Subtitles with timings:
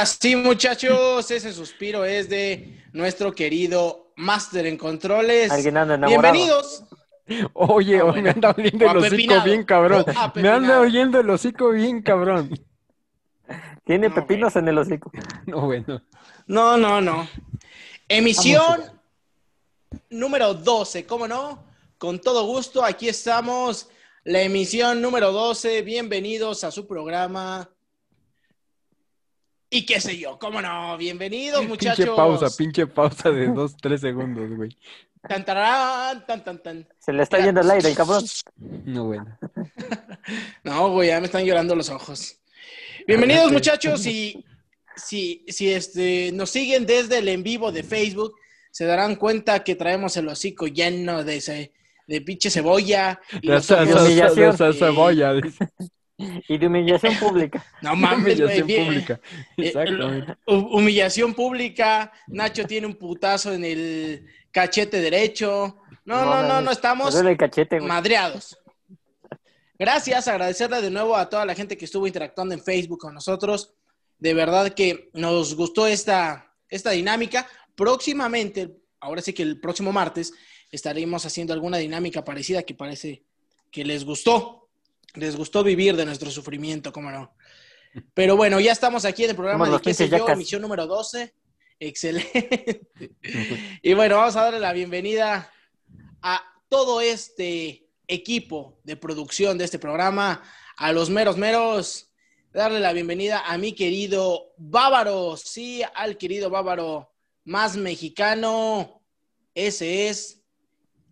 [0.00, 5.50] Ahora sí, muchachos, ese suspiro es de nuestro querido Master en Controles.
[5.50, 6.22] Alguien anda enamorado.
[6.32, 6.84] Bienvenidos.
[7.52, 8.22] Oye, Ah, hoy bueno.
[8.22, 10.04] me anda oliendo el hocico bien cabrón.
[10.36, 12.48] Me anda oyendo el hocico bien cabrón.
[13.84, 15.12] Tiene No, pepinos en el hocico.
[15.44, 16.00] No, bueno.
[16.46, 17.28] No, no, no.
[18.08, 18.80] Emisión
[20.08, 21.62] número 12, ¿cómo no?
[21.98, 23.90] Con todo gusto, aquí estamos.
[24.24, 25.82] La emisión número 12.
[25.82, 27.68] Bienvenidos a su programa.
[29.72, 30.96] Y qué sé yo, ¿cómo no?
[30.96, 31.98] Bienvenidos, muchachos.
[32.04, 34.76] Pinche pausa, pinche pausa de dos, tres segundos, güey.
[35.28, 36.88] Tan, tan, tan, tan.
[36.98, 38.24] Se le está yendo el aire, el cabrón.
[38.84, 39.38] No, bueno.
[40.64, 42.36] No, güey, ya me están llorando los ojos.
[43.06, 44.04] Bienvenidos, muchachos.
[44.06, 44.44] Y
[44.96, 48.34] si, si este, nos siguen desde el en vivo de Facebook,
[48.72, 51.72] se darán cuenta que traemos el hocico lleno de, ese,
[52.08, 53.20] de pinche cebolla.
[53.40, 55.68] Y De los esa, esa- esa cebolla, dice.
[56.48, 57.64] Y de humillación pública.
[57.82, 58.38] No mames.
[58.38, 59.20] Humillación pública.
[59.56, 60.32] Eh, Exactamente.
[60.46, 62.12] hu- Humillación pública.
[62.28, 65.78] Nacho tiene un putazo en el cachete derecho.
[66.04, 68.58] No, no, no, no, estamos cachete, madreados.
[69.78, 73.72] Gracias, agradecerle de nuevo a toda la gente que estuvo interactuando en Facebook con nosotros.
[74.18, 77.46] De verdad que nos gustó esta, esta dinámica.
[77.74, 80.34] Próximamente, ahora sí que el próximo martes,
[80.70, 83.24] estaremos haciendo alguna dinámica parecida que parece
[83.70, 84.59] que les gustó.
[85.14, 87.34] Les gustó vivir de nuestro sufrimiento, cómo no.
[88.14, 90.34] Pero bueno, ya estamos aquí en el programa de qué sé yo, yacas.
[90.34, 91.34] emisión número 12.
[91.78, 92.82] Excelente.
[93.82, 95.50] Y bueno, vamos a darle la bienvenida
[96.22, 100.42] a todo este equipo de producción de este programa,
[100.76, 102.12] a los meros meros,
[102.52, 107.12] darle la bienvenida a mi querido Bávaro, sí, al querido Bávaro
[107.44, 109.02] más mexicano,
[109.54, 110.42] ese es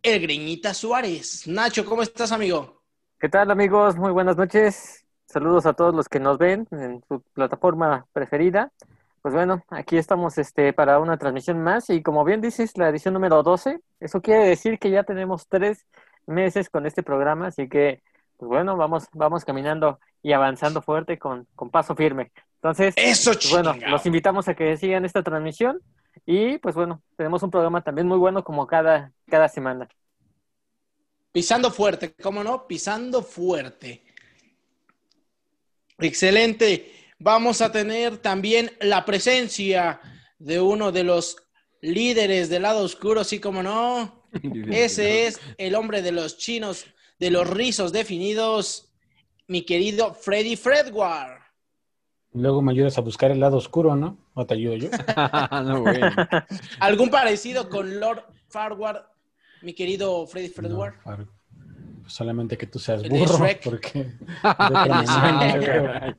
[0.02, 1.46] el Greñita Suárez.
[1.46, 2.77] Nacho, ¿cómo estás, amigo?
[3.20, 3.96] ¿Qué tal, amigos?
[3.96, 5.04] Muy buenas noches.
[5.26, 8.70] Saludos a todos los que nos ven en su plataforma preferida.
[9.22, 13.14] Pues bueno, aquí estamos este, para una transmisión más y como bien dices, la edición
[13.14, 13.80] número 12.
[13.98, 15.84] Eso quiere decir que ya tenemos tres
[16.28, 18.04] meses con este programa, así que,
[18.36, 22.30] pues bueno, vamos, vamos caminando y avanzando fuerte con, con paso firme.
[22.62, 25.80] Entonces, Eso, pues bueno, los invitamos a que sigan esta transmisión
[26.24, 29.88] y pues bueno, tenemos un programa también muy bueno como cada, cada semana.
[31.32, 32.66] Pisando fuerte, ¿cómo no?
[32.66, 34.02] Pisando fuerte.
[35.98, 36.92] Excelente.
[37.18, 40.00] Vamos a tener también la presencia
[40.38, 41.36] de uno de los
[41.80, 44.24] líderes del lado oscuro, sí, como no.
[44.70, 46.86] Ese es el hombre de los chinos,
[47.18, 48.92] de los rizos definidos,
[49.46, 51.38] mi querido Freddy Fredward.
[52.32, 54.18] Luego me ayudas a buscar el lado oscuro, ¿no?
[54.34, 54.90] ¿O te ayudo yo?
[55.64, 56.14] no, bueno.
[56.80, 59.04] ¿Algún parecido con Lord Farward,
[59.62, 60.94] mi querido Freddy No, Fredward?
[62.02, 63.62] Pues solamente que tú seas burro, Shrek.
[63.64, 66.16] porque no creo.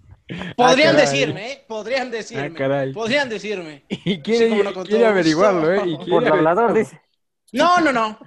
[0.56, 1.66] Podrían decirme, ¿eh?
[1.68, 2.46] Podrían decirme.
[2.48, 2.94] Ah, caray.
[2.94, 3.84] Podrían decirme.
[3.90, 5.80] Y quiere, Sí, no, quiere averiguarlo, ¿eh?
[5.80, 5.90] gusto.
[5.90, 7.02] Y quiere Por hablador, dice.
[7.52, 8.20] No, no, no.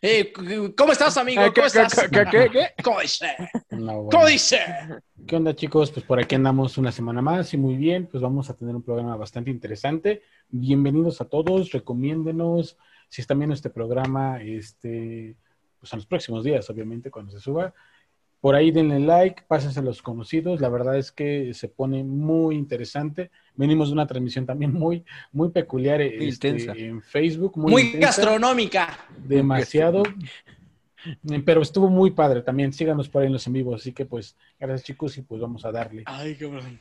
[0.00, 0.32] Eh,
[0.76, 1.42] ¿Cómo estás, amigo?
[1.42, 1.92] Ah, ¿qué- ¿Cómo estás?
[1.94, 2.82] qué- qué- qué- qué?
[2.84, 3.26] ¿Cómo dice?
[3.70, 4.08] No, bueno.
[4.12, 4.60] ¿Cómo dice?
[5.26, 5.90] ¿Qué onda, chicos?
[5.90, 8.06] Pues por aquí andamos una semana más y muy bien.
[8.06, 10.22] Pues vamos a tener un programa bastante interesante.
[10.50, 12.76] Bienvenidos a todos, recomiéndenos.
[13.14, 15.36] Si están viendo este programa, este,
[15.78, 17.72] pues en los próximos días, obviamente, cuando se suba.
[18.40, 20.60] Por ahí denle like, pásense a los conocidos.
[20.60, 23.30] La verdad es que se pone muy interesante.
[23.54, 26.48] Venimos de una transmisión también muy, muy peculiar este,
[26.88, 27.56] en Facebook.
[27.56, 28.06] Muy, Muy intensa.
[28.08, 28.98] gastronómica.
[29.16, 30.02] demasiado.
[31.46, 32.72] Pero estuvo muy padre también.
[32.72, 33.80] Síganos por ahí en los en vivos.
[33.80, 36.02] Así que pues, gracias chicos y pues vamos a darle.
[36.06, 36.80] Ay, cabrón.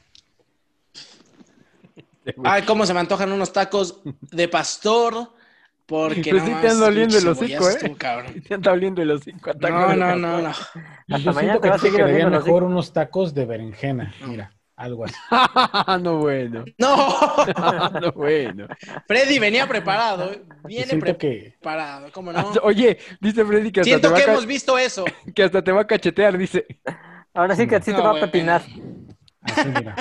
[2.44, 4.02] Ay, cómo se me antojan unos tacos
[4.32, 5.43] de pastor.
[5.86, 7.96] Porque Pues sí no te anda oliendo el hocico, ¿eh?
[7.98, 8.42] cabrón.
[8.48, 9.52] Te anda oliendo el hocico.
[9.60, 10.50] No, no, no, no.
[10.50, 12.66] Hasta Yo mañana siento te a te seguir oliendo mejor hocico.
[12.66, 14.14] unos tacos de berenjena.
[14.26, 15.16] Mira, algo así.
[16.02, 16.64] no, bueno.
[16.78, 18.68] No, no, bueno.
[19.08, 20.32] Freddy venía preparado.
[20.66, 22.52] Viene siento que preparado, ¿cómo no?
[22.64, 25.04] Oye, dice Freddy que hasta, te Siento va que hemos visto eso.
[25.36, 26.66] que hasta te va a cachetear, dice.
[27.34, 28.62] Ahora sí que así te No, va a pepinar.
[29.42, 29.96] así, mira.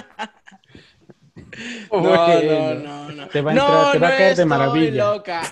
[1.93, 3.29] No, no, no, no.
[3.29, 5.13] Te va a no, te va a caer de estoy maravilla.
[5.13, 5.43] loca.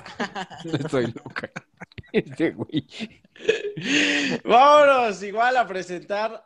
[0.64, 1.50] Estoy loca.
[2.12, 2.86] Este güey.
[4.44, 6.44] Vámonos igual a presentar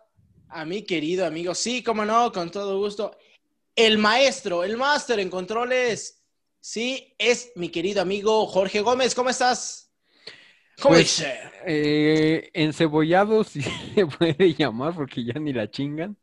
[0.49, 1.55] a mi querido amigo.
[1.55, 3.17] Sí, cómo no, con todo gusto.
[3.75, 6.23] El maestro, el máster en controles.
[6.61, 9.15] Sí, es mi querido amigo Jorge Gómez.
[9.15, 9.84] ¿Cómo estás?
[10.81, 11.38] ¿Cómo Pues, dice?
[11.67, 16.17] Eh, encebollado, si se puede llamar, porque ya ni la chingan.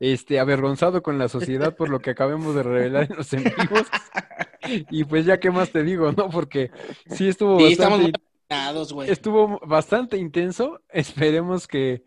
[0.00, 3.86] Este, avergonzado con la sociedad por lo que acabamos de revelar en los en vivos.
[4.90, 6.30] Y pues ya, ¿qué más te digo, no?
[6.30, 6.72] Porque
[7.06, 9.10] sí estuvo Sí, estamos bastante, güey.
[9.10, 10.82] estuvo bastante intenso.
[10.90, 12.04] Esperemos que,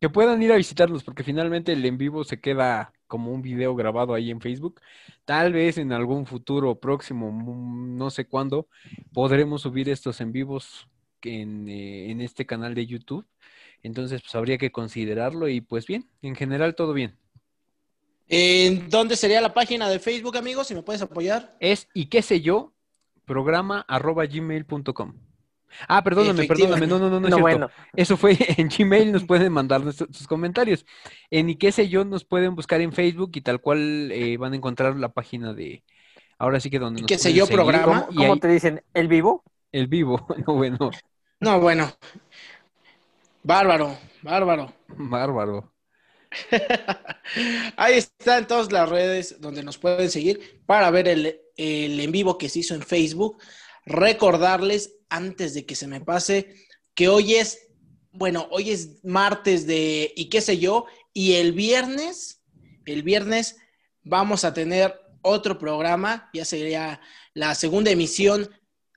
[0.00, 3.74] que puedan ir a visitarnos, porque finalmente el en vivo se queda como un video
[3.76, 4.80] grabado ahí en Facebook.
[5.24, 8.68] Tal vez en algún futuro próximo, mm, no sé cuándo,
[9.12, 10.88] podremos subir estos en vivos
[11.24, 13.26] en, eh, en este canal de YouTube.
[13.82, 17.16] Entonces, pues habría que considerarlo y pues bien, en general todo bien.
[18.28, 20.68] ¿En dónde sería la página de Facebook, amigos?
[20.68, 21.56] Si me puedes apoyar.
[21.60, 22.72] Es y qué sé yo,
[23.24, 25.14] programa arroba gmail.com.
[25.88, 27.40] Ah, perdóname, perdóname, no, no, no, no, es No, cierto.
[27.42, 30.84] bueno, Eso fue en Gmail, nos pueden mandar sus comentarios.
[31.30, 34.52] En y qué sé yo, nos pueden buscar en Facebook y tal cual eh, van
[34.52, 35.84] a encontrar la página de,
[36.38, 37.56] ahora sí que donde ¿Y nos qué sé yo, seguir.
[37.62, 38.06] programa?
[38.10, 38.82] Y ¿cómo ahí- te dicen?
[38.94, 39.44] ¿El vivo?
[39.72, 40.90] El vivo, no, bueno,
[41.40, 41.92] No, bueno.
[43.42, 44.72] Bárbaro, bárbaro.
[45.10, 45.72] bárbaro.
[47.76, 52.38] Ahí están todas las redes donde nos pueden seguir para ver el, el en vivo
[52.38, 53.38] que se hizo en Facebook.
[53.84, 56.54] Recordarles, antes de que se me pase,
[56.94, 57.68] que hoy es,
[58.12, 62.42] bueno, hoy es martes de, y qué sé yo, y el viernes,
[62.84, 63.56] el viernes
[64.02, 67.00] vamos a tener otro programa, ya sería
[67.34, 68.48] la segunda emisión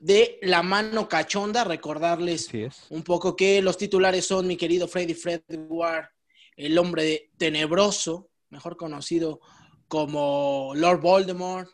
[0.03, 1.63] de La Mano Cachonda.
[1.63, 2.49] Recordarles
[2.89, 6.09] un poco que los titulares son mi querido Freddy Fredward,
[6.57, 9.39] el hombre tenebroso, mejor conocido
[9.87, 11.69] como Lord Voldemort,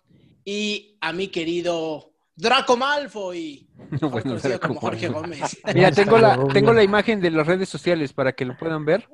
[0.45, 5.21] y a mi querido Draco Malfoy, mejor Bueno, conocido Draco como Jorge Malfoy.
[5.23, 5.61] Gómez.
[5.73, 9.09] Mira, tengo la, tengo la imagen de las redes sociales para que lo puedan ver.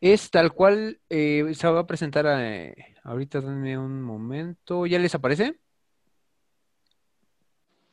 [0.00, 2.74] Es tal cual eh, se va a presentar eh,
[3.04, 4.86] ahorita, denme un momento.
[4.86, 5.60] ¿Ya les aparece?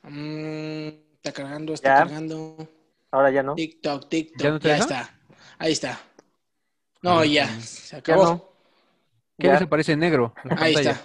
[0.04, 1.96] Mm, está cargando, está Ya.
[2.04, 2.68] cargando.
[3.12, 3.56] Ahora ya no.
[3.56, 5.20] TikTok, TikTok, ¿Ya ya, no está.
[5.58, 6.00] Ahí está.
[7.02, 8.24] No, Ah, ya, se Ya acabó.
[8.26, 8.52] no.
[9.38, 10.34] ¿Qué Ya, les aparece en negro?
[10.58, 11.02] Ahí está.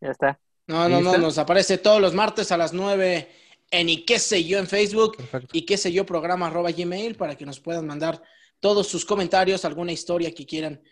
[0.00, 0.40] ya está.
[0.66, 1.18] No, no, no, está.
[1.22, 3.28] nos aparece todos los martes a las 9
[3.70, 5.16] en y qué sé yo en Facebook.
[5.16, 5.48] Perfecto.
[5.52, 8.22] y qué sé yo, programa arroba gmail para que nos puedan mandar
[8.60, 10.82] todos sus comentarios, alguna historia que quieran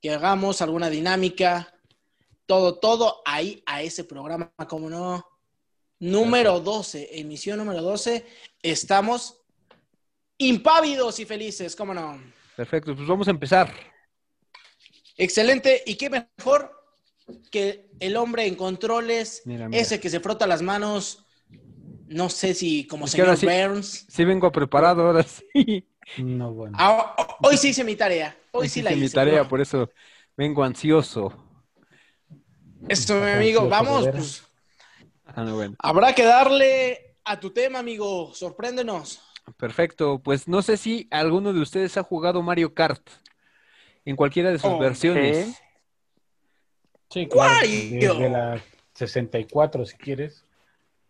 [0.00, 1.72] que hagamos, alguna dinámica,
[2.46, 5.24] todo, todo ahí a ese programa, como no.
[6.02, 8.26] Número 12, emisión número 12,
[8.60, 9.40] estamos
[10.36, 12.20] impávidos y felices, cómo no.
[12.56, 13.72] Perfecto, pues vamos a empezar.
[15.16, 16.72] Excelente, y qué mejor
[17.52, 19.80] que el hombre en controles, Mira, mira.
[19.80, 21.24] ese que se frota las manos,
[22.08, 24.04] no sé si como Es señor sí- Burns.
[24.08, 25.86] Sí vengo preparado ahora sí.
[26.18, 26.76] No, bueno.
[26.80, 27.14] Ah,
[27.44, 28.36] hoy sí hice mi tarea.
[28.50, 29.06] Hoy sí la Hice hice.
[29.06, 29.48] mi tarea, bueno.
[29.48, 29.88] por eso
[30.36, 31.32] vengo ansioso.
[32.88, 34.42] Esto, mi amigo, vamos, pues
[35.34, 35.74] Ah, no, bueno.
[35.78, 38.32] habrá que darle a tu tema, amigo.
[38.34, 39.20] Sorpréndenos.
[39.56, 43.02] Perfecto, pues no sé si alguno de ustedes ha jugado Mario Kart
[44.04, 45.46] en cualquiera de sus Oh, versiones.
[45.46, 45.54] sí.
[47.10, 47.66] Sí, claro.
[47.66, 48.62] Desde la
[48.94, 50.44] 64, si quieres.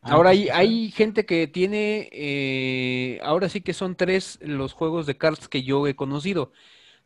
[0.01, 5.17] Ahora hay, hay gente que tiene, eh, ahora sí que son tres los juegos de
[5.17, 6.51] karts que yo he conocido,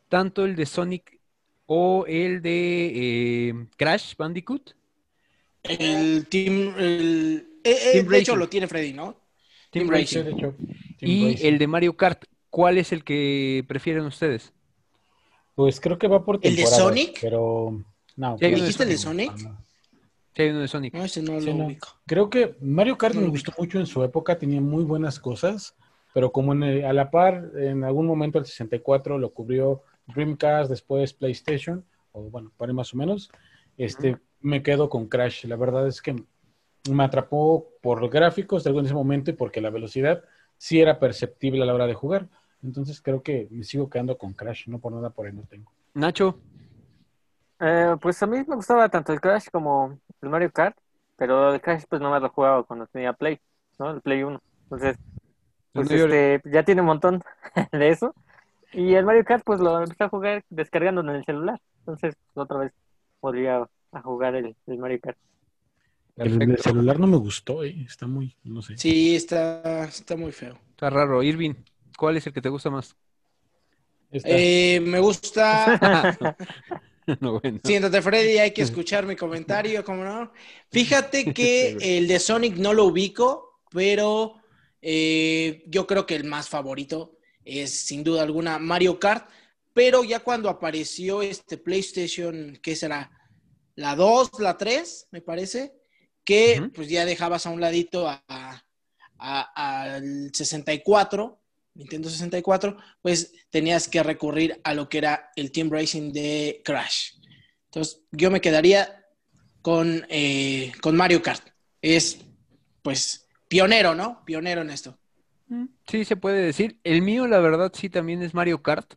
[0.09, 1.19] tanto el de Sonic
[1.67, 4.71] o el de eh, Crash Bandicoot,
[5.63, 6.73] El team.
[6.77, 8.39] El, eh, eh, Team de hecho, Racing.
[8.39, 9.15] lo tiene Freddy, ¿no?
[9.71, 10.53] Team Team Racing, hecho,
[10.99, 11.47] Team y Racing.
[11.47, 12.23] el de Mario Kart.
[12.49, 14.53] ¿Cuál es el que prefieren ustedes?
[15.55, 17.19] Pues creo que va por ¿El de Sonic?
[17.21, 17.83] Pero.
[18.15, 19.37] No, pues, de ¿Dijiste el de no, Sonic?
[19.43, 19.57] no.
[20.35, 20.93] Sí, hay uno de Sonic.
[20.93, 21.65] No, ese no Sí, lo no.
[21.65, 21.87] ubico.
[22.05, 25.19] Creo que Mario Kart No me lo gustó mucho en su época, tenía muy buenas
[25.19, 25.75] cosas,
[26.13, 30.69] pero como en el- a la par, en algún momento el 64 lo cubrió Dreamcast,
[30.69, 33.29] después PlayStation, o bueno, por ahí más o menos,
[33.77, 35.45] este, me quedo con Crash.
[35.45, 36.15] La verdad es que
[36.91, 40.23] me atrapó por los gráficos de algo en ese momento y porque la velocidad
[40.57, 42.29] sí era perceptible a la hora de jugar.
[42.63, 45.71] Entonces creo que me sigo quedando con Crash, no por nada por ahí no tengo.
[45.95, 46.39] Nacho,
[47.59, 50.77] Eh, pues a mí me gustaba tanto el Crash como el Mario Kart,
[51.15, 53.39] pero el Crash pues nomás lo jugaba cuando tenía Play,
[53.79, 53.91] ¿no?
[53.91, 54.41] El Play 1.
[54.65, 54.97] Entonces,
[55.73, 57.23] pues este, ya tiene un montón
[57.71, 58.15] de eso.
[58.73, 61.61] Y el Mario Kart pues lo empecé a jugar descargándolo en el celular.
[61.81, 62.73] Entonces, otra vez
[63.21, 63.67] podría
[63.97, 65.17] a jugar el, el Mario Kart.
[66.15, 68.75] El, celular no me gustó, eh, está muy, no sé.
[68.77, 70.57] Sí, está, está muy feo.
[70.71, 71.21] está raro.
[71.21, 71.53] Irving,
[71.95, 72.95] ¿cuál es el que te gusta más?
[74.11, 76.17] Eh, me gusta.
[77.21, 77.59] no, bueno.
[77.63, 80.31] Siéntate, Freddy, hay que escuchar mi comentario, ¿cómo no?
[80.71, 84.35] Fíjate que el de Sonic no lo ubico, pero
[84.81, 89.29] eh, yo creo que el más favorito es sin duda alguna Mario Kart,
[89.73, 93.11] pero ya cuando apareció este PlayStation, ¿qué será?
[93.77, 95.73] La 2, la 3, me parece,
[96.25, 98.61] que pues ya dejabas a un ladito a- a-
[99.19, 101.41] a- al 64,
[101.75, 107.13] Nintendo 64, pues tenías que recurrir a lo que era el Team Racing de Crash.
[107.65, 109.05] Entonces, yo me quedaría
[109.61, 111.49] con, eh, con Mario Kart.
[111.81, 112.19] Es,
[112.81, 114.23] pues, pionero, ¿no?
[114.25, 114.99] Pionero en esto.
[115.47, 116.79] Mm, Sí, se puede decir.
[116.83, 118.95] El mío, la verdad, sí también es Mario Kart,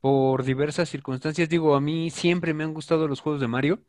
[0.00, 1.48] por diversas circunstancias.
[1.50, 3.84] Digo, a mí siempre me han gustado los juegos de Mario.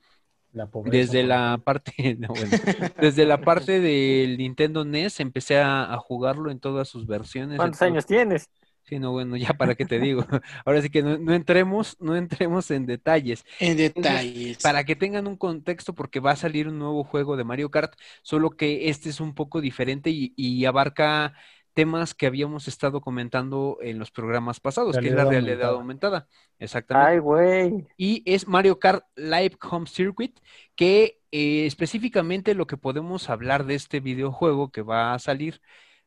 [0.55, 2.57] La pobreza, Desde la parte, no, bueno,
[2.99, 7.57] desde la parte del Nintendo NES empecé a, a jugarlo en todas sus versiones.
[7.57, 8.49] ¿Cuántos todo- años tienes?
[8.83, 10.25] Sí, no, bueno, ya para qué te digo.
[10.65, 13.43] Ahora sí que no, no entremos, no entremos en detalles.
[13.59, 14.57] En detalles.
[14.61, 17.93] Para que tengan un contexto, porque va a salir un nuevo juego de Mario Kart,
[18.23, 21.33] solo que este es un poco diferente y, y abarca
[21.75, 26.17] temas que habíamos estado comentando en los programas pasados, que es la Realidad aumentada.
[26.17, 26.27] aumentada.
[26.57, 27.11] Exactamente.
[27.11, 27.87] Ay, güey.
[27.97, 30.39] Y es Mario Kart Live Home Circuit,
[30.75, 35.61] que eh, específicamente lo que podemos hablar de este videojuego que va a salir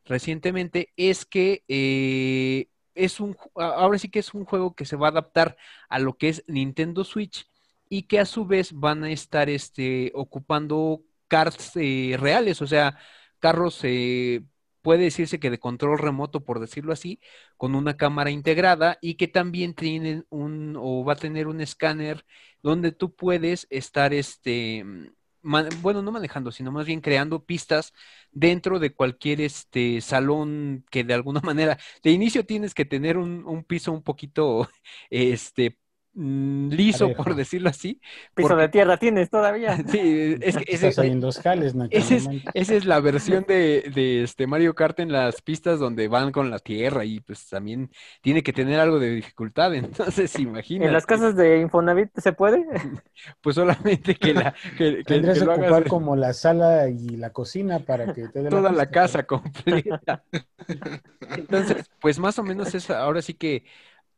[0.04, 5.08] recientemente es que eh, es un, ahora sí que es un juego que se va
[5.08, 5.56] a adaptar
[5.88, 7.46] a lo que es Nintendo Switch
[7.88, 12.98] y que a su vez van a estar este, ocupando karts eh, reales, o sea,
[13.38, 14.42] carros, eh,
[14.88, 17.20] puede decirse que de control remoto, por decirlo así,
[17.56, 22.24] con una cámara integrada y que también tienen un o va a tener un escáner
[22.62, 24.84] donde tú puedes estar este
[25.42, 27.92] ma- bueno, no manejando, sino más bien creando pistas
[28.32, 33.44] dentro de cualquier este salón que de alguna manera, de inicio tienes que tener un,
[33.46, 34.68] un piso un poquito
[35.10, 35.78] este
[36.18, 38.00] mm, liso, por decirlo así.
[38.34, 39.76] Piso porque- de tierra tienes todavía.
[39.88, 41.96] Sí, es que ese- Estás ahí en dos jales, Nacho.
[41.96, 46.08] ese es, esa es la versión de, de este Mario Kart en las pistas donde
[46.08, 49.74] van con la tierra y pues también tiene que tener algo de dificultad.
[49.74, 52.64] Entonces, En imagínate, las casas de Infonavit se puede.
[53.40, 56.88] pues solamente que la que, que- Tendrías que que lo hagas ocupar como la sala
[56.88, 58.90] y la cocina para que te dé toda la pista.
[58.90, 60.24] casa completa.
[61.36, 63.64] Entonces, pues más o menos es ahora sí que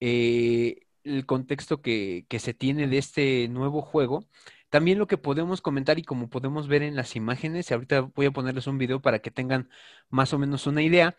[0.00, 4.24] eh, el contexto que, que se tiene de este nuevo juego.
[4.70, 8.26] También lo que podemos comentar y como podemos ver en las imágenes, y ahorita voy
[8.26, 9.68] a ponerles un video para que tengan
[10.10, 11.16] más o menos una idea.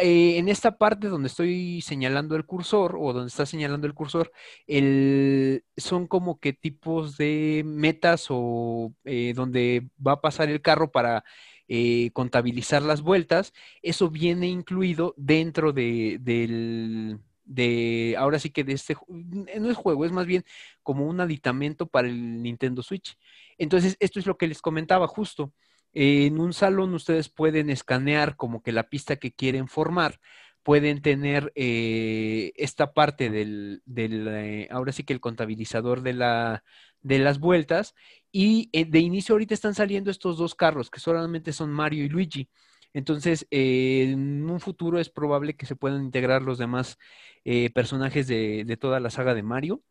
[0.00, 4.32] eh, en esta parte donde estoy señalando el cursor o donde está señalando el cursor,
[4.66, 10.90] el- son como que tipos de metas o eh, donde va a pasar el carro
[10.92, 11.24] para
[11.68, 13.52] eh, contabilizar las vueltas.
[13.82, 20.04] Eso viene incluido dentro de, del, de, ahora sí que de este, no es juego,
[20.04, 20.44] es más bien
[20.82, 23.16] como un aditamento para el Nintendo Switch.
[23.58, 25.52] Entonces, esto es lo que les comentaba justo.
[25.92, 30.18] En un salón ustedes pueden escanear como que la pista que quieren formar,
[30.62, 36.64] pueden tener eh, esta parte del, del, eh, ahora sí que el contabilizador de, la,
[37.00, 37.94] de las vueltas
[38.30, 42.08] y eh, de inicio ahorita están saliendo estos dos carros que solamente son Mario y
[42.08, 42.48] Luigi.
[42.94, 46.98] Entonces, eh, en un futuro es probable que se puedan integrar los demás
[47.44, 49.82] eh, personajes de, de toda la saga de Mario.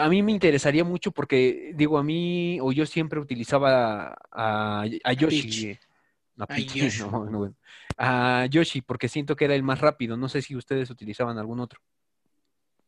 [0.00, 5.12] A mí me interesaría mucho porque, digo, a mí, o yo siempre utilizaba a, a
[5.12, 5.42] Yoshi.
[5.42, 5.80] Peach.
[6.38, 7.00] A A Peach, Yoshi.
[7.00, 7.54] no, no, bueno.
[7.96, 10.16] A Yoshi, porque siento que era el más rápido.
[10.16, 11.80] No sé si ustedes utilizaban algún otro.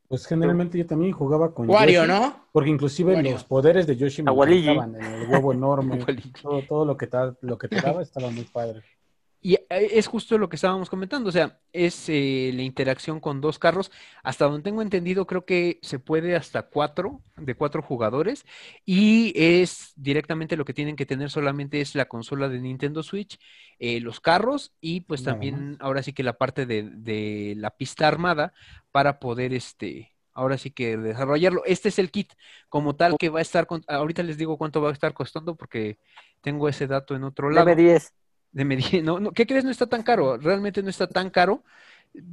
[0.09, 2.47] Pues generalmente yo también jugaba con Wario, Yoshi, ¿no?
[2.53, 3.33] Porque inclusive Wario.
[3.33, 5.99] los poderes de Yoshi me A encantaban, el huevo enorme,
[6.43, 8.83] todo, todo lo que te, lo que te daba estaba muy padre.
[9.47, 13.43] Y eh, es justo lo que estábamos comentando, o sea, es eh, la interacción con
[13.43, 13.91] dos carros.
[14.23, 18.47] Hasta donde tengo entendido, creo que se puede hasta cuatro, de cuatro jugadores.
[18.87, 23.39] Y es directamente lo que tienen que tener solamente es la consola de Nintendo Switch,
[23.79, 28.09] eh, los carros y pues también ahora sí que la parte de, de la pista
[28.09, 28.55] armada
[28.93, 31.63] para poder este, ahora sí que desarrollarlo.
[31.67, 32.33] Este es el kit
[32.71, 35.55] como tal que va a estar, con- ahorita les digo cuánto va a estar costando
[35.57, 35.99] porque
[36.41, 37.77] tengo ese dato en otro lado.
[37.77, 38.13] DB10.
[38.55, 38.65] De
[39.03, 39.65] no, no, ¿qué crees?
[39.65, 41.63] No está tan caro, realmente no está tan caro.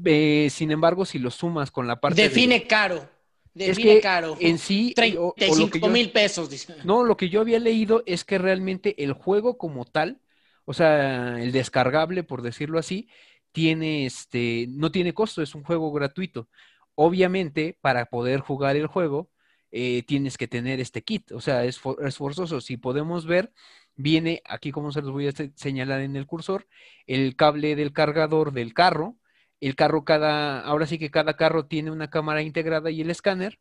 [0.05, 3.09] Eh, sin embargo, si lo sumas con la parte de- Define caro.
[3.55, 4.37] es Define que caro.
[4.39, 6.75] en sí, o- o lo que 35 yo- mil pesos, dice.
[6.85, 10.21] no, lo que yo había leído es que realmente el juego como tal,
[10.65, 13.09] o sea, el descargable, por decirlo así,
[13.51, 16.47] tiene este, no tiene costo, es un juego gratuito.
[16.95, 19.29] Obviamente, para poder jugar el juego,
[19.71, 22.61] eh, tienes que tener este kit, o sea, es, for- es forzoso.
[22.61, 23.51] Si podemos ver,
[23.95, 26.67] viene aquí, como se los voy a se- señalar en el cursor,
[27.07, 29.17] el cable del cargador del carro.
[29.59, 33.59] El carro cada, ahora sí que cada carro tiene una cámara integrada y el escáner.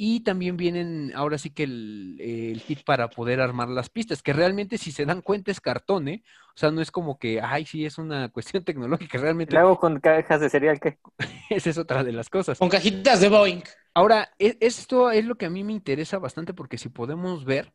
[0.00, 4.32] Y también vienen, ahora sí que el, el kit para poder armar las pistas, que
[4.32, 6.22] realmente si se dan cuenta es cartón, ¿eh?
[6.54, 9.78] O sea, no es como que, ay, sí, es una cuestión tecnológica, realmente Le hago
[9.78, 10.98] con cajas de cereal que
[11.50, 12.58] esa es otra de las cosas.
[12.58, 13.62] Con cajitas de Boeing.
[13.94, 17.72] Ahora, e- esto es lo que a mí me interesa bastante porque si podemos ver,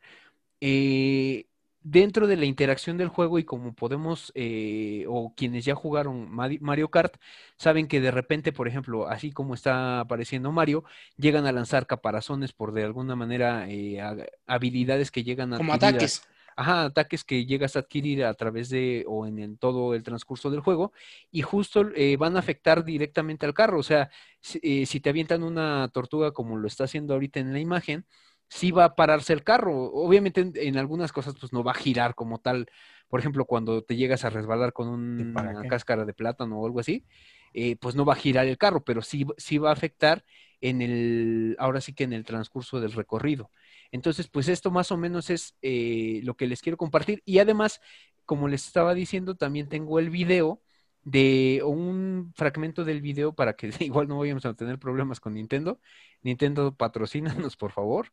[0.62, 1.48] eh,
[1.84, 6.90] dentro de la interacción del juego y como podemos, eh, o quienes ya jugaron Mario
[6.90, 7.16] Kart,
[7.58, 10.84] saben que de repente, por ejemplo, así como está apareciendo Mario,
[11.18, 14.16] llegan a lanzar caparazones por de alguna manera eh, ha-
[14.48, 16.22] habilidades que llegan a Como ataques.
[16.56, 20.60] ajá, ataques que llegas a adquirir a través de o en, todo el transcurso del
[20.62, 20.94] juego
[21.32, 23.80] y justo eh, van a afectar directamente al carro.
[23.80, 24.10] O sea,
[24.42, 28.06] si, eh, si te avientan una tortuga como lo está haciendo ahorita en la imagen,
[28.50, 29.86] sí va a pararse el carro.
[29.94, 32.68] Obviamente en, en algunas cosas pues no va a girar como tal.
[33.08, 36.66] Por ejemplo, cuando te llegas a resbalar con ¿Y para una cáscara de plátano o
[36.66, 37.06] algo así,
[37.54, 40.24] eh, pues no va a girar el carro, pero sí, sí va a afectar
[40.62, 43.52] en el, ahora sí que en el transcurso del recorrido.
[43.92, 47.22] Entonces, pues esto más o menos es eh, lo que les quiero compartir.
[47.26, 47.80] Y además,
[48.26, 50.62] como les estaba diciendo, también tengo el video
[51.04, 55.80] de un fragmento del video para que igual no vayamos a tener problemas con Nintendo.
[56.22, 58.08] Nintendo, patrocínanos, por favor,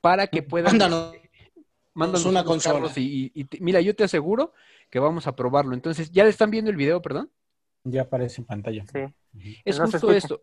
[0.00, 0.72] para que puedan...
[0.72, 1.14] Mándanos
[1.94, 2.92] mándanos una consola.
[2.96, 4.52] y, y- y te- mira, yo te aseguro
[4.90, 5.74] que vamos a probarlo.
[5.74, 7.30] Entonces, ¿ya le están viendo el video, perdón?
[7.84, 8.84] Ya aparece en pantalla.
[8.92, 9.00] Sí.
[9.64, 10.42] Es No justo esto.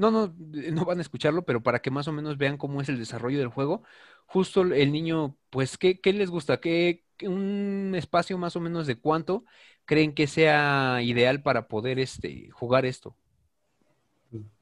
[0.00, 0.24] No, no,
[0.58, 2.98] eh, no van a escucharlo, pero para que más o menos vean cómo es el
[2.98, 3.82] desarrollo del juego,
[4.26, 6.60] justo el niño, pues, ¿qué, qué les gusta?
[6.60, 9.44] ¿Qué, qué- un espacio más o menos de cuánto
[9.84, 13.16] creen que sea ideal para poder este, jugar esto?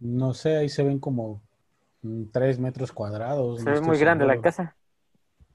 [0.01, 1.43] No sé, ahí se ven como
[2.03, 3.65] mm, tres metros cuadrados.
[3.65, 4.79] Se no ve muy grande la casa.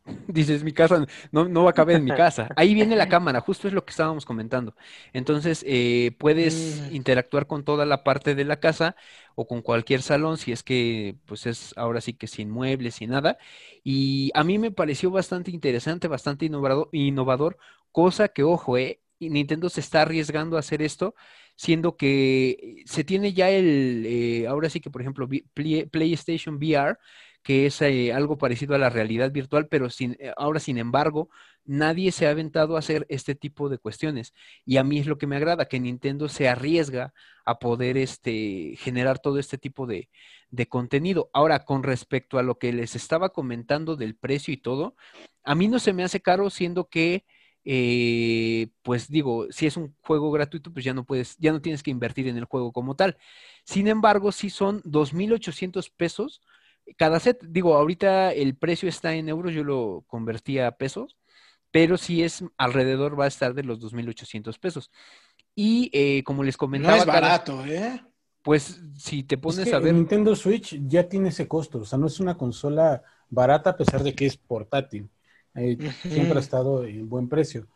[0.28, 2.52] Dices, mi casa no, no va a caber en mi casa.
[2.56, 4.76] Ahí viene la cámara, justo es lo que estábamos comentando.
[5.14, 6.90] Entonces, eh, puedes Mm.
[6.90, 8.96] interactuar con toda la parte de la casa
[9.36, 13.12] o con cualquier salón, si es que, pues es ahora sí que sin muebles, sin
[13.12, 13.38] nada.
[13.84, 17.58] Y a mí me pareció bastante interesante, bastante innovador, innovador,
[17.92, 21.16] cosa que, ojo, eh, Nintendo se está arriesgando a hacer esto,
[21.56, 26.96] siendo que se tiene ya el, eh, ahora sí que, por ejemplo, Play- PlayStation VR
[27.44, 31.30] que es eh, algo parecido a la realidad virtual, pero eh, ahora, sin embargo,
[31.66, 34.34] nadie se ha aventado a hacer este tipo de cuestiones.
[34.66, 37.14] Y a mí es lo que me agrada, que Nintendo se arriesga
[37.46, 40.10] a poder este, generar todo este tipo de,
[40.70, 41.30] contenido.
[41.34, 44.96] Ahora, con respecto a lo que les estaba comentando del precio y todo,
[45.44, 47.26] a mí no se me hace caro, siendo que,
[47.66, 51.84] eh, pues digo, si es un juego gratuito, pues ya no puedes, ya no tienes
[51.84, 53.18] que invertir en el juego como tal.
[53.66, 56.42] Sin embargo, sí son 2.800 pesos
[56.98, 61.18] cada set, digo, ahorita el precio está en euros, yo lo convertí a pesos,
[61.72, 64.92] pero sí es alrededor, va a estar de los 2.800 pesos.
[65.56, 68.04] Y eh, como les No comentaba, es cada- barato, ¿eh?
[68.42, 71.80] pues si te Es pones que a ver, el Nintendo Switch ya tiene ese costo,
[71.80, 75.10] o sea, no es una consola barata a pesar de que es portátil.
[75.56, 75.78] Eh.
[76.02, 77.68] Siempre ha estado en buen precio.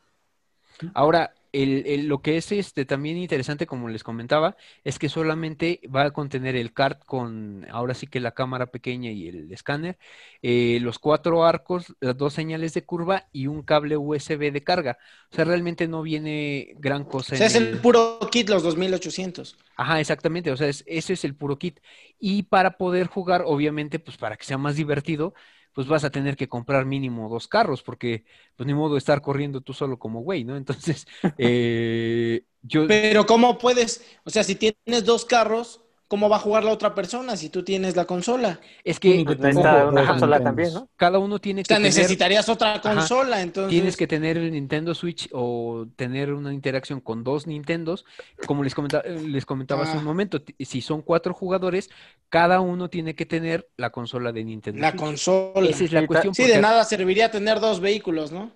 [0.94, 5.82] Ahora, el- el- lo que es este también interesante, como les comentaba, es que solamente
[5.94, 9.98] va a contener el cart con, ahora sí que la cámara pequeña y el escáner,
[10.42, 14.98] eh, los cuatro arcos, las dos señales de curva y un cable USB de carga.
[15.32, 18.64] O sea, realmente no viene gran cosa O sea, en es el puro kit, los
[18.64, 19.56] 2800.
[19.76, 21.80] Ajá, exactamente, o sea, es- ese es el puro kit.
[22.20, 25.34] Y para poder jugar, obviamente, pues para que sea más divertido,
[25.78, 29.22] pues vas a tener que comprar mínimo dos carros, porque pues ni modo de estar
[29.22, 30.58] corriendo tú solo como güey, ¿no?
[30.58, 31.06] Entonces,
[31.38, 34.04] eh, yo, Pero ¿cómo puedes?
[34.24, 37.64] O sea, si tienes dos carros, ¿cómo va a jugar la otra persona si tú
[37.64, 38.60] tienes la consola?
[38.84, 40.44] es que Pues Necesita Ojo, una ajá, consola Nintendos.
[40.44, 40.90] también, ¿no?
[40.96, 43.70] cada uno tiene O que sea, tener, necesitarías otra consola, entonces.
[43.72, 48.06] tienes que tener el Nintendo Switch o tener una interacción con dos Nintendos,
[48.46, 50.00] como les comentaba, les comentaba hace Ah.
[50.00, 51.90] un momento, t- si son cuatro jugadores,
[52.30, 55.02] cada uno tiene que tener la consola de Nintendo La Switch.
[55.02, 55.70] consola.
[55.70, 56.34] Esa es la cuestión.
[56.34, 58.52] Sí, porque- de nada serviría tener dos vehículos, ¿no?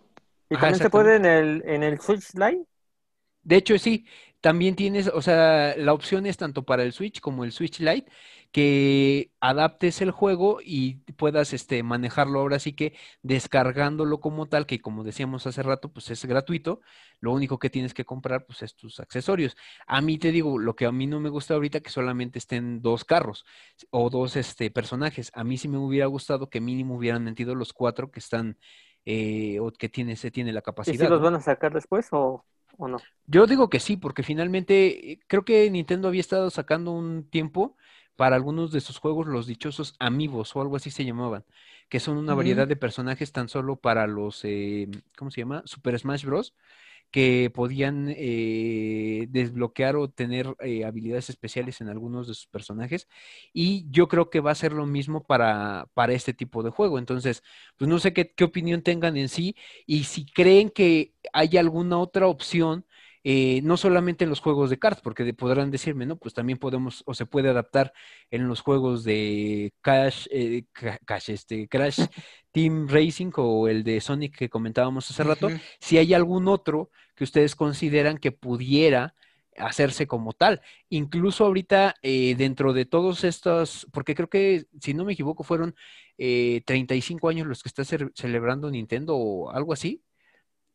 [0.50, 2.66] Y Ajá, también se puede en el, en el Switch Lite.
[3.44, 4.06] De hecho, sí,
[4.42, 8.12] también tienes, o sea, la opción es tanto para el Switch como el Switch Lite,
[8.52, 14.82] que adaptes el juego y puedas este, manejarlo ahora sí que descargándolo como tal, que
[14.82, 16.82] como decíamos hace rato, pues es gratuito.
[17.20, 19.56] Lo único que tienes que comprar, pues es tus accesorios.
[19.88, 22.82] A mí te digo, lo que a mí no me gusta ahorita, que solamente estén
[22.82, 23.46] dos carros
[23.92, 25.32] o dos este, personajes.
[25.36, 28.58] A mí sí me hubiera gustado que mínimo hubieran metido los cuatro que están,
[29.06, 31.06] eh, o que tiene, se tiene la ¿Y capacidad.
[31.06, 32.46] si los van a sacar después o,
[32.78, 32.98] o no?
[33.28, 37.76] Yo digo que sí, porque finalmente eh, creo que Nintendo había estado sacando un tiempo
[38.16, 41.46] para algunos de sus juegos, los dichosos amigos o algo así se llamaban,
[41.90, 45.64] que son una variedad de personajes tan solo para los, eh, ¿cómo se llama?
[45.66, 46.54] Super Smash Bros.
[47.12, 53.08] Que podían eh, desbloquear o tener eh, habilidades especiales en algunos de sus personajes.
[53.54, 56.97] Y yo creo que va a ser lo mismo para, para este tipo de juego.
[57.00, 57.43] Entonces,
[57.78, 61.97] pues no sé qué, qué opinión tengan en sí y si creen que hay alguna
[62.00, 62.86] otra opción.
[63.24, 66.18] Eh, no solamente en los juegos de cartas, porque de- podrán decirme, ¿no?
[66.18, 67.94] Pues también podemos o se puede adaptar
[68.32, 71.98] en los juegos de Cash, eh, Ca- Cash, este, Crash
[72.52, 77.24] Team Racing o el de Sonic que comentábamos hace rato si hay algún otro que
[77.24, 79.16] ustedes consideran que pudiera
[79.58, 80.62] hacerse como tal.
[80.90, 85.76] Incluso ahorita, eh, dentro de todos estos, porque creo que, si no me equivoco, fueron
[86.18, 90.04] eh, 35 años los que está ce- celebrando Nintendo o algo así.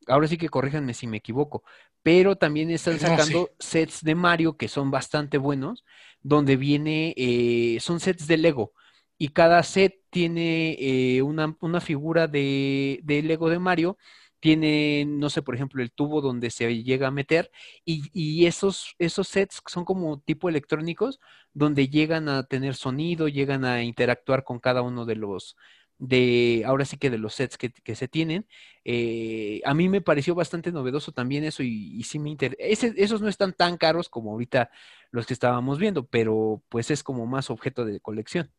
[0.06, 1.62] Ahora sí que corríjanme si me equivoco,
[2.02, 5.84] pero también están No, sacando sets de Mario que son bastante buenos,
[6.22, 8.72] donde viene, eh, son sets de Lego
[9.18, 10.76] y cada set tiene
[11.18, 13.98] eh, una, una figura de, de Lego de Mario,
[14.40, 17.50] tiene, no sé, por ejemplo, el tubo donde se llega a meter
[17.84, 21.18] y, y esos, esos sets son como tipo electrónicos
[21.54, 25.56] donde llegan a tener sonido, llegan a interactuar con cada uno de los,
[25.98, 28.46] de, ahora sí que de los sets que, que se tienen.
[28.84, 32.88] Eh, a mí me pareció bastante novedoso también eso y, y sí me interesa.
[32.96, 34.70] Esos no están tan caros como ahorita
[35.10, 38.50] los que estábamos viendo, pero pues es como más objeto de colección.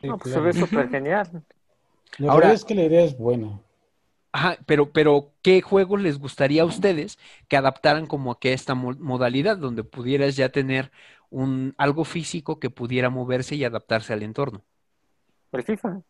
[0.00, 1.44] Sí, No, pues se ve súper genial.
[2.18, 3.60] La Ahora- verdad es que la idea es buena.
[4.32, 8.74] Ajá, pero, pero ¿qué juegos les gustaría a ustedes que adaptaran como a que esta
[8.74, 10.92] mo- modalidad donde pudieras ya tener
[11.30, 14.64] un algo físico que pudiera moverse y adaptarse al entorno?
[15.52, 16.02] El FIFA.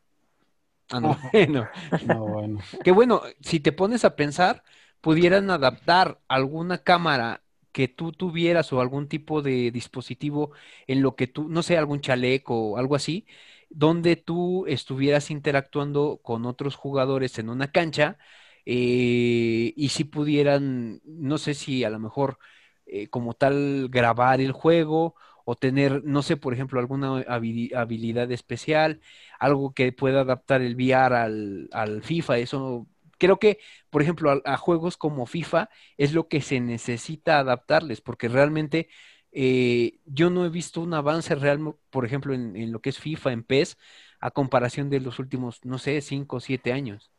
[0.90, 1.68] Ah, no, bueno.
[2.06, 2.58] No, bueno.
[2.82, 4.62] Que bueno, si te pones a pensar,
[5.00, 10.52] pudieran adaptar alguna cámara que tú tuvieras o algún tipo de dispositivo
[10.86, 13.26] en lo que tú, no sé, algún chaleco o algo así,
[13.70, 18.18] donde tú estuvieras interactuando con otros jugadores en una cancha
[18.64, 22.38] eh, y si pudieran, no sé si a lo mejor
[22.86, 25.14] eh, como tal grabar el juego
[25.50, 29.00] o tener, no sé, por ejemplo, alguna habili- habilidad especial,
[29.38, 32.86] algo que pueda adaptar el VR al, al FIFA, eso
[33.18, 33.58] creo que,
[33.90, 38.88] por ejemplo, a, a juegos como FIFA es lo que se necesita adaptarles, porque realmente
[39.32, 42.98] eh, yo no he visto un avance real, por ejemplo, en, en lo que es
[42.98, 43.76] FIFA, en PES,
[44.20, 47.10] a comparación de los últimos, no sé, 5 o 7 años.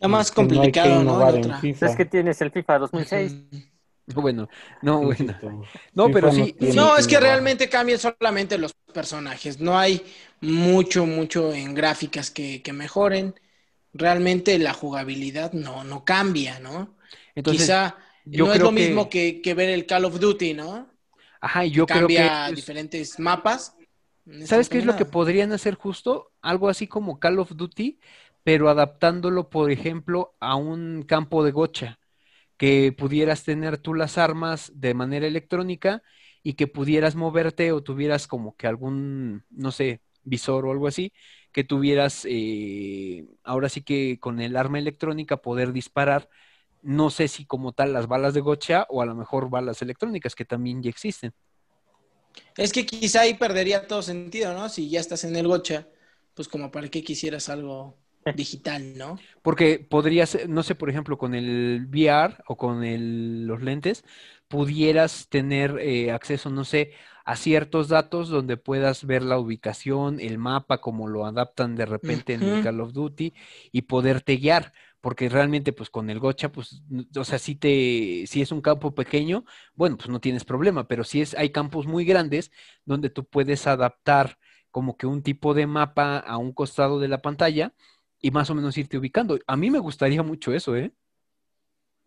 [0.00, 1.28] Más no complicado, ¿no?
[1.28, 1.60] en otra.
[1.60, 1.86] FIFA.
[1.86, 3.36] Es que tienes el FIFA 2006.
[4.06, 4.20] Ujú.
[4.22, 4.48] Bueno,
[4.80, 5.70] no, bueno.
[5.94, 9.60] No, pero sí, No, es que realmente cambian solamente los personajes.
[9.60, 10.02] No hay
[10.40, 13.34] mucho, mucho en gráficas que, que mejoren.
[13.92, 16.96] Realmente la jugabilidad no, no cambia, ¿no?
[17.34, 20.54] Entonces, Quizá yo no es lo que- mismo que, que ver el Call of Duty,
[20.54, 20.90] ¿no?
[21.40, 23.76] ajá, y yo creo Cambia que es- diferentes mapas.
[24.24, 26.32] No ¿Sabes qué es lo que podrían hacer justo?
[26.42, 28.00] Algo así como Call of Duty,
[28.42, 31.98] pero adaptándolo, por ejemplo, a un campo de gocha,
[32.62, 36.00] que pudieras tener tú las armas de manera electrónica
[36.44, 41.12] y que pudieras moverte o tuvieras como que algún, no sé, visor o algo así,
[41.50, 46.28] que tuvieras, eh, ahora sí que con el arma electrónica poder disparar,
[46.82, 50.36] no sé si como tal las balas de gocha o a lo mejor balas electrónicas
[50.36, 51.32] que también ya existen.
[52.56, 54.68] Es que quizá ahí perdería todo sentido, ¿no?
[54.68, 55.88] Si ya estás en el gocha,
[56.34, 57.98] pues como para qué quisieras algo
[58.34, 59.18] digital, ¿no?
[59.42, 64.04] Porque podría ser, no sé, por ejemplo, con el VR o con el- los lentes,
[64.48, 66.92] pudieras tener eh, acceso, no sé,
[67.24, 72.34] a ciertos datos donde puedas ver la ubicación, el mapa, como lo adaptan de repente
[72.34, 72.58] en el.
[72.58, 73.32] Call of Duty,
[73.72, 74.72] y poderte guiar.
[75.00, 76.82] Porque realmente, pues con el gocha, pues,
[77.16, 81.02] o sea, si te, si es un campo pequeño, bueno, pues no tienes problema, pero
[81.04, 82.52] si es, hay campos muy grandes
[82.84, 84.38] donde tú puedes adaptar
[84.70, 87.74] como que un tipo de mapa a un costado de la pantalla
[88.22, 89.38] y más o menos irte ubicando.
[89.46, 90.92] A mí me gustaría mucho eso, ¿eh?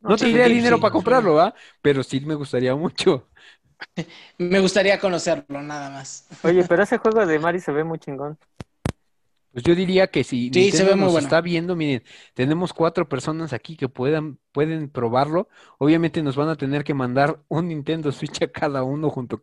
[0.01, 1.53] No tendría sí, dinero sí, para comprarlo, ¿va?
[1.81, 3.27] Pero sí me gustaría mucho.
[4.37, 6.27] Me gustaría conocerlo, nada más.
[6.43, 8.37] Oye, pero ese juego de Mario se ve muy chingón.
[9.51, 11.27] Pues yo diría que si Sí, se Nintendo ve muy nos bueno.
[11.27, 15.47] está viendo, miren, tenemos cuatro personas aquí que puedan, pueden probarlo.
[15.77, 19.41] Obviamente nos van a tener que mandar un Nintendo Switch a cada uno junto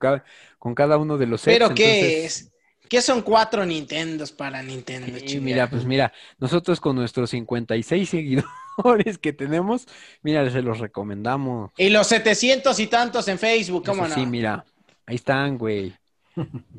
[0.58, 1.58] con cada uno de los sets.
[1.58, 2.51] Pero ¿qué entonces- es?
[2.92, 5.18] ¿Qué son cuatro Nintendos para Nintendo?
[5.26, 9.86] Sí, mira, pues mira, nosotros con nuestros 56 seguidores que tenemos,
[10.20, 11.70] mira, se los recomendamos.
[11.78, 14.22] Y los 700 y tantos en Facebook, ¿cómo Eso no?
[14.22, 14.66] sí, mira,
[15.06, 15.94] ahí están, güey.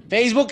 [0.07, 0.49] Facebook,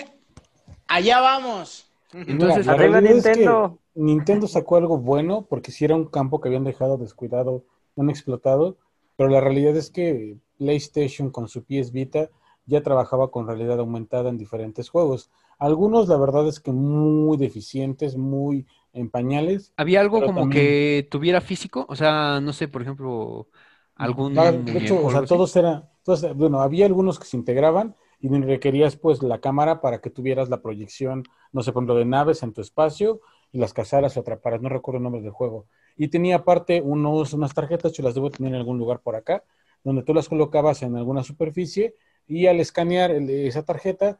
[0.88, 1.86] allá vamos.
[2.12, 3.78] Entonces, la arriba realidad es que Nintendo.
[3.94, 8.10] Nintendo sacó algo bueno porque si era un campo que habían dejado descuidado, no han
[8.10, 8.78] explotado,
[9.14, 12.30] pero la realidad es que PlayStation con su PS Vita
[12.66, 15.30] ya trabajaba con realidad aumentada en diferentes juegos.
[15.58, 19.74] Algunos, la verdad es que muy deficientes, muy en pañales.
[19.76, 21.86] ¿Había algo como también- que tuviera físico?
[21.88, 23.48] O sea, no sé, por ejemplo,
[23.94, 25.26] algún Ah, de muñeco hecho, o o sea, así.
[25.26, 30.00] todos eran, todos- bueno, había algunos que se integraban y requerías pues la cámara para
[30.00, 33.20] que tuvieras la proyección, no sé, por ejemplo, de naves en tu espacio
[33.52, 35.66] y las cazaras o atraparas, no recuerdo el nombre del juego.
[35.96, 39.44] Y tenía aparte unos, unas tarjetas, yo las debo tener en algún lugar por acá,
[39.84, 44.18] donde tú las colocabas en alguna superficie y al escanear el- esa tarjeta eh,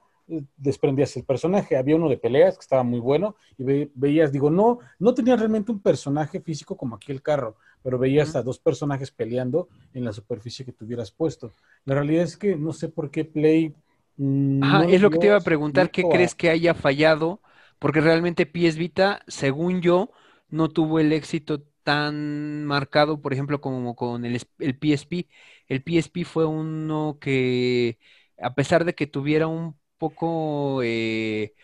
[0.57, 1.77] desprendías el personaje.
[1.77, 5.37] Había uno de peleas que estaba muy bueno y ve- veías, digo, no, no tenía
[5.37, 8.37] realmente un personaje físico como aquí el carro, pero veías Ujú.
[8.37, 11.51] a dos personajes peleando en la superficie que tuvieras puesto.
[11.85, 13.75] La realidad es que no sé por qué Play.
[14.17, 16.49] mm, Ajá, no le es lo que te iba a preguntar, ¿qué a- crees que
[16.51, 17.43] haya fallado?
[17.79, 20.11] Porque realmente PS Vita, según yo,
[20.49, 25.29] no tuvo el éxito tan marcado, por ejemplo, como con el, el PSP.
[25.67, 27.99] El PSP fue uno que,
[28.41, 31.55] a pesar de que tuviera un poco eh,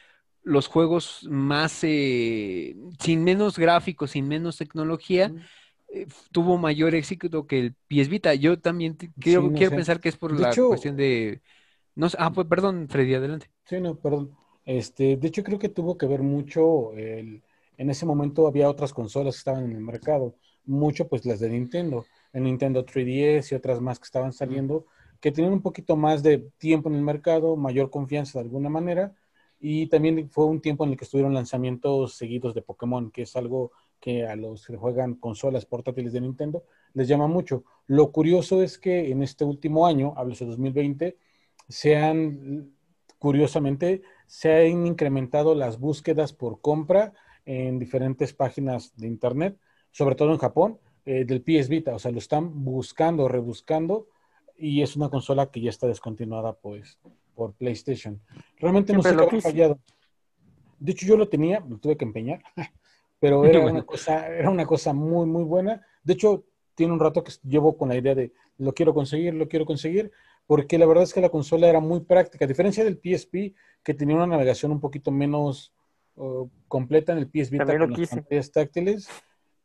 [0.44, 5.33] los juegos más, eh, sin menos gráficos, sin menos tecnología,
[5.92, 8.35] eh, tuvo mayor éxito que el PS Vita.
[8.35, 11.40] Yo también quiero, quiero pensar que es por la cuestión de...
[11.96, 13.51] No ah, pues perdón, Freddy, adelante.
[13.64, 14.31] Sí, no, perdón.
[14.64, 17.42] Este, de hecho, creo que tuvo que ver mucho el,
[17.77, 21.51] en ese momento había otras consolas que estaban en el mercado, mucho pues las de
[21.51, 24.87] Nintendo, el Nintendo 3DS y otras más que estaban saliendo,
[25.20, 29.14] que tenían un poquito más de tiempo en el mercado, mayor confianza de alguna manera,
[29.61, 33.35] y también fue un tiempo en el que estuvieron lanzamientos seguidos de Pokémon, que es
[33.37, 36.62] algo que a los que juegan consolas portátiles de Nintendo
[36.94, 37.64] les llama mucho.
[37.87, 41.16] Lo curioso es que en este último año, hablo de 2020,
[41.68, 42.72] se han,
[43.18, 47.12] curiosamente, se han incrementado las búsquedas por compra
[47.44, 49.59] en diferentes páginas de Internet,
[49.90, 51.94] sobre todo en Japón, eh, del PS Vita.
[51.94, 54.09] O sea, lo están buscando, rebuscando,
[54.59, 56.99] y es una consola que ya está descontinuada, pues,
[57.35, 58.21] por PlayStation.
[58.59, 59.79] Realmente no sé qué ha fallado.
[60.79, 62.42] De hecho, yo lo tenía, lo tuve que empeñar,
[63.21, 65.85] pero era una cosa, era una cosa muy, muy buena.
[66.03, 66.44] De hecho,
[66.75, 70.11] tiene un rato que llevo con la idea de lo quiero conseguir, lo quiero conseguir,
[70.47, 73.94] porque la verdad es que la consola era muy práctica, a diferencia del PSP, que
[73.94, 75.73] tenía una navegación un poquito menos
[76.16, 79.09] uh, completa en el PS Vita con las pantallas táctiles,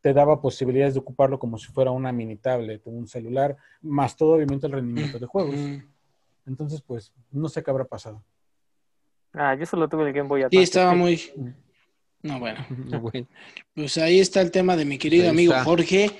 [0.04, 4.14] te daba posibilidades de ocuparlo como si fuera una mini tablet o un celular, más
[4.14, 5.56] todo obviamente el rendimiento de juegos.
[6.44, 8.22] Entonces, pues, no sé qué habrá pasado.
[9.32, 10.58] Ah, yo solo tuve el Game Boy Advance.
[10.58, 11.22] Sí, estaba muy...
[12.22, 12.66] No, bueno.
[13.74, 16.10] Pues ahí está el tema de mi querido amigo Jorge.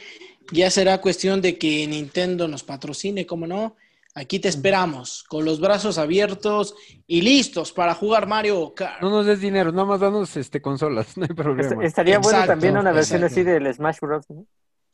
[0.51, 3.77] Ya será cuestión de que Nintendo nos patrocine, como no.
[4.17, 9.03] Aquí te esperamos, con los brazos abiertos y listos para jugar Mario Kart.
[9.03, 11.85] No nos des dinero, nada más danos este, consolas, no hay problema.
[11.85, 14.31] Estaría bueno también una versión así del Smash Bros.
[14.31, 14.47] ¿no?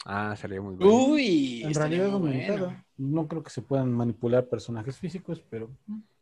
[0.06, 0.92] Ah, sería muy bueno.
[0.92, 2.82] Uy, en realidad bueno.
[2.96, 5.70] no creo que se puedan manipular personajes físicos, pero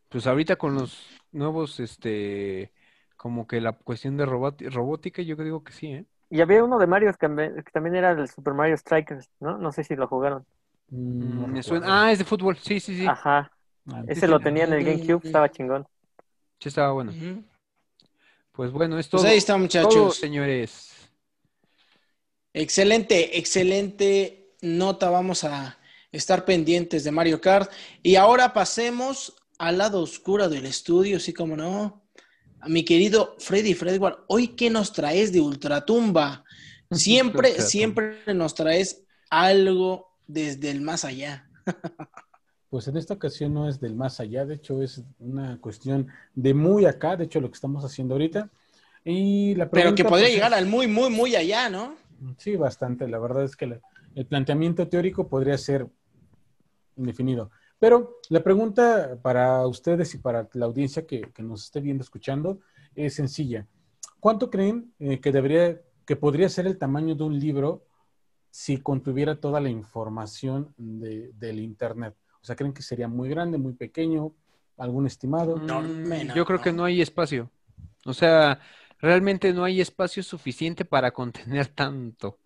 [0.09, 2.73] pues ahorita con los nuevos, este,
[3.17, 6.05] como que la cuestión de robótica, yo digo que sí, ¿eh?
[6.31, 7.29] Y había uno de Mario que,
[7.73, 9.57] también era del Super Mario Strikers, ¿no?
[9.57, 10.45] No sé si lo jugaron.
[10.91, 12.05] Mm, me suena.
[12.05, 13.07] Ah, es de fútbol, sí, sí, sí.
[13.07, 13.51] Ajá.
[13.87, 15.87] Ah, Ese lo tenía en el GameCube, estaba chingón.
[16.61, 17.13] Sí, estaba bueno.
[18.53, 19.19] Pues bueno, esto.
[19.19, 20.17] Pues ahí está, muchachos.
[20.17, 21.11] señores.
[22.53, 25.11] Excelente, excelente nota.
[25.11, 25.79] Vamos a
[26.11, 27.71] estar pendientes de Mario Kart.
[28.03, 32.03] Y ahora pasemos al lado oscuro del estudio, sí como no.
[32.61, 36.45] A mi querido Freddy Fredward, hoy qué nos traes de Ultratumba?
[36.91, 41.51] Siempre, siempre nos traes algo desde el más allá.
[42.71, 46.53] Pues en esta ocasión no es del más allá, de hecho es una cuestión de
[46.53, 48.51] muy acá, de hecho lo que estamos haciendo ahorita.
[49.05, 51.97] Y la Pero que podría pues, llegar al muy, muy, muy allá, ¿no?
[52.37, 53.09] Sí, bastante.
[53.09, 53.81] La verdad es que
[54.15, 55.87] el planteamiento teórico podría ser
[56.97, 57.51] indefinido.
[57.79, 62.61] Pero la pregunta para ustedes y para la audiencia que, nos esté viendo, escuchando,
[62.95, 63.67] es sencilla.
[64.21, 67.87] ¿Cuánto creen eh, que debería, que podría ser el tamaño de un libro
[68.51, 72.15] si contuviera toda la información del Internet?
[72.41, 74.33] O sea, ¿creen que sería muy grande, muy pequeño?
[74.77, 75.57] ¿Algún estimado?
[75.57, 77.51] No, mm, yo creo que no hay espacio.
[78.05, 78.61] O sea,
[79.01, 82.39] realmente no hay espacio suficiente para contener tanto.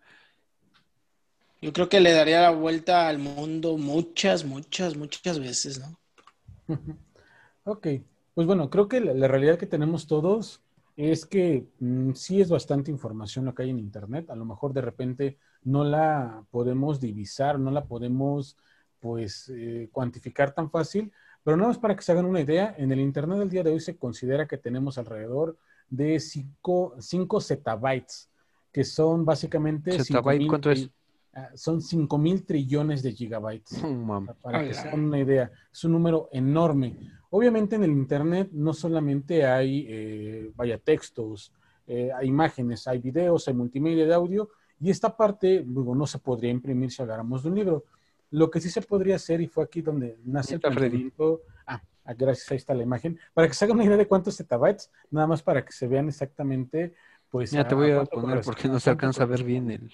[1.61, 5.97] Yo creo que le daría la vuelta al mundo muchas, muchas, muchas veces, ¿no?
[7.65, 7.87] ok,
[8.35, 10.61] pues bueno, creo que la, realidad que tenemos todos
[10.97, 14.31] es que mm, sí es bastante información lo que hay en Internet.
[14.31, 18.57] A lo mejor de repente no la podemos divisar, no la podemos
[19.01, 22.93] pues eh, cuantificar tan fácil, pero nada más para que se hagan una idea, en
[22.93, 25.57] el Internet del día de hoy se considera que tenemos alrededor
[25.91, 26.97] de 5
[27.41, 28.31] zettabytes,
[28.71, 30.03] que son básicamente...
[30.03, 30.89] ¿Zettabyte cuánto es?
[31.35, 33.83] Ah, son 5 mil trillones de gigabytes.
[34.43, 36.99] para que se hagan una idea, es un número enorme.
[37.31, 41.53] Obviamente en el Internet no solamente hay, eh, vaya, textos,
[41.87, 44.51] eh, hay imágenes, hay videos, hay multimedia de audio,
[44.83, 47.85] y esta parte luego no se podría imprimir si habláramos de un libro.
[48.33, 52.15] Lo que sí se podría hacer, y fue aquí donde nace el pensamiento, ah, ah,
[52.15, 55.29] gracias, ahí está la imagen, para que se hagan una idea de cuántos zettabytes, nada
[55.29, 56.95] más para que se vean exactamente,
[57.31, 57.53] pues...
[57.53, 59.93] Ya te voy a, poner porque no se alcanza a ver bien el...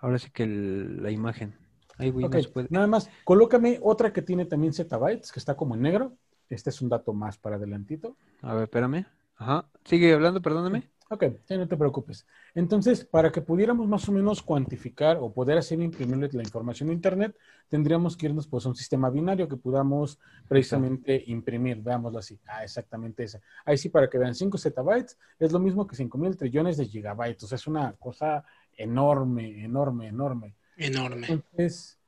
[0.00, 1.54] Ahora sí que la imagen.
[1.96, 2.28] Ahí voy,
[2.70, 6.16] Nada más, colócame otra que tiene también zettabytes, que está como en negro.
[6.50, 8.16] Este es un dato más para adelantito.
[8.42, 9.06] A ver, espérame.
[9.36, 9.66] Ajá.
[9.84, 10.90] Sigue hablando, perdóname.
[11.14, 12.26] Ok, no te preocupes.
[12.56, 16.94] Entonces, para que pudiéramos más o menos cuantificar o poder hacer imprimirle la información de
[16.94, 17.36] Internet,
[17.68, 21.76] tendríamos que irnos pues, a un sistema binario que podamos precisamente imprimir.
[21.82, 22.40] Veámoslo así.
[22.48, 23.40] Ah, exactamente esa.
[23.64, 26.86] Ahí sí, para que vean 5 zettabytes, es lo mismo que 5 mil trillones de
[26.86, 27.44] gigabytes.
[27.44, 28.44] O sea, es una cosa
[28.76, 30.56] enorme, enorme, enorme.
[30.76, 31.26] Enorme.
[31.28, 31.98] Entonces,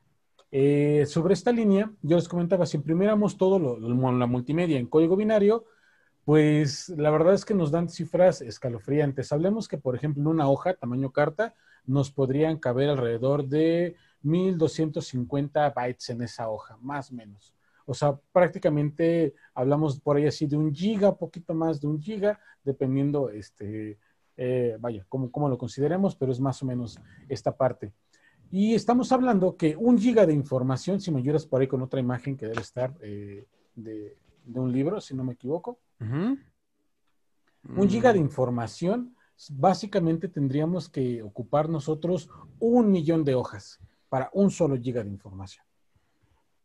[0.51, 4.87] eh, sobre esta línea, yo les comentaba, si imprimiéramos todo lo, lo- la multimedia en
[4.87, 5.64] código binario,
[6.27, 9.31] pues la verdad es que nos dan cifras escalofriantes.
[9.31, 16.11] Hablemos que, por ejemplo, una hoja, tamaño carta, nos podrían caber alrededor de 1250 bytes
[16.11, 17.55] en esa hoja, más o menos.
[17.85, 22.41] O sea, prácticamente hablamos por ahí así de un giga, poquito más de un giga,
[22.65, 23.97] dependiendo, este,
[24.37, 27.93] eh, vaya, cómo, lo consideremos, pero es más o menos esta parte.
[28.51, 32.01] Y estamos hablando que un giga de información, si me ayudas por ahí con otra
[32.01, 34.17] imagen que debe estar eh, de
[34.57, 35.79] un libro, si no me equivoco,
[37.75, 39.15] Un giga de Mm, información,
[39.51, 42.29] básicamente tendríamos que ocupar nosotros
[42.59, 43.79] un millón de hojas
[44.09, 45.65] para un solo giga de información.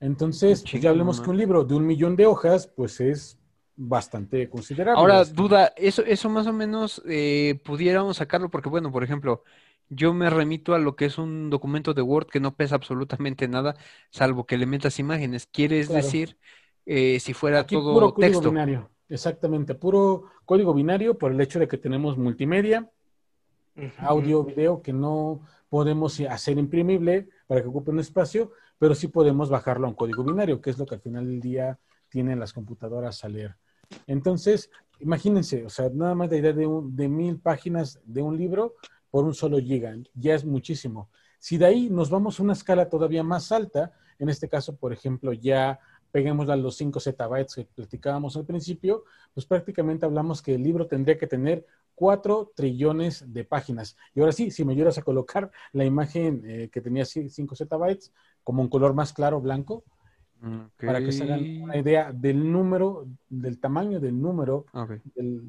[0.01, 3.39] Entonces, pues Chingo, ya hablemos que un libro de un millón de hojas, pues es
[3.77, 4.93] bastante considerable.
[4.93, 9.43] Ahora, duda, eso, eso más o menos eh, pudiéramos sacarlo porque, bueno, por ejemplo,
[9.89, 13.47] yo me remito a lo que es un documento de Word que no pesa absolutamente
[13.47, 13.75] nada,
[14.11, 15.47] salvo que le metas imágenes.
[15.47, 15.97] ¿Quieres Claro.
[15.97, 16.37] decir
[16.85, 18.49] eh, si fuera Aquí todo puro texto?
[18.49, 22.89] binario, exactamente, puro código binario por el hecho de que tenemos multimedia,
[23.97, 29.49] audio, video, que no podemos hacer imprimible para que ocupe un espacio, pero sí podemos
[29.49, 32.51] bajarlo a un código binario, que es lo que al final del día tienen las
[32.53, 33.55] computadoras a leer.
[34.07, 34.69] Entonces,
[34.99, 38.75] imagínense, o sea, nada más la idea de, un- de mil páginas de un libro
[39.09, 41.09] por un solo giga, ya es muchísimo.
[41.39, 44.93] Si de ahí nos vamos a una escala todavía más alta, en este caso, por
[44.93, 45.79] ejemplo, ya
[46.11, 50.87] peguemos a los 5 zettabytes que platicábamos al principio, pues prácticamente hablamos que el libro
[50.87, 53.95] tendría que tener 4 trillones de páginas.
[54.15, 58.11] Y ahora sí, si me ayudas a colocar la imagen eh, que tenía 5 zettabytes
[58.43, 59.83] como un color más claro, blanco,
[60.87, 64.65] para que se hagan una idea del número, del tamaño del número
[65.15, 65.43] del-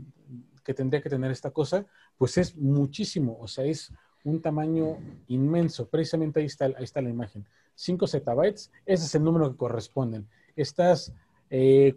[0.63, 1.87] que tendría que tener esta cosa,
[2.19, 3.91] pues es muchísimo, o sea, es
[4.23, 4.99] un tamaño
[5.29, 5.89] inmenso.
[5.89, 7.45] Precisamente ahí está, ahí está la imagen.
[7.75, 10.29] 5 zettabytes, ese es el número que corresponden.
[10.57, 11.13] Estas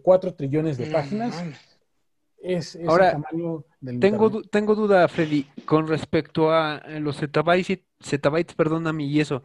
[0.02, 1.44] 4 trillones de No páginas
[2.42, 7.00] es, es Ahora, el tamaño del Tengo, du- tengo duda, Freddy, con respecto a eh,
[7.00, 9.42] los zettabytes, y- zettabytes, perdóname, y eso.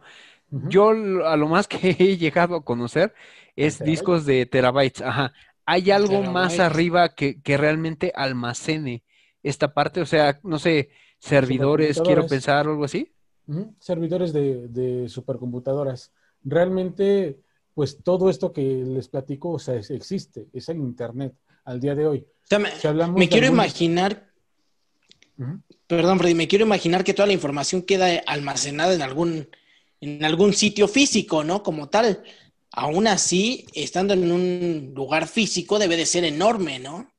[0.50, 3.14] Yo a lo más que he llegado a conocer
[3.56, 3.86] es ¿Terabytes?
[3.86, 5.00] discos de terabytes.
[5.02, 5.32] Ajá.
[5.64, 9.02] ¿Hay algo más arriba que, que realmente almacene
[9.42, 10.00] esta parte?
[10.02, 13.12] O sea, no sé, servidores, quiero pensar, o algo así.
[13.78, 16.12] Servidores de, de supercomputadoras.
[16.44, 17.40] Realmente,
[17.74, 21.94] pues todo esto que les platico, o sea, es- existe, es el Internet al día
[21.94, 22.18] de hoy.
[22.18, 24.28] O sea, me, Si hablamos me de quiero imaginar,
[25.86, 29.48] perdón, Freddy, me quiero imaginar que toda la información queda almacenada en algún,
[30.00, 31.62] en algún sitio físico, ¿no?
[31.62, 32.22] Como tal.
[32.70, 37.10] Aún así, estando en un lugar físico, debe de ser enorme, ¿no?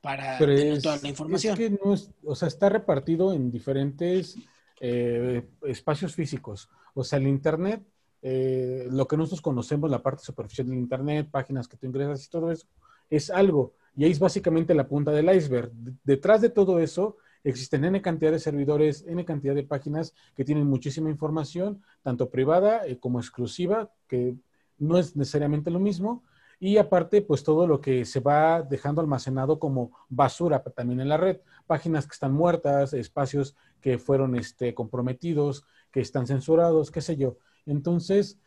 [0.00, 1.52] Para Pero tener es, toda la información.
[1.54, 4.36] es que no es, o sea, está repartido en diferentes
[4.80, 6.68] eh, espacios físicos.
[6.94, 7.82] O sea, el Internet,
[8.22, 12.30] eh, lo que nosotros conocemos, la parte superficial del Internet, páginas que tú ingresas y
[12.30, 12.66] todo eso,
[13.10, 13.74] es algo.
[13.96, 15.72] Y ahí es básicamente la punta del iceberg.
[15.72, 20.44] De- Detrás de todo eso existen N cantidad de servidores, N cantidad de páginas que
[20.44, 24.36] tienen muchísima información, tanto privada eh, como exclusiva, que
[24.78, 26.22] no es necesariamente lo mismo.
[26.60, 31.16] Y aparte, pues todo lo que se va dejando almacenado como basura también en la
[31.16, 31.38] red.
[31.66, 37.36] Páginas que están muertas, espacios que fueron este, comprometidos, que están censurados, qué sé yo.
[37.68, 38.38] Entonces,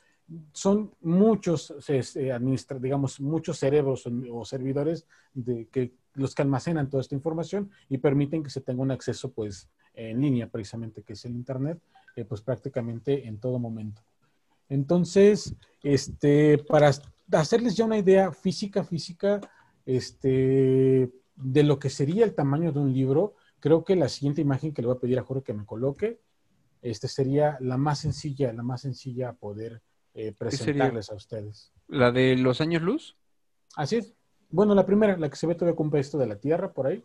[0.52, 1.74] son muchos,
[2.80, 5.06] digamos, muchos cerebros o, servidores
[5.72, 9.70] que los que almacenan toda esta información y permiten que se tenga un acceso, pues,
[9.94, 11.80] en línea, precisamente, que es el Internet,
[12.16, 14.02] eh, pues prácticamente en todo momento.
[14.70, 16.92] Entonces, este, para
[17.32, 19.42] hacerles ya una idea física, física,
[19.86, 24.74] este, de lo que sería el tamaño de un libro, creo que la siguiente imagen
[24.74, 26.20] que le voy a pedir a Jorge que me coloque,
[26.82, 29.82] este sería la más sencilla, la más sencilla a poder
[30.14, 31.72] eh, presentarles a ustedes.
[31.88, 33.16] ¿La de los años luz?
[33.76, 34.14] Así es.
[34.50, 37.04] Bueno, la primera, la que se ve todavía con esto de la Tierra por ahí.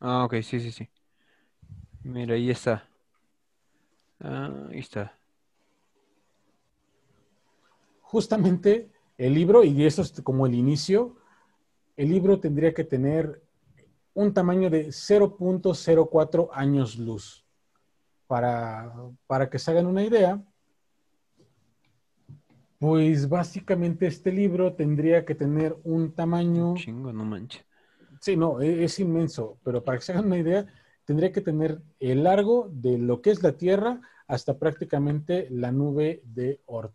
[0.00, 0.88] Ah, ok, sí, sí, sí.
[2.02, 2.88] Mira, ahí está.
[4.20, 5.18] Ah, ahí está.
[8.02, 11.16] Justamente el libro, y eso es como el inicio,
[11.96, 13.42] el libro tendría que tener
[14.14, 17.41] un tamaño de 0.04 años luz.
[18.26, 18.92] Para,
[19.26, 20.42] para que se hagan una idea,
[22.78, 26.74] pues básicamente este libro tendría que tener un tamaño...
[26.74, 27.64] Chingo, no manches.
[28.20, 30.66] Sí, no, e- es, inmenso, pero para que se hagan una idea,
[31.04, 36.22] tendría que tener el largo de lo que es la Tierra hasta prácticamente la nube
[36.24, 36.94] de Oort.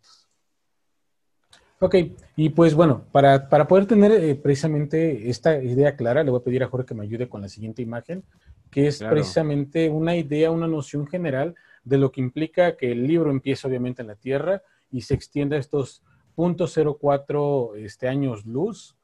[1.79, 1.95] Ok,
[2.35, 6.43] y pues bueno, para, para poder tener eh, precisamente esta idea clara, le voy a
[6.43, 8.23] pedir a Jorge que me ayude con la siguiente imagen,
[8.71, 9.15] que es Claro.
[9.15, 11.53] precisamente una idea, una noción general
[11.83, 15.55] de lo que implica que el libro empiece obviamente en la Tierra y se extienda
[15.55, 16.01] a estos
[16.35, 18.95] 0.04 este, años luz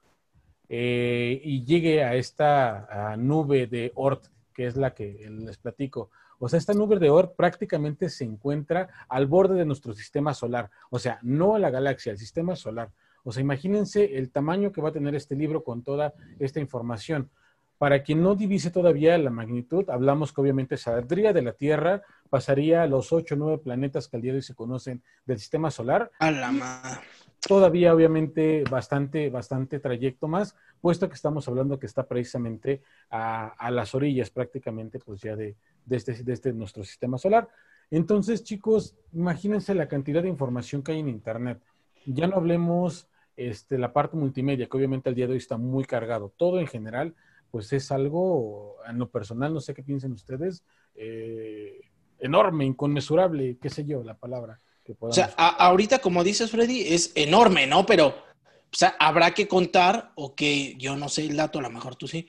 [0.67, 6.09] eh, y llegue a esta nube de Oort, que es la que les platico.
[6.39, 10.69] O sea, esta nube de Oort prácticamente se encuentra al borde de nuestro sistema solar.
[10.89, 12.91] O sea, no la galaxia, el sistema solar.
[13.23, 17.29] O sea, imagínense el tamaño que va a tener este libro con toda esta información.
[17.77, 22.83] Para quien no divise todavía la magnitud, hablamos que obviamente saldría de la Tierra, pasaría
[22.83, 25.69] a los ocho o nueve planetas que al día de hoy se conocen del sistema
[25.69, 26.11] solar.
[26.19, 27.01] A la madre.
[27.47, 33.93] Todavía, obviamente, bastante, bastante trayecto más, puesto que estamos hablando que está precisamente a, las
[33.93, 35.57] orillas prácticamente, pues ya de,
[35.89, 37.49] este, de este nuestro sistema solar.
[37.91, 41.61] Entonces, chicos, imagínense la cantidad de información que hay en Internet.
[42.05, 45.83] Ya no hablemos este, la parte multimedia, que obviamente al día de hoy está muy
[45.83, 46.33] cargado.
[46.37, 47.13] Todo en general,
[47.51, 50.63] pues es algo, en lo personal, no sé qué piensen ustedes,
[50.95, 51.81] eh,
[52.19, 54.61] enorme, inconmensurable, qué sé yo, la palabra.
[54.83, 57.85] Que o sea, ahorita, como dices, Freddy, es enorme, ¿no?
[57.85, 61.69] Pero, o sea, habrá que contar, o que yo no sé el dato, a lo
[61.69, 62.27] mejor tú sí,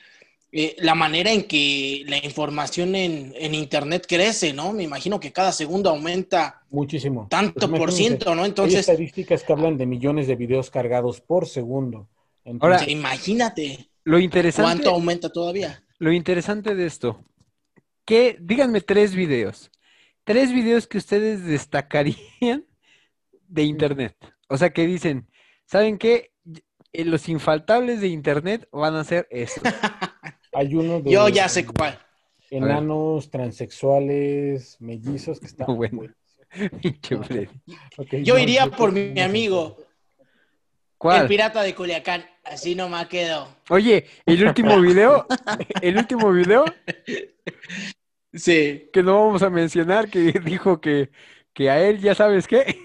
[0.57, 4.73] eh, la manera en que la información en, en, Internet crece, ¿no?
[4.73, 7.27] Me imagino que cada segundo aumenta muchísimo.
[7.29, 8.45] Tanto pues por ciento, ¿no?
[8.45, 8.89] Entonces.
[8.89, 12.07] Hay estadísticas que hablan de millones de videos cargados por segundo.
[12.61, 13.89] Ahora, imagínate.
[14.05, 14.75] Lo interesante.
[14.75, 15.83] ¿Cuánto aumenta todavía?
[15.99, 17.25] Lo interesante de esto,
[18.05, 19.73] que díganme tres videos.
[20.25, 22.65] Tres videos que ustedes destacarían
[23.47, 24.17] de Internet.
[24.49, 25.29] O sea, que dicen,
[25.67, 26.33] ¿saben qué?
[26.93, 29.63] Eh, los infaltables de Internet van a ser estos.
[30.53, 31.11] Hay uno de...
[31.11, 31.99] Yo ya sé cuál.
[32.51, 35.67] Enanos, transexuales, mellizos, que están...
[35.77, 36.03] Bueno.
[38.23, 39.77] Yo iría por mi amigo.
[40.97, 41.23] ¿Cuál?
[41.23, 42.25] El pirata de Culiacán.
[42.45, 43.49] Así nomás quedó.
[43.71, 45.27] Oye, el último video,
[45.83, 46.65] el último video.
[48.35, 48.91] Sí.
[48.93, 51.11] Que no vamos a mencionar, que dijo que,
[51.53, 52.79] que a él, ya sabes qué.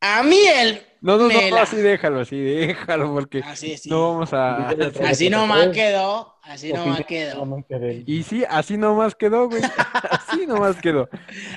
[0.00, 0.82] A mí él.
[1.00, 3.90] No, no, no, así déjalo, así déjalo, porque así, sí.
[3.90, 4.68] no vamos a.
[5.04, 7.64] Así nomás quedó, así nomás quedó.
[8.06, 9.62] Y sí, así nomás quedó, güey.
[10.32, 11.08] Así nomás quedó.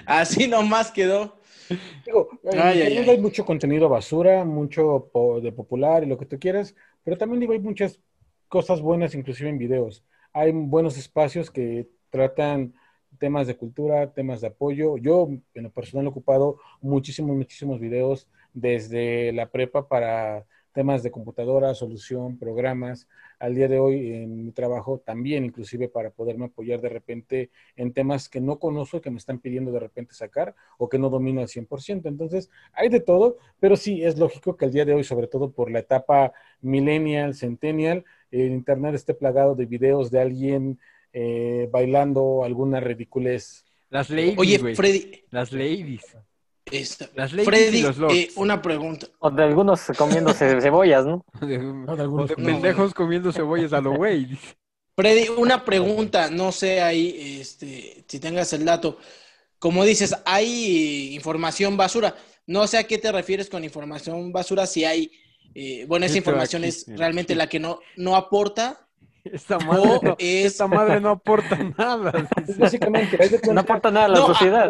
[0.06, 1.40] Así nomás quedó.
[2.06, 5.10] Digo, hay mucho contenido basura, mucho
[5.42, 8.00] de popular y lo que tú quieras, pero también digo, hay muchas
[8.48, 10.04] cosas buenas, inclusive en videos.
[10.34, 12.74] Hay buenos espacios que tratan
[13.20, 14.98] temas de cultura, temas de apoyo.
[14.98, 21.12] Yo, en lo personal, he ocupado muchísimos, muchísimos videos desde la prepa para temas de
[21.12, 23.08] computadora, solución, programas.
[23.38, 27.92] Al día de hoy en mi trabajo también, inclusive para poderme apoyar de repente en
[27.92, 31.42] temas que no conozco, que me están pidiendo de repente sacar o que no domino
[31.42, 32.08] al 100%.
[32.08, 35.52] Entonces, hay de todo, pero sí es lógico que al día de hoy, sobre todo
[35.52, 40.80] por la etapa millennial, centennial, el Internet esté plagado de videos de alguien
[41.18, 43.64] eh, bailando alguna ridiculez.
[43.90, 45.24] Las ladies, Oye, Freddy.
[45.32, 46.02] Las ladies.
[47.16, 49.08] Las Freddy, eh, una pregunta.
[49.20, 51.24] O de algunos comiéndose cebollas, ¿no?
[51.40, 54.38] De, de algunos pendejos comiendo cebollas a lo güey.
[54.98, 58.98] Freddy, una pregunta, no sé ahí este, si tengas el dato.
[59.58, 62.14] Como dices, hay información basura.
[62.46, 65.12] No sé a qué te refieres con información basura, si hay,
[65.54, 68.85] eh, bueno, esa información es realmente la que no, no aporta
[69.32, 72.28] esta madre, no, esta madre no aporta nada.
[72.58, 73.18] Básicamente,
[73.52, 74.70] no aporta nada a la sociedad.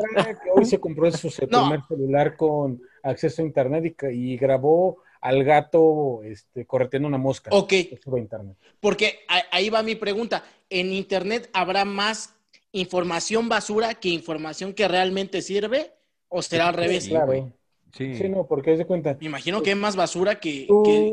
[0.53, 6.66] hoy se compró su primer celular con acceso a internet y, grabó al gato este,
[6.66, 7.49] correteando una mosca.
[7.53, 7.74] Ok.
[8.18, 8.58] internet.
[8.80, 9.20] Porque
[9.51, 10.43] ahí va mi pregunta.
[10.70, 12.34] ¿En internet habrá más
[12.72, 15.91] información basura que información que realmente sirve?
[16.30, 17.08] ¿O será al revés?
[17.08, 17.51] claro.
[17.91, 18.14] Sí.
[18.18, 18.28] sí.
[18.28, 19.16] no, porque es de cuenta.
[19.22, 20.68] Me imagino que es más basura que,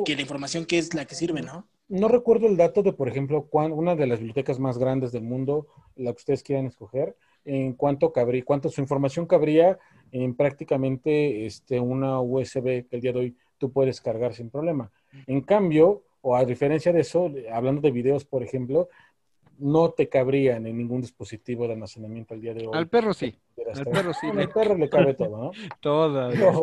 [0.05, 1.69] que la información que es la que sirve, ¿no?
[1.93, 5.67] No recuerdo el dato de, por ejemplo, una de las bibliotecas más grandes del mundo,
[5.95, 7.15] la que ustedes quieran escoger,
[7.45, 9.79] en cuánto cabría, cuánto su información cabría
[10.11, 14.91] en prácticamente este, una USB que el día de hoy tú puedes cargar sin problema.
[15.27, 18.89] En cambio, o a diferencia de eso, hablando de videos, por ejemplo,
[19.63, 22.73] no te cabrían en ningún dispositivo de almacenamiento al día de hoy.
[22.75, 23.35] Al perro sí.
[23.75, 24.27] Al perro sí.
[24.27, 25.53] Al perro le cabe todo, ¿no?
[25.81, 26.31] Todo.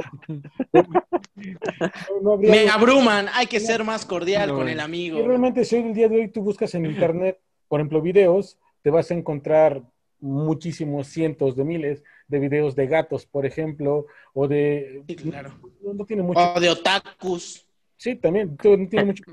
[2.39, 5.19] Me abruman, hay que ser más cordial con el amigo.
[5.19, 8.57] Y realmente si hoy el día de hoy tú buscas en internet, por ejemplo, videos,
[8.81, 9.83] te vas a encontrar
[10.19, 15.03] muchísimos cientos de miles de videos de gatos, por ejemplo, o de...
[15.17, 15.53] claro.
[15.81, 16.39] no, tiene mucho...
[16.39, 17.65] O de otakus.
[17.99, 19.27] Sí, también tiene muchas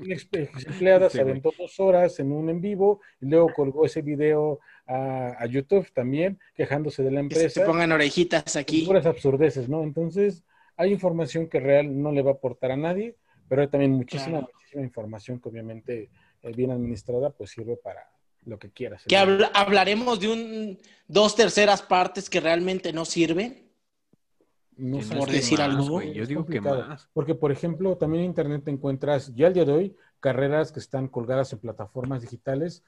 [0.65, 5.45] empleadas, se aventó dos horas en un en vivo y luego colgó ese video a,
[5.45, 7.43] YouTube también, quejándose de la empresa.
[7.45, 8.85] Que se pongan orejitas aquí.
[8.85, 9.83] Puras absurdeces, ¿no?
[9.83, 10.43] Entonces,
[10.75, 13.15] hay información que real no le va a aportar a nadie,
[13.47, 16.09] pero hay también muchísima, muchísima información que obviamente
[16.41, 18.09] eh, bien administrada pues sirve para,
[18.43, 19.03] lo que quieras.
[19.07, 23.66] Que habl- hablaremos de un dos terceras partes que realmente no sirven.
[24.77, 25.89] No por que decir más, algo.
[25.89, 27.09] güey, Yo digo que más.
[27.13, 30.79] Porque, por ejemplo, también en Internet te encuentras, ya al día de hoy, carreras que
[30.79, 32.83] están colgadas en plataformas digitales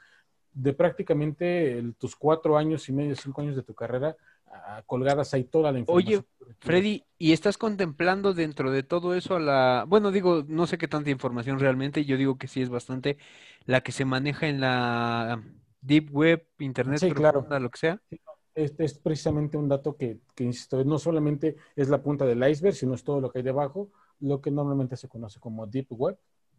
[0.53, 4.15] de prácticamente el- tus cuatro años y medio, cinco años de tu carrera,
[4.51, 6.25] ah, colgadas ahí toda la información.
[6.41, 9.85] Oye, Freddy, ¿y estás contemplando dentro de todo eso a la...
[9.87, 13.17] Bueno, digo, no sé qué tanta información realmente, yo digo que sí es bastante
[13.65, 15.41] la que se maneja en la
[15.81, 17.45] Deep Web, Internet Sí, claro.
[17.59, 18.01] lo que sea.
[18.09, 18.19] Este
[18.63, 22.93] es precisamente un dato que, que, insisto, no solamente es la punta del iceberg, sino
[22.93, 23.89] es todo lo que hay debajo,
[24.19, 26.17] lo que normalmente se conoce como Deep Web.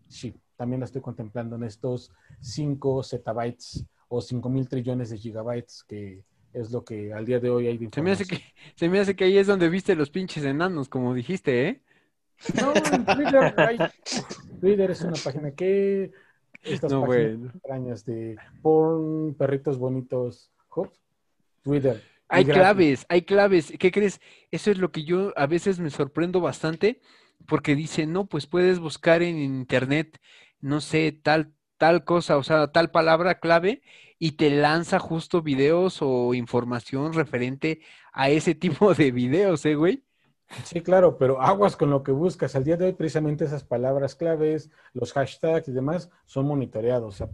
[0.08, 5.84] Sí, también la estoy contemplando en estos 5 zettabytes o 5 mil trillones de gigabytes,
[5.84, 8.42] que es lo que al día de hoy hay de Se me hace que,
[8.74, 11.80] se me hace que ahí es donde viste los pinches enanos, como dijiste, ¿eh?
[12.60, 13.78] No, en Twitter, hay-
[14.60, 16.10] Twitter es una página que
[16.64, 17.06] estas No, páginas
[17.38, 17.50] bueno.
[17.54, 20.88] extrañas de porn, perritos bonitos, hop,
[21.62, 22.02] Twitter.
[22.28, 22.60] Hay gratis.
[22.60, 23.72] claves, hay claves.
[23.78, 24.20] ¿Qué crees?
[24.50, 27.00] Eso es lo que yo a veces me sorprendo bastante
[27.46, 30.20] porque dice, no, pues puedes buscar en internet,
[30.60, 33.82] no sé, tal, tal cosa, o sea, tal palabra clave
[34.18, 37.80] y te lanza justo videos o información referente
[38.12, 40.04] a ese tipo de videos, ¿eh, güey?
[40.64, 42.56] Sí, claro, pero aguas con lo que buscas.
[42.56, 47.14] Al día de hoy, precisamente esas palabras claves, los hashtags y demás son monitoreados.
[47.14, 47.28] O sea,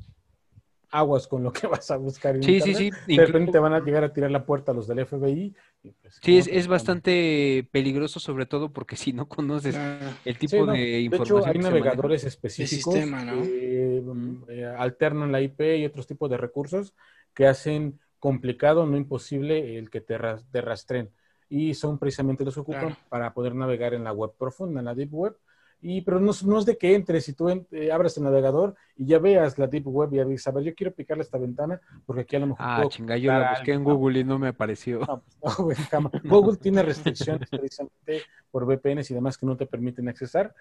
[0.90, 2.94] aguas con lo que vas a buscar en Sí, sí, internet.
[3.06, 3.16] sí.
[3.16, 5.54] De repente incluso- te van a llegar a tirar la puerta a los del FBI.
[5.82, 9.76] y pues, Sí, ¿cómo es, te es bastante peligroso, sobre todo porque si no conoces
[9.76, 11.90] Ah, el tipo Sí, no, de De información hecho, hay que se maneja.
[11.92, 13.42] navegadores específicos sistema, ¿no?
[13.42, 16.94] que mm, eh, alternan la IP y otros tipos de recursos
[17.34, 20.16] que hacen complicado, no imposible, el que te,
[20.50, 21.12] te rastren.
[21.48, 22.96] Y son precisamente los que ocupan Claro.
[23.08, 25.36] para poder navegar en la web profunda, en la deep web.
[25.82, 28.24] Y, pero no, es- no es de que entres y tú en- eh, abras el
[28.24, 31.22] navegador y ya veas la deep web y ya dices, a ver, yo quiero picarle
[31.22, 33.82] esta ventana porque aquí a lo mejor Ah, puedo chinga, yo la busqué en alguien".
[33.84, 35.00] No, Google y no me apareció.
[35.00, 35.76] no, pues, no, güey.
[36.24, 40.54] Google tiene restricciones precisamente por VPNs y demás que no te permiten accesar,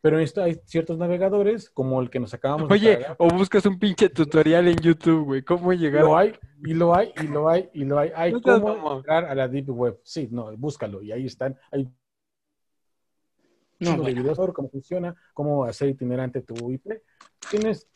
[0.00, 3.78] pero esto hay ciertos navegadores como el que nos acabamos de Oye, o buscas un
[3.78, 6.02] pinche tutorial en YouTube, güey, ¿cómo llegar?
[6.02, 6.32] Lo hay,
[6.64, 8.10] y lo hay, y lo hay, y lo hay.
[8.16, 10.00] Hay No cómo entrar a la Deep Web.
[10.02, 11.56] Sí, no, búscalo, y ahí están.
[11.70, 11.88] Hay
[13.82, 14.22] no, chingo de bueno.
[14.22, 16.86] videos sobre cómo funciona, cómo hacer itinerante tu IP.
[17.50, 17.86] Tienes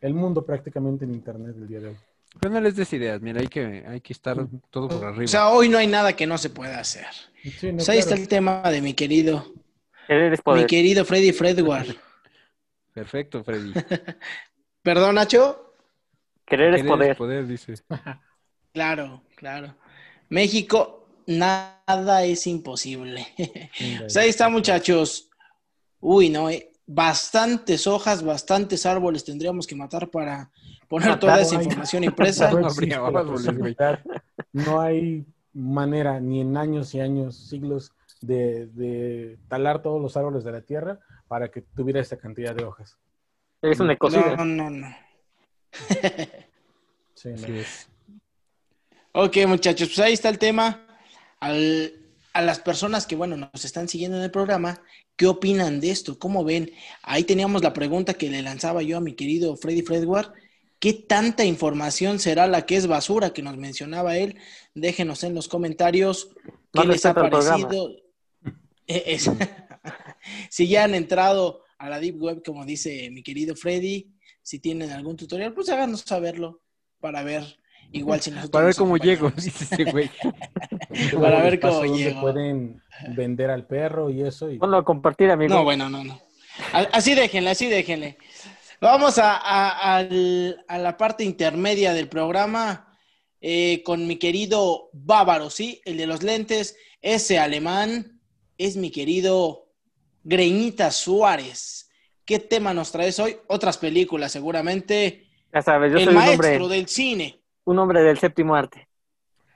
[0.00, 1.96] el mundo prácticamente en Internet el día de hoy.
[2.40, 4.36] Pero no les des ideas, mira, hay que, hay que estar
[4.70, 5.24] todo por arriba.
[5.24, 7.06] O sea, hoy no hay nada que no se pueda hacer.
[7.42, 9.52] Sí, no, Pues ahí está el tema de mi querido,
[10.06, 10.66] Querer es mi poder.
[10.66, 11.88] querido Freddy Fredward.
[12.94, 13.72] Perfecto, Freddy.
[14.82, 15.74] Perdón, Nacho.
[16.46, 17.16] Querer es Querer poder.
[17.16, 17.74] poder, dice.
[18.72, 19.74] Claro, claro.
[20.28, 20.99] México,
[21.30, 23.26] nada es imposible.
[23.98, 25.30] Pues ahí está, muchachos.
[26.00, 30.50] Uy, no, eh, bastantes hojas, bastantes árboles tendríamos que matar para
[30.88, 32.50] poner toda esa información impresa.
[32.50, 33.46] No No existe árboles.
[34.52, 40.44] No hay manera, ni en años y años, siglos, de, de talar todos los árboles
[40.44, 42.98] de la tierra para que tuviera esta cantidad de hojas.
[43.62, 44.36] Es un ecocidio.
[44.36, 44.96] No, no, no.
[47.14, 47.34] Sí, no.
[47.34, 47.88] Así es.
[49.12, 50.89] Ok, muchachos, pues ahí está el tema.
[51.40, 51.92] Al-
[52.32, 54.80] a las personas que, bueno, nos están siguiendo en el programa,
[55.16, 56.18] ¿qué opinan de esto?
[56.18, 56.70] ¿Cómo ven?
[57.02, 60.32] Ahí teníamos la pregunta que le lanzaba yo a mi querido Freddy Fredward.
[60.78, 64.38] ¿Qué tanta información será la que es basura que nos mencionaba él?
[64.74, 66.28] Déjenos en los comentarios
[66.72, 67.90] qué No les ha parecido.
[68.86, 69.30] Eh, es-
[70.50, 74.10] si ya han entrado a la Deep Web, como dice mi querido Freddy,
[74.42, 76.60] si tienen algún tutorial, pues háganos saberlo
[76.98, 77.44] para ver
[77.92, 80.10] igual si nosotros Para ver cómo llego, dice ese güey.
[81.20, 82.20] Para ver cómo llego.
[82.20, 82.82] pueden
[83.14, 84.50] vender al perro y eso.
[84.50, 84.58] Y...
[84.58, 85.54] Ponlo a compartir, amigo.
[85.54, 86.20] No, bueno, no, no.
[86.92, 88.18] Así déjenle, así déjenle.
[88.80, 92.94] Vamos a, a- al- a la parte intermedia del programa
[93.40, 95.80] eh, con mi querido Bávaro, ¿sí?
[95.84, 98.20] El de los lentes, ese alemán,
[98.58, 99.68] es mi querido
[100.24, 101.90] Greñita Suárez.
[102.24, 103.36] ¿Qué tema nos traes hoy?
[103.48, 105.26] Otras películas, seguramente.
[105.52, 107.42] Ya sabes, yo El soy un maestro hombre, del cine.
[107.64, 108.88] un hombre del séptimo arte.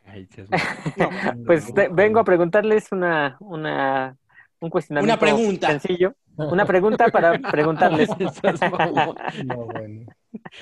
[1.47, 4.17] Pues te- vengo a preguntarles una, una,
[4.61, 5.69] un cuestionamiento Una pregunta.
[5.69, 6.15] sencillo.
[6.37, 8.09] Una pregunta para preguntarles.
[9.45, 10.07] No, bueno.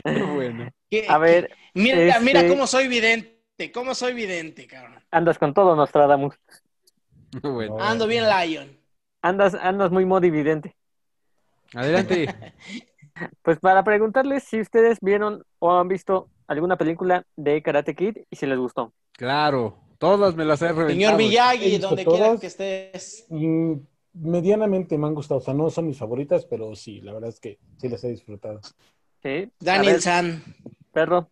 [0.04, 0.70] Qué bueno.
[0.90, 5.02] ¿Qué- A ver, Mira, este- mira cómo soy vidente, cómo soy vidente, cabrón.
[5.10, 6.34] andas con todo, Nostradamus.
[7.42, 7.78] Bueno.
[7.80, 8.78] Ando bien Lion.
[9.22, 10.76] Andas, andas muy modividente.
[11.74, 12.28] Adelante.
[13.42, 18.36] Pues para preguntarles si ustedes vieron o han visto alguna película de Karate Kid y
[18.36, 18.92] si les gustó.
[19.12, 20.90] Claro, todas me las he reventado.
[20.90, 23.26] Señor Miyagi, donde quiera que estés.
[24.14, 25.40] Medianamente me han gustado.
[25.40, 28.08] O sea, no son mis favoritas, pero sí, la verdad es que sí las he
[28.10, 28.60] disfrutado.
[29.22, 29.50] ¿Sí?
[29.58, 30.42] Daniel ver, San.
[30.92, 31.30] Perro.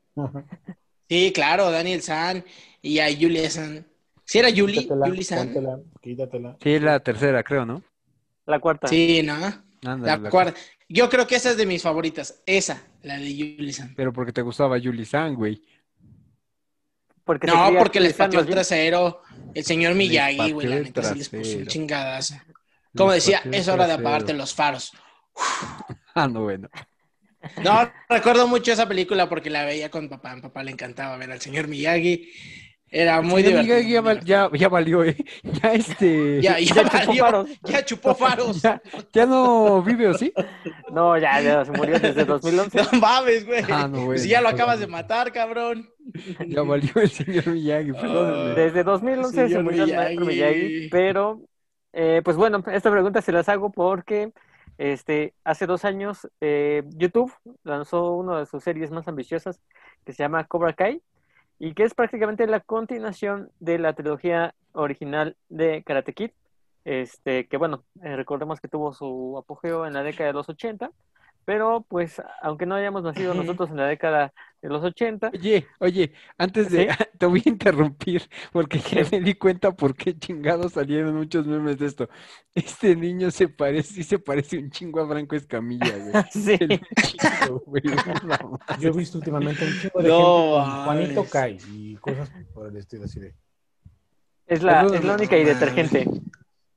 [1.08, 2.42] Sí, claro, Daniel San
[2.80, 3.86] y a Julia San.
[4.24, 4.78] ¿Sí era Yuli?
[4.82, 5.48] Quítatela, Yuli San.
[5.48, 6.56] quítatela, quítatela.
[6.62, 7.82] Sí, es la tercera, creo, ¿no?
[8.46, 8.86] La cuarta.
[8.88, 9.34] Sí, ¿no?
[9.34, 10.54] Ándale, La la- cuarta.
[10.88, 12.40] Yo creo que esa es de mis favoritas.
[12.46, 13.94] Esa, la de Yuli San.
[13.94, 15.62] Pero porque te gustaba Julie San, güey.
[17.24, 19.22] Porque se No, porque les pateó el trasero
[19.54, 20.66] el señor Miyagi, güey.
[20.66, 22.34] La neta sí les puso un chingadazo.
[22.96, 24.92] Como Les decía, es hora de apagarte los faros.
[26.12, 26.68] Ah, no, bueno.
[27.62, 30.32] No, recuerdo mucho esa película porque la veía con papá.
[30.32, 32.28] A mi papá le encantaba ver al señor Miyagi.
[32.90, 33.88] Era muy Señor divertido.
[33.90, 35.16] Ya, val- ya, ya valió, ¿eh?
[35.62, 36.40] Ya este...
[36.42, 37.24] Ya, ya, Ya chupó valió.
[37.24, 37.50] faros.
[37.64, 38.62] Ya chupó faros.
[38.62, 38.82] ya,
[39.12, 40.32] ya no vive, ¿o sí?
[40.92, 42.78] No, ya, ya se murió desde 2011.
[42.92, 43.64] No mames, güey.
[43.70, 44.18] Ah, no, güey.
[44.18, 45.88] Si ya lo acabas de matar, cabrón.
[46.48, 48.54] Ya valió el señor Miyagi, perdónenme.
[48.60, 51.40] Desde 2011 se murió el maestro Miyagi, pero
[51.92, 54.32] eh, pues bueno, esta pregunta se las hago porque
[54.78, 57.32] este, hace dos años eh, YouTube
[57.62, 59.60] lanzó una de sus series más ambiciosas
[60.04, 61.00] que se llama Cobra Kai
[61.60, 66.30] y que es prácticamente la continuación de la trilogía original de Karate Kid,
[66.86, 70.90] este, que bueno, eh, recordemos que tuvo su apogeo en la década de los 80,
[71.44, 74.32] pero pues aunque no hayamos nacido nosotros en la década
[74.62, 76.92] de los 80, Oye, oye, antes de...
[76.92, 77.04] ¿Sí?
[77.18, 81.78] Te voy a interrumpir porque ya me di cuenta por qué chingados salieron muchos memes
[81.78, 82.08] de esto.
[82.54, 86.24] Este niño se parece, sí se parece un chingo a Franco Escamilla, güey.
[86.30, 86.58] sí.
[86.58, 87.82] Chingo, güey.
[88.78, 90.84] Yo he visto últimamente un chico de No, gente con mames.
[90.84, 93.34] Juanito Kai y cosas por el estilo así de.
[94.46, 96.06] Es la, es la única y detergente.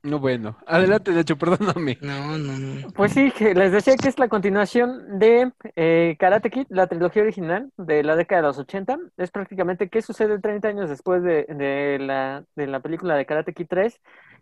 [0.04, 0.58] No, bueno.
[0.66, 1.96] Adelante, de hecho, perdóname.
[2.02, 2.88] No, no, no.
[2.92, 7.22] Pues sí, que les decía que es la continuación de eh, Karate Kid, la trilogía
[7.22, 8.98] original de la década de los 80.
[9.16, 13.54] Es prácticamente qué sucede 30 años después de, de la, de la película de Karate
[13.54, 13.98] Kid 3.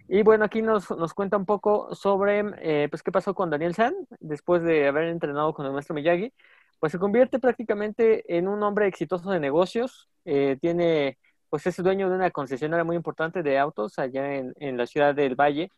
[0.08, 3.74] Y bueno, aquí nos, nos cuenta un poco sobre eh, pues qué pasó con Daniel
[3.74, 6.32] San después de haber entrenado con el maestro Miyagi.
[6.80, 10.08] Pues se convierte prácticamente en un hombre exitoso de negocios.
[10.24, 11.18] Eh, tiene,
[11.52, 15.14] pues es dueño de una concesionaria muy importante de autos allá en, en la ciudad
[15.14, 15.70] del Valle,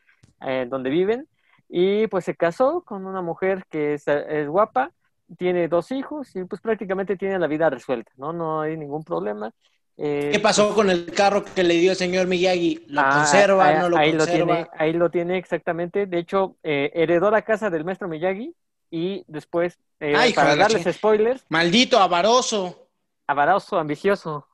[0.47, 1.27] eh, donde viven.
[1.69, 4.93] Y pues se casó con una mujer que es, es guapa,
[5.37, 8.33] tiene dos hijos y pues prácticamente tiene la vida resuelta, ¿no?
[8.33, 9.51] No hay ningún problema.
[9.97, 12.85] Eh, ¿Qué pasó con el carro que le dio el señor Miyagi?
[12.87, 13.73] ¿Lo Ah, conserva?
[13.81, 14.39] ¿No lo ahí conserva?
[14.47, 16.07] Lo tiene, ahí lo tiene exactamente.
[16.07, 18.55] De hecho, eh, heredó la casa del maestro Miyagi
[18.93, 22.87] y después, eh, Ay, hijo para darles spoilers, Maldito, avaroso,
[23.27, 24.47] avarazo, ambicioso,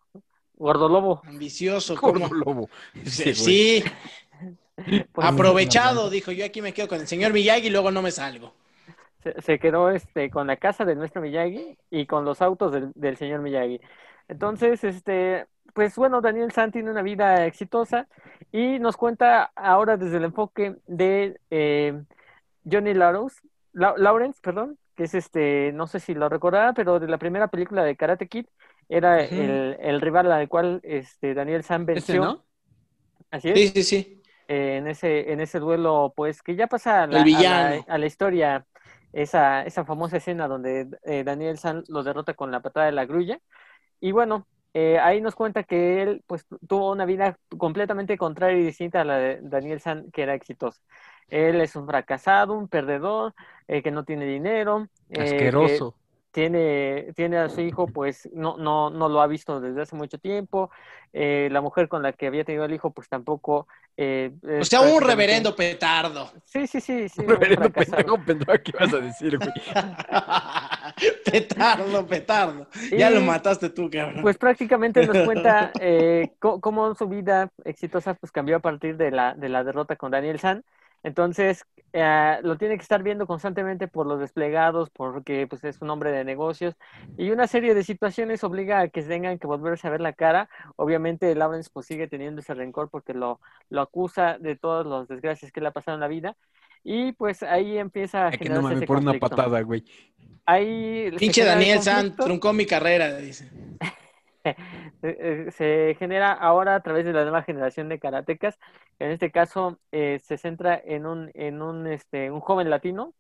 [0.61, 1.23] gordolobo.
[1.27, 1.97] ambicioso.
[2.01, 2.29] ¿cómo?
[2.29, 2.71] Gordo lobo.
[3.05, 3.83] Sí,
[5.13, 8.11] Pues, aprovechado, dijo yo aquí me quedo con el señor Miyagi y luego no me
[8.11, 8.55] salgo.
[9.23, 12.91] se, se quedó este, con la casa del maestro Miyagi y con los autos del,
[12.95, 13.81] del señor Miyagi.
[14.29, 18.09] Entonces, este, pues bueno, Daniel San tiene una vida exitosa
[18.53, 22.01] y nos cuenta ahora desde el enfoque de eh,
[22.71, 23.41] Johnny Lawrence,
[23.73, 27.49] La- Lawrence, perdón, que es este, no sé si lo recordará, pero de la primera
[27.49, 28.47] película de Karate Kid
[28.91, 32.21] era el, el rival al cual este, Daniel San venció.
[32.21, 32.47] Ese, ¿no?
[33.31, 34.23] Así es Sí, sí, sí.
[34.49, 37.99] eh, en ese, en ese duelo, pues que ya pasa a la, a la- a
[37.99, 38.67] la historia,
[39.13, 43.07] esa, esa famosa escena donde eh, Daniel San lo derrota con la patada de la
[43.07, 43.41] grulla.
[44.01, 48.65] Y bueno, eh, ahí nos cuenta que él pues tuvo una vida completamente contraria y
[48.67, 50.81] distinta a la de Daniel San, que era exitosa.
[51.29, 53.35] Él es un fracasado, un perdedor,
[53.69, 55.95] eh, que no tiene dinero, eh, que Asqueroso.
[56.31, 60.19] Tiene, tiene a su hijo, pues no, no, no lo ha visto desde hace mucho
[60.19, 60.71] tiempo.
[61.13, 63.67] Eh, la mujer con la que había tenido el hijo, pues tampoco.
[63.97, 66.31] eh, O sea, un reverendo petardo.
[66.45, 67.09] Sí, sí, sí.
[67.09, 69.51] sí Un reverendo pendejo, pensaba que ibas a decir, güey.
[71.25, 72.69] petardo, petardo.
[72.97, 74.23] Ya lo mataste tú, cabrón.
[74.23, 79.35] Pues prácticamente nos cuenta eh, cómo su vida exitosa pues cambió a partir de la,
[79.35, 80.65] de la derrota con Daniel San.
[81.03, 85.91] Entonces, eh, lo tiene que estar viendo constantemente por los desplegados, porque pues es un
[85.91, 86.75] hombre de negocios
[87.17, 90.49] y una serie de situaciones obliga a que tengan que volverse a ver la cara.
[90.77, 93.41] Obviamente Lawrence pues sigue teniendo ese rencor porque lo,
[93.71, 96.37] lo acusa de todas las desgracias que le ha pasado en la vida
[96.83, 99.85] y pues ahí empieza a que no ese por una patada, güey.
[100.47, 103.51] Ahí Pinche Daniel San truncó mi carrera, dice.
[105.03, 108.59] Eh, eh, se genera ahora a través de la nueva generación de karatecas.
[108.99, 113.15] En este caso eh, se centra en un, en un, este, un joven latino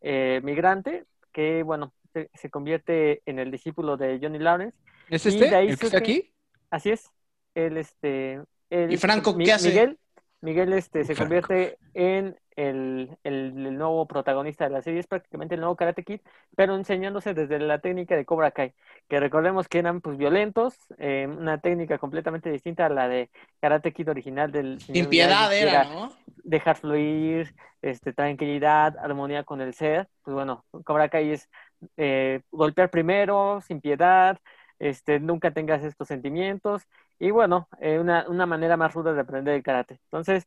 [0.00, 4.78] eh, migrante que, bueno, se, se convierte en el discípulo de Johnny Lawrence.
[5.10, 5.58] ¿Es Y este?
[5.58, 6.32] ¿El que está aquí?
[6.70, 7.10] Así es.
[7.54, 9.68] Él, este, él- ¿Y Franco qué hace?
[9.68, 9.98] Miguel,
[10.40, 11.24] Miguel este, se Franco.
[11.24, 16.02] convierte en el, el- el nuevo protagonista de la serie, es prácticamente el nuevo Karate
[16.04, 16.20] Kid,
[16.56, 18.74] pero enseñándose desde la técnica de Cobra Kai,
[19.08, 23.30] que recordemos que eran pues violentos, eh, una técnica completamente distinta a la de
[23.60, 26.12] Karate Kid original del Sin piedad era, ¿no?
[26.44, 30.08] dejar fluir, este, tranquilidad, armonía con el ser.
[30.22, 31.48] Pues bueno, Cobra Kai es
[31.96, 34.38] eh, golpear primero, sin piedad,
[34.78, 36.82] este, nunca tengas estos sentimientos
[37.18, 39.94] y bueno, eh, una, una manera más ruda de aprender el karate.
[40.04, 40.46] Entonces,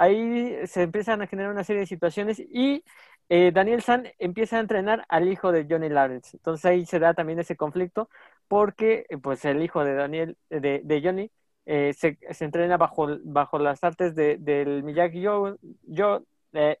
[0.00, 2.84] ahí se empiezan a generar una serie de situaciones y
[3.28, 6.36] eh, Daniel San empieza a entrenar al hijo de Johnny Lawrence.
[6.36, 8.08] Entonces ahí se da también ese conflicto
[8.48, 11.30] porque eh, pues el hijo de Daniel, de, de Johnny,
[11.66, 16.78] eh, se, se, entrena bajo, bajo las artes de, del Miyagi Yo, yo eh,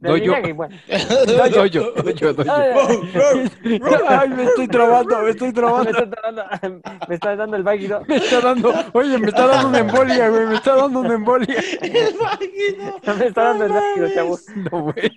[0.00, 0.54] eh, Doyo.
[0.54, 0.76] Bueno.
[1.26, 2.52] Doyo, doyo, doyo.
[4.08, 5.90] Ay, me estoy trabando, me estoy me, trabando.
[5.90, 6.44] está dando,
[7.08, 7.64] me está dando el.
[7.88, 8.00] ¿no?
[8.06, 11.56] Me está dando, oye, me está dando una embolia, güey, me está dando una embolia.
[11.82, 13.16] El máquina.
[13.18, 14.14] Me está dando el mames.
[14.14, 14.44] chavos.
[14.70, 15.12] No, güey.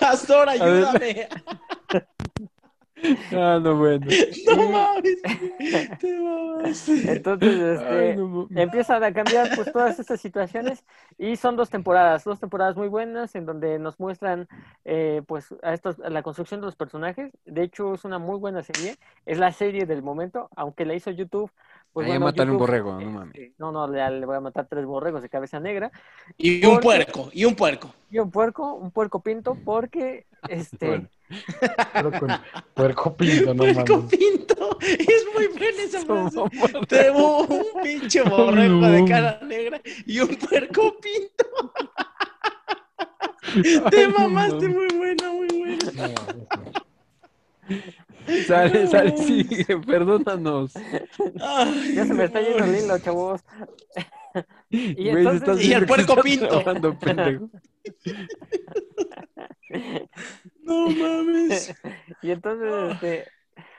[0.00, 0.62] Pastor, ver.
[0.62, 1.28] ayúdame.
[3.30, 4.06] Ah, no, bueno.
[4.46, 5.22] No mames.
[5.98, 6.16] Te.
[7.04, 10.84] Entonces, este, Ay, no, empiezan a cambiar pues todas estas situaciones
[11.18, 14.48] y son dos temporadas, dos temporadas muy buenas en donde nos muestran
[14.84, 17.32] eh, pues a estos, a la construcción de los personajes.
[17.44, 18.98] De hecho, es una muy buena serie.
[19.26, 21.52] Es la serie del momento, aunque la hizo YouTube.
[21.92, 23.40] Pues Ahí a matar un borrego, no este, mames.
[23.58, 25.90] No, no, le, le voy a matar tres borregos de cabeza negra
[26.36, 27.94] Y un puerco, y un puerco.
[28.10, 31.08] y un puerco, un puerco pinto, porque este Bueno.
[31.92, 32.30] Pero con
[32.74, 34.10] puerco pinto, no puerco mames.
[34.18, 34.78] pinto.
[34.80, 36.40] Es muy buena esa frase.
[36.88, 38.90] Tengo un pinche borrego no.
[38.90, 41.72] de cara negra y un puerco pinto.
[43.90, 46.14] Te Ay, mamaste muy buena, muy buena.
[48.46, 50.72] Sale, sale, sigue, perdónanos.
[51.40, 53.40] Ay, ya se me está yendo el hilo, chavos.
[54.70, 56.62] y Güey, entonces, estás Y el puerco pinto.
[57.00, 57.48] pendejo.
[60.66, 61.72] No mames.
[62.20, 63.32] Y entonces, este,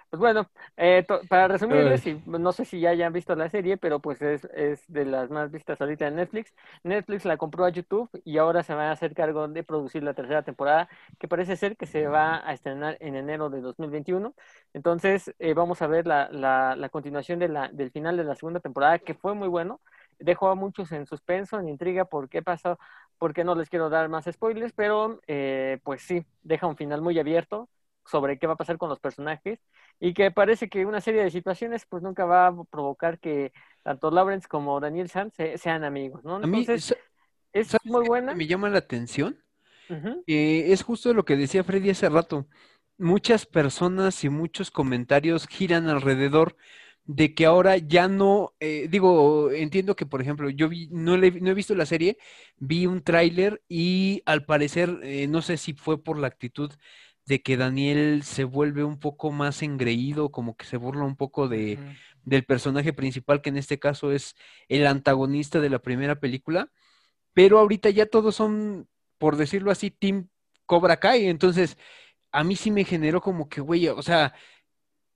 [0.10, 3.78] pues bueno, eh, to- para resumirles, y no sé si ya hayan visto la serie,
[3.78, 6.54] pero pues es, es de las más vistas ahorita en Netflix.
[6.84, 10.14] Netflix la compró a YouTube y ahora se va a hacer cargo de producir la
[10.14, 14.36] tercera temporada, que parece ser que se va a estrenar en enero de 2021.
[14.74, 18.36] Entonces, eh, vamos a ver la, la, la continuación de la, del final de la
[18.36, 19.82] segunda temporada, que fue muy bueno.
[20.20, 22.80] Dejó a muchos en suspenso, en intriga, por qué pasó,
[23.18, 27.18] porque no les quiero dar más spoilers, pero eh, pues sí, deja un final muy
[27.20, 27.70] abierto
[28.06, 29.60] sobre qué va a pasar con los personajes
[30.00, 33.52] y que parece que una serie de situaciones pues nunca va a provocar que
[33.84, 36.36] tanto Lawrence como Daniel San se- sean amigos, ¿no?
[36.42, 36.66] A mí,
[37.54, 38.34] es ¿sabes muy buena.
[38.36, 39.44] Me llama la atención.
[40.28, 42.48] Eh, es justo lo que decía Freddy hace rato.
[42.98, 46.58] Muchas personas y muchos comentarios giran alrededor
[47.08, 51.32] de que ahora ya no, eh, digo, entiendo que, por ejemplo, yo vi, no, le-
[51.42, 52.18] no he visto la serie,
[52.58, 56.72] vi un tráiler y al parecer, eh, no sé si fue por la actitud
[57.26, 61.48] de que Daniel se vuelve un poco más engreído, como que se burla un poco
[61.50, 61.82] de,
[62.24, 64.36] del personaje principal, que en este caso es
[64.70, 66.72] el antagonista de la primera película,
[67.34, 68.88] pero ahorita ya todos son,
[69.18, 70.30] por decirlo así, Team
[70.66, 71.78] Cobra Kai, entonces
[72.32, 74.34] a mí sí me generó como que, güey, o sea,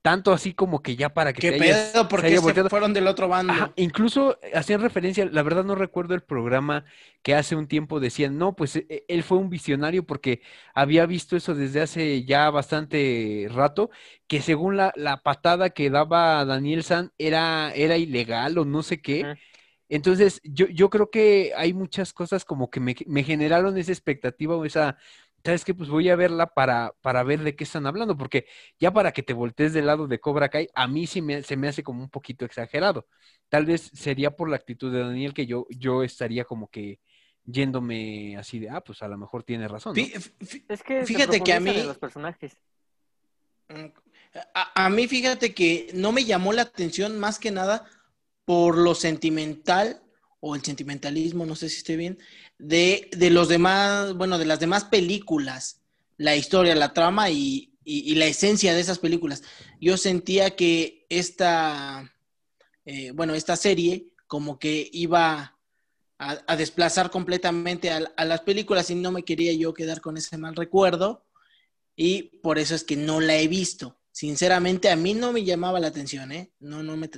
[0.02, 2.02] tanto así como que ya para que ¿Qué te hayas- pedo?
[2.02, 3.52] se ¿Por haya qué se fueron del otro bando?
[3.52, 6.84] Ajá, incluso hacían referencia, la verdad no recuerdo el programa
[7.22, 10.42] que hace un tiempo decían, no, pues e- e- él fue un visionario porque
[10.74, 13.90] había visto eso desde hace ya bastante rato,
[14.26, 19.00] que según la, la patada que daba Daniel San era, era ilegal o no sé
[19.02, 19.30] qué.
[19.88, 24.56] Entonces, yo, yo creo que hay muchas cosas como que me, me generaron esa expectativa
[24.56, 24.96] o esa,
[25.44, 25.74] ¿sabes qué?
[25.74, 28.46] Pues voy a verla para, para ver de qué están hablando, porque
[28.78, 31.56] ya para que te voltees del lado de Cobra Kai, a mí sí me, se
[31.56, 33.06] me hace como un poquito exagerado.
[33.48, 37.00] Tal vez sería por la actitud de Daniel que yo, yo estaría como que
[37.44, 41.60] yéndome así de, ah, pues a lo mejor tiene razón, Es que Fíjate que a
[41.60, 42.56] mí- los personajes.
[44.54, 47.86] A, a mí fíjate que no me llamó la atención más que nada
[48.44, 50.01] por lo sentimental
[50.44, 52.18] o el sentimentalismo, no sé si esté bien,
[52.58, 55.82] de, de los demás, bueno, de las demás películas,
[56.18, 59.42] la historia, la trama y, y- la esencia de esas películas.
[59.80, 62.12] Yo sentía que esta,
[62.84, 65.58] eh, bueno, esta serie como que iba
[66.18, 70.16] a, a desplazar completamente a, a las películas y no me quería yo quedar con
[70.18, 71.26] ese mal recuerdo
[71.96, 73.98] y por eso es que no la he visto.
[74.12, 76.52] Sinceramente, a mí no me llamaba la atención, ¿eh?
[76.60, 77.10] No, no me...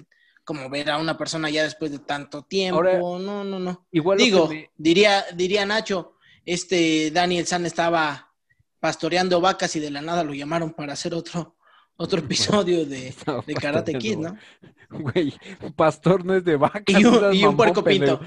[0.44, 3.86] Como ver a una persona ya después de tanto tiempo, Ahora, no, no, no.
[3.90, 8.30] Igual Digo, me- diría, diría Nacho, este Daniel San estaba
[8.78, 11.56] pastoreando vacas y de la nada lo llamaron para hacer otro,
[11.96, 12.18] otro
[12.60, 13.14] episodio de,
[13.46, 14.36] de Karate Kid, ¿no?
[14.90, 15.34] Güey,
[15.74, 16.84] pastor no es de vaca.
[16.86, 18.20] Y un, y un puerco pinto.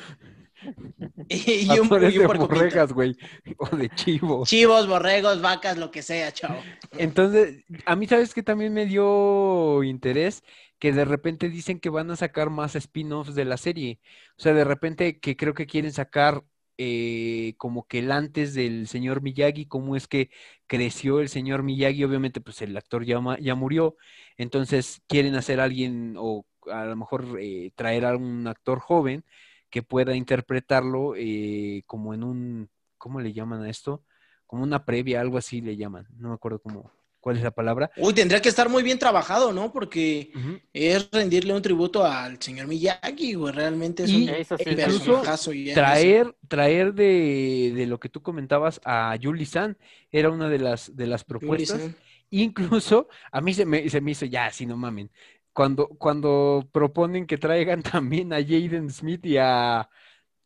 [1.30, 3.16] Y, un, y un de borregas, güey,
[3.58, 4.44] o de chivo.
[4.46, 6.60] Chivos, borregos, vacas, lo que sea, chavo.
[6.98, 10.44] Entonces, a mí, ¿sabes que También me dio interés
[10.80, 14.00] que de repente dicen que van a sacar más spin-offs de la serie.
[14.38, 16.44] O sea, de repente que creo que quieren sacar
[16.78, 20.30] eh, como que el antes del señor Miyagi, cómo es que
[20.68, 23.96] creció el señor Miyagi, obviamente pues el actor ya, ya murió,
[24.38, 29.26] entonces quieren hacer alguien o a lo mejor eh, traer a un actor joven
[29.70, 34.04] que pueda interpretarlo eh, como en un, ¿cómo le llaman a esto?
[34.46, 37.92] Como una previa, algo así le llaman, no me acuerdo cómo, cuál es la palabra.
[37.98, 39.72] Uy, tendría que estar muy bien trabajado, ¿no?
[39.72, 40.32] Porque
[40.74, 43.54] es rendirle un tributo al señor Miyagi, güey.
[43.54, 48.22] Realmente es Y un Eso sí, incluso personajazo traer, traer de, de lo que tú
[48.22, 49.78] comentabas a Yuli San
[50.12, 51.82] era una de las, de las propuestas.
[52.30, 55.12] Incluso a mí se me, se me hizo ya, si no mamen.
[55.54, 59.90] Cuando, cuando proponen que traigan también a Jaden Smith y a,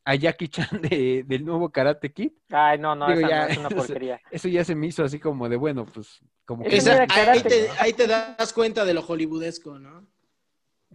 [0.06, 3.46] a Jackie Chan de- del nuevo Karate Kid, Ay, no, no, Digo, esa ya, no
[3.48, 4.22] es una porquería.
[4.32, 7.68] eso ya se me hizo así como de bueno, pues como que Esa- ahí, te,
[7.80, 10.08] ahí te das cuenta de lo hollywoodesco, ¿no?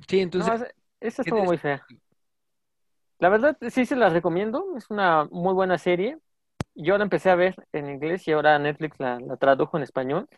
[0.08, 1.86] sí, entonces No, esa- esa ¿qué estuvo muy fea.
[3.18, 4.76] La verdad, sí se la recomiendo.
[4.76, 6.18] Es una muy buena serie.
[6.74, 10.28] Yo la empecé a ver en inglés y ahora Netflix la, la tradujo en español.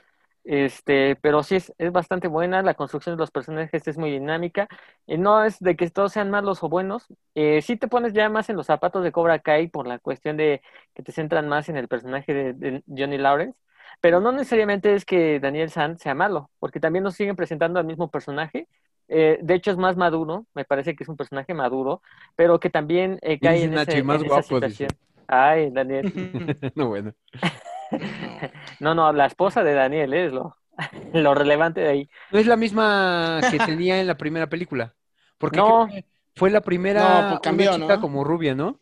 [0.51, 2.62] Este, pero sí es, es bastante buena.
[2.62, 4.66] La construcción de los personajes es muy dinámica.
[5.07, 7.07] Y no es de que todos sean malos o buenos.
[7.34, 10.36] Eh, sí te pones ya más en los zapatos de Cobra Kai por la cuestión
[10.38, 10.62] de
[10.94, 13.59] que te centran más en el personaje de, de Johnny Lawrence.
[14.01, 17.86] Pero no necesariamente es que Daniel San sea malo, porque también nos siguen presentando al
[17.86, 18.68] mismo personaje.
[19.09, 22.03] Eh, de hecho, es más maduro, me parece que es un personaje maduro,
[22.36, 24.42] pero que también eh, cae en, ese- más en esa dice.
[24.42, 24.90] situación.
[25.26, 26.07] Ay, Daniel.
[26.74, 27.12] no bueno.
[28.80, 30.57] No, no, la esposa de Daniel es lo,
[31.14, 32.11] lo relevante de ahí.
[32.30, 34.95] No es la misma que tenía en la primera película.
[35.39, 35.89] Porque No.
[36.36, 38.01] fue la primera No, pues cambió, una chica ¿no?
[38.01, 38.80] como rubia, ¿no?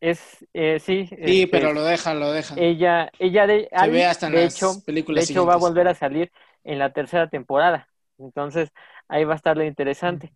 [0.00, 1.08] Es, eh, sí.
[1.10, 2.58] Sí, este, pero lo dejan, lo dejan.
[2.58, 5.54] Ella, ella de, Se Ali, ve hasta en de las hecho, de películas hecho va
[5.54, 6.32] a volver a salir
[6.64, 7.88] en la tercera temporada.
[8.18, 8.70] Entonces,
[9.08, 10.32] ahí va a estar lo interesante,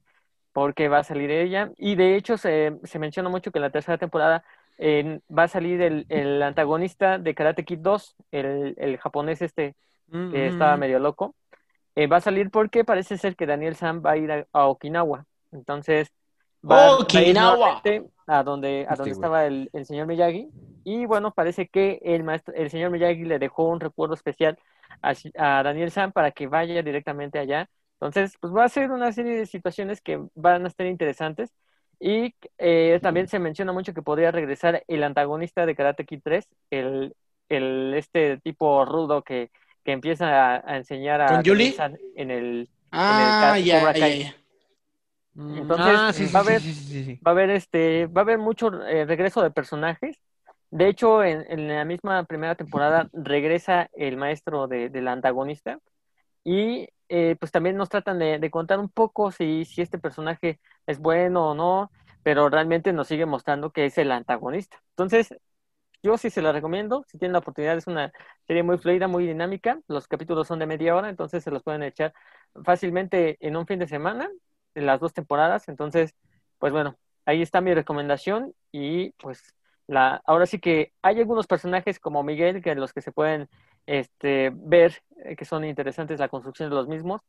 [0.52, 1.70] porque va a salir ella.
[1.76, 4.44] Y de hecho, se, se menciona mucho que en la tercera temporada
[4.78, 9.76] eh, va a salir el, el antagonista de Karate Kid 2, el, el japonés este
[10.08, 10.80] Mm, que mm, estaba mm.
[10.80, 11.34] medio loco.
[11.94, 14.66] Eh, va a salir porque parece ser que Daniel Sam va a ir a, a
[14.66, 15.26] Okinawa.
[15.52, 16.12] Entonces,
[16.68, 17.56] va, va a ir Okinawa.
[17.56, 20.48] nuevamente a donde, a Este donde estaba el, el señor Miyagi.
[20.84, 24.58] Y bueno, parece que el maestro, el señor Miyagi le dejó un recuerdo especial
[25.02, 27.68] a, a Daniel Sam para que vaya directamente allá.
[28.00, 31.52] Entonces, pues va a ser una serie de situaciones que van a estar interesantes.
[32.00, 36.46] Y eh, también se menciona mucho que podría regresar el antagonista de Karate Kid 3,
[36.70, 37.14] el,
[37.48, 39.50] el este tipo rudo que,
[39.84, 43.92] que empieza a, a enseñar a ¿Con San en el Ah, en el Cobra
[45.60, 47.20] Entonces, ah, sí, va a haber- sí, sí.
[47.26, 50.16] va a haber este va a haber mucho eh, regreso de personajes.
[50.70, 55.78] De hecho en, en la misma primera temporada regresa el maestro de, del antagonista.
[56.44, 60.60] Y eh, pues también nos tratan de, de contar un poco si, si este personaje
[60.86, 61.90] es bueno o no
[62.22, 64.82] pero realmente nos sigue mostrando que es el antagonista.
[64.90, 65.34] Entonces
[66.02, 68.12] yo sí se la recomiendo si tienen la oportunidad es una
[68.46, 71.82] serie muy fluida muy dinámica los capítulos son de media hora entonces se los pueden
[71.82, 72.12] echar
[72.64, 74.30] fácilmente en un fin de semana
[74.74, 76.14] en las dos temporadas entonces
[76.58, 79.54] pues bueno, ahí está mi recomendación y pues
[79.86, 83.48] la, ahora sí que hay algunos personajes como Miguel que los que se pueden
[83.86, 87.20] este, ver eh, que son interesantes la construcción de los mismos,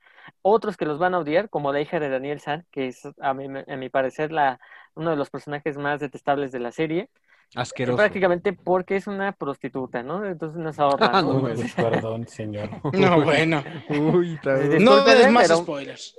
[0.41, 3.33] otros que los van a odiar como la hija de Daniel San, que es a
[3.33, 4.59] mi, a mi parecer la,
[4.95, 7.09] uno de los personajes más detestables de la serie,
[7.55, 7.97] Asqueroso.
[7.97, 10.25] prácticamente porque es una prostituta, ¿no?
[10.25, 11.35] Entonces nos ahorra, Ah, ¿no?
[11.37, 12.69] Uy, perdón, señor.
[12.93, 13.63] No, bueno.
[13.89, 14.39] Uy,
[14.79, 16.15] No des más spoilers.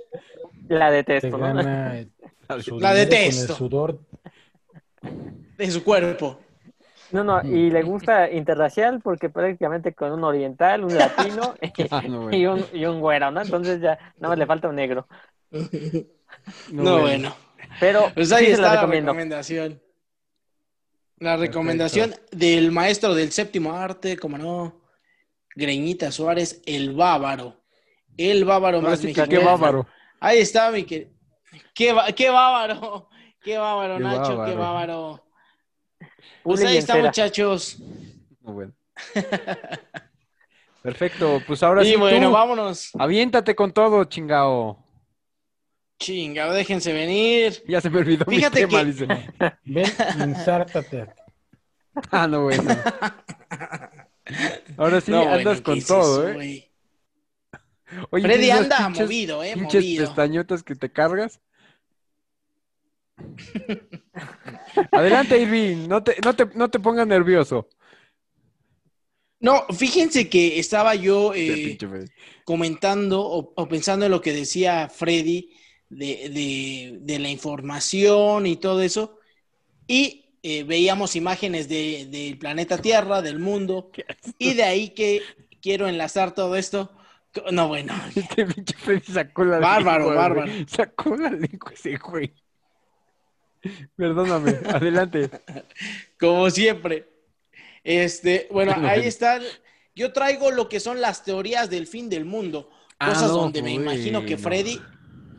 [0.67, 1.53] La Te detesto, ¿no?
[1.53, 3.47] La detesto.
[3.47, 3.99] Con el sudor
[5.57, 6.39] De su cuerpo.
[7.11, 11.53] No, no, y le gusta interracial porque prácticamente con un oriental, un latino
[11.91, 12.37] Ah, no, bueno.
[12.37, 13.41] y un, y un güero, ¿no?
[13.41, 15.07] Entonces ya nada más le falta un negro.
[16.71, 17.33] No, bueno.
[17.79, 19.81] Pero Pues ahí sí está la recomendación.
[21.19, 24.81] La recomendación del maestro del séptimo arte, como no,
[25.55, 27.55] Greñita Suárez, el bárbaro.
[28.17, 29.29] El Ahora más mexicano.
[29.29, 29.87] qué.
[30.19, 31.11] Ahí está, mi querido.
[31.73, 33.09] Qué, qué bárbaro.
[33.41, 35.26] Qué bárbaro, Qué Nacho, qué bárbaro.
[36.43, 37.77] Pues ahí está, muchachos.
[38.41, 38.73] No, bueno.
[40.81, 42.91] Perfecto, pues ahora y sí bueno, tú, vámonos.
[42.97, 44.83] aviéntate con todo, chingao.
[45.99, 47.61] Chingado, déjense venir.
[47.67, 49.07] Ya se me olvidó Fíjate mi tema, que- dice.
[49.65, 49.85] Ven,
[50.29, 51.07] insártate.
[52.11, 52.63] Ah, no, bueno.
[54.77, 56.71] Ahora sí No, andas ¿qué con todo, eso, ¿eh?
[58.11, 60.05] Oye, Freddy ¿tienes anda pinches- movido, eh, pinches movido.
[60.05, 61.39] pestañotas que te cargas.
[64.91, 67.67] Adelante, Irving, no te, no te, no te pongas nervioso.
[69.39, 71.77] No, fíjense que estaba yo eh,
[72.43, 75.51] comentando o, o pensando en lo que decía Freddy
[75.89, 79.19] de, de- de la información y todo eso.
[79.87, 83.91] Y eh, veíamos imágenes del de, planeta Tierra, del mundo,
[84.39, 85.23] y de ahí que
[85.61, 86.91] quiero enlazar todo esto.
[87.51, 87.93] No, bueno.
[88.15, 90.15] Este pinche Freddy sacó la bárbaro, lengua.
[90.15, 90.67] Bárbaro, güey.
[90.67, 92.33] Sacó la lengua ese güey.
[93.95, 95.29] Perdóname, adelante.
[96.19, 97.07] Como siempre.
[97.83, 99.41] Este, bueno, ahí están.
[99.95, 102.69] Yo traigo lo que son las teorías del fin del mundo.
[102.99, 104.37] Cosas Ah, no, donde me imagino que.
[104.37, 104.79] Freddy,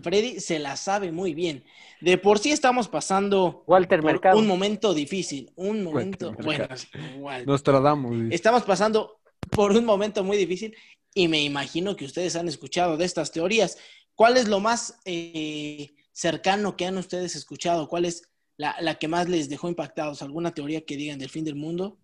[0.02, 1.64] Freddy se la sabe muy bien.
[2.00, 4.38] De por sí estamos pasando Walter por Mercado.
[4.38, 5.50] un momento difícil.
[5.56, 6.28] Un momento.
[6.28, 7.46] Walter Bueno, sí, Walter.
[7.48, 8.16] Nos tratamos.
[8.16, 8.28] güey.
[8.34, 9.20] Estamos pasando
[9.50, 10.76] por un momento muy difícil
[11.14, 13.78] y me imagino que ustedes han escuchado de estas teorías.
[14.14, 17.88] ¿Cuál es lo más eh, cercano que han ustedes escuchado?
[17.88, 20.20] ¿Cuál es la, la que más les dejó impactados?
[20.20, 21.96] ¿Alguna teoría que digan del fin del mundo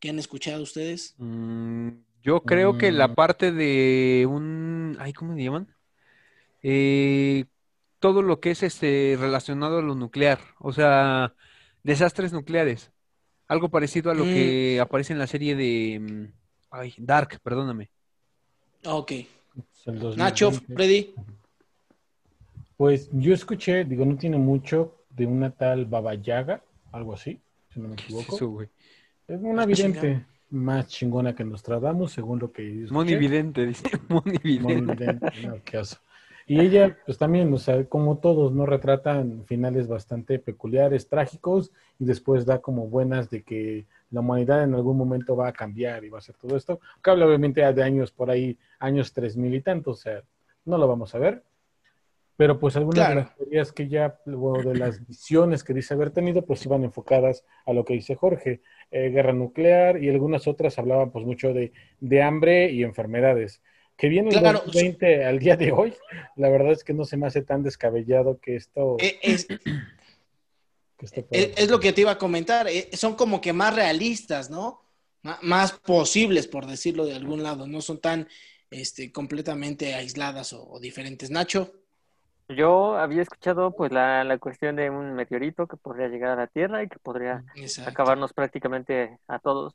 [0.00, 1.14] que han escuchado ustedes?
[1.18, 1.90] Mm,
[2.20, 3.14] yo creo que la Mm.
[3.14, 5.68] parte de un, ay, ¿cómo se llaman?
[6.62, 7.44] Eh,
[8.00, 11.34] todo lo que es este relacionado a lo nuclear, o sea,
[11.84, 12.90] desastres nucleares,
[13.46, 14.32] algo parecido a lo Mm.
[14.34, 16.32] que aparece en la serie de, mm,
[16.72, 17.90] ay, Dark, perdóname.
[18.84, 19.12] Ok.
[19.12, 19.26] Es
[19.86, 20.16] el 2020.
[20.16, 21.14] Nacho, Freddy.
[22.80, 26.62] Pues yo escuché, digo, no tiene mucho, de una tal Baba Yaga,
[26.92, 28.36] algo así, si no me ¿Qué es equivoco.
[28.36, 28.62] eso?
[29.28, 30.26] Es una vidente chingada.
[30.48, 32.94] más chingona que Nostradamus, según lo que escuché.
[32.94, 34.62] Monividente, dice, monividente.
[34.62, 35.98] Monividente, no, qué oso.
[36.46, 38.64] Y ella, pues también, o sea, como todos, ¿no?
[38.64, 44.74] Retratan finales bastante peculiares, trágicos, y después da como buenas de que la humanidad en
[44.74, 46.80] algún momento va a cambiar y va a hacer todo esto.
[47.04, 50.22] Que habla obviamente de años por ahí, años tres mil y tantos, o sea,
[50.64, 51.44] no lo vamos a ver.
[52.40, 53.20] Pero pues algunas Claro.
[53.20, 56.84] de las teorías que ya, o de las visiones que dice haber tenido, pues iban
[56.84, 61.52] enfocadas a lo que dice Jorge, eh, guerra nuclear y algunas otras hablaban pues mucho
[61.52, 63.60] de, de hambre y enfermedades.
[63.94, 64.60] Que viene el Claro.
[64.64, 65.92] 2020 al día de hoy,
[66.36, 68.96] la verdad es que no se me hace tan descabellado que esto...
[69.00, 69.56] Eh, Es, que
[71.04, 72.68] esto pueda es, es lo que te iba a comentar.
[72.68, 74.80] eh, son como que más realistas, ¿no?
[75.42, 77.66] Más posibles, por decirlo de algún lado.
[77.66, 78.28] No son tan
[78.70, 81.30] este, completamente aisladas o, o diferentes.
[81.30, 81.70] Nacho.
[82.56, 86.46] Yo había escuchado pues la, la cuestión de un meteorito que podría llegar a la
[86.46, 87.90] Tierra y que podría Exacto.
[87.90, 89.74] acabarnos prácticamente a todos.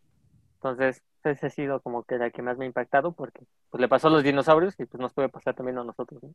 [0.55, 3.87] Entonces, esa ha sido como que la que más me ha impactado porque pues le
[3.87, 6.21] pasó a los dinosaurios y pues nos puede pasar también a nosotros.
[6.23, 6.33] ¿no?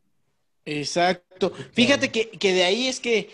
[0.65, 1.51] Exacto.
[1.73, 3.29] Fíjate que, que de ahí es que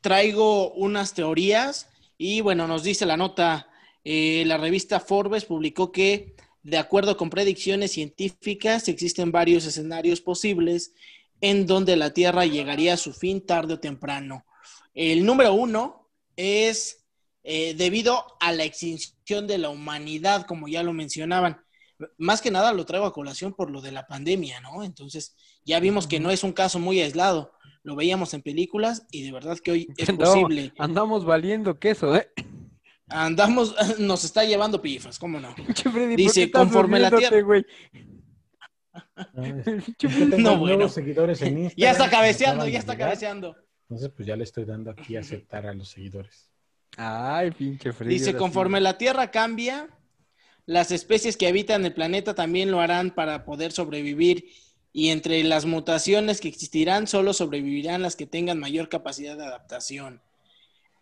[0.00, 1.88] traigo unas teorías
[2.18, 3.68] y bueno, nos dice la nota,
[4.04, 10.94] eh, la revista Forbes publicó que de acuerdo con predicciones científicas existen varios escenarios posibles
[11.40, 14.44] en donde la Tierra llegaría a su fin tarde o temprano.
[14.94, 17.04] El número uno es
[17.44, 21.60] eh, debido a la extinción de la humanidad, como ya lo mencionaban.
[22.18, 24.82] Más que nada lo traigo a colación por lo de la pandemia, ¿no?
[24.82, 25.34] Entonces,
[25.64, 27.52] ya vimos que no es un caso muy aislado.
[27.82, 30.72] Lo veíamos en películas y de verdad que hoy es Andamos- posible.
[30.78, 32.28] Andamos valiendo queso, ¿eh?
[33.08, 35.54] Andamos, nos está llevando pifas, ¿cómo no?
[35.54, 37.62] Pinche Freddy, ¿por Dice, conforme la tierra-?
[39.32, 40.88] No, nuevos bueno.
[40.88, 41.72] seguidores en Instagram.
[41.76, 43.08] Ya está cabeceando, ya está llegar.
[43.08, 43.56] cabeceando.
[43.88, 46.50] Entonces, pues ya le estoy dando aquí a aceptar a los seguidores.
[46.96, 48.14] Ay, pinche Freddy.
[48.14, 49.88] Dice, conforme la Tierra cambia,
[50.66, 54.48] las especies que habitan el planeta también lo harán para poder sobrevivir
[54.92, 60.20] y entre las mutaciones que existirán solo sobrevivirán las que tengan mayor capacidad de adaptación.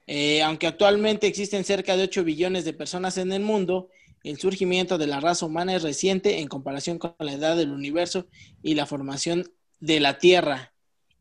[0.07, 3.89] Eh, aunque actualmente existen cerca de 8 billones de personas en el mundo,
[4.25, 8.27] el surgimiento de la raza humana es reciente en comparación con la edad del universo
[8.62, 10.72] y la formación de la Tierra.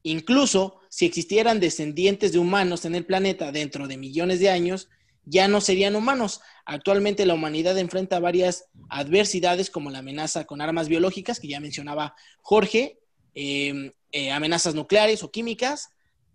[0.03, 4.89] Incluso si existieran descendientes de humanos en el planeta dentro de millones de años,
[5.25, 6.41] ya no serían humanos.
[6.65, 12.15] Actualmente la humanidad enfrenta varias adversidades como la amenaza con armas biológicas, que ya mencionaba
[12.41, 12.99] Jorge,
[13.35, 15.89] eh, eh, amenazas nucleares o químicas,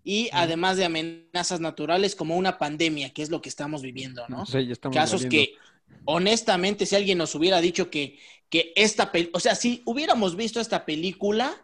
[0.05, 4.47] y además de amenazas naturales como una pandemia, que es lo que estamos viviendo, ¿no?
[4.47, 5.55] Sé, ya estamos Casos que,
[6.05, 8.19] honestamente, si alguien nos hubiera dicho que,
[8.49, 11.55] que esta película, o sea, si hubiéramos visto esta película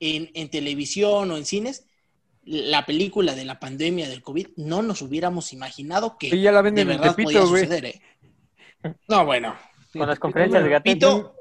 [0.00, 1.86] en, en televisión o en cines,
[2.44, 6.58] la película de la pandemia del COVID, no nos hubiéramos imaginado que Sí, ya la
[6.58, 7.62] de venden en verdad Tepito, podía güey.
[7.64, 8.02] suceder, ¿eh?
[9.08, 9.54] No, bueno.
[9.92, 10.94] Con las conferencias de Gatel.
[10.94, 11.34] Pito,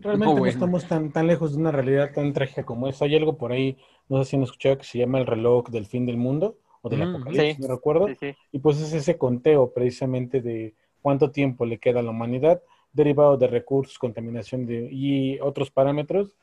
[0.00, 3.04] Realmente No, estamos tan, tan lejos de una realidad tan trágica como esa.
[3.04, 3.76] Hay algo por ahí,
[4.08, 6.88] no sé si han escuchado, que se llama el reloj del fin del mundo o
[6.88, 7.62] del Mm, apocalipsis, sí.
[7.62, 8.08] no recuerdo.
[8.08, 8.36] Sí, sí.
[8.52, 12.62] Y pues es ese conteo precisamente de cuánto tiempo le queda a la humanidad,
[12.92, 16.36] derivado de recursos, contaminación de, y otros parámetros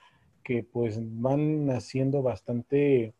[0.44, 3.14] que pues van haciendo bastante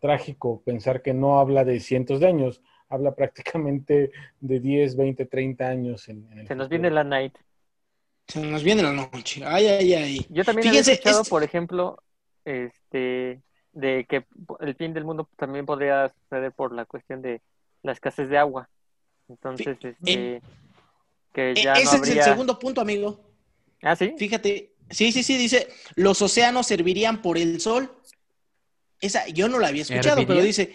[0.00, 5.68] trágico pensar que no habla de cientos de años, habla prácticamente de 10, 20, 30
[5.68, 6.08] años.
[6.08, 6.68] En, en el Se nos futuro.
[6.68, 7.34] viene la night.
[8.26, 9.42] se nos viene la noche.
[9.44, 10.26] Ay, ay, ay.
[10.30, 11.98] Yo también Fíjense, había escuchado, es- por ejemplo,
[12.44, 13.42] este,
[13.74, 14.24] de que
[14.60, 17.42] el fin del mundo también podría suceder por la cuestión de
[17.82, 18.68] la escasez de agua.
[19.28, 20.42] Entonces, este,
[21.32, 23.20] que E- ya no Ese es el segundo punto, amigo.
[23.82, 24.14] Ah, sí.
[24.16, 27.92] Fíjate, sí, sí, sí, dice, los océanos servirían por el sol.
[29.00, 30.74] Esa, yo no la había escuchado, pero dice,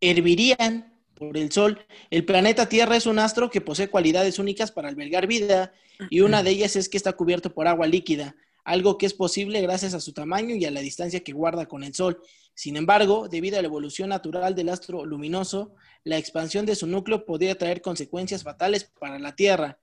[0.00, 1.84] hervirían por el sol.
[2.10, 5.72] El planeta Tierra es un astro que posee cualidades únicas para albergar vida
[6.10, 8.36] y una de ellas es que está cubierto por agua líquida,
[8.66, 11.84] algo que es posible gracias a su tamaño y a la distancia que guarda con
[11.84, 12.20] el sol.
[12.52, 17.24] Sin embargo, debido a la evolución natural del astro luminoso, la expansión de su núcleo
[17.24, 19.78] podría traer consecuencias fatales para la Tierra.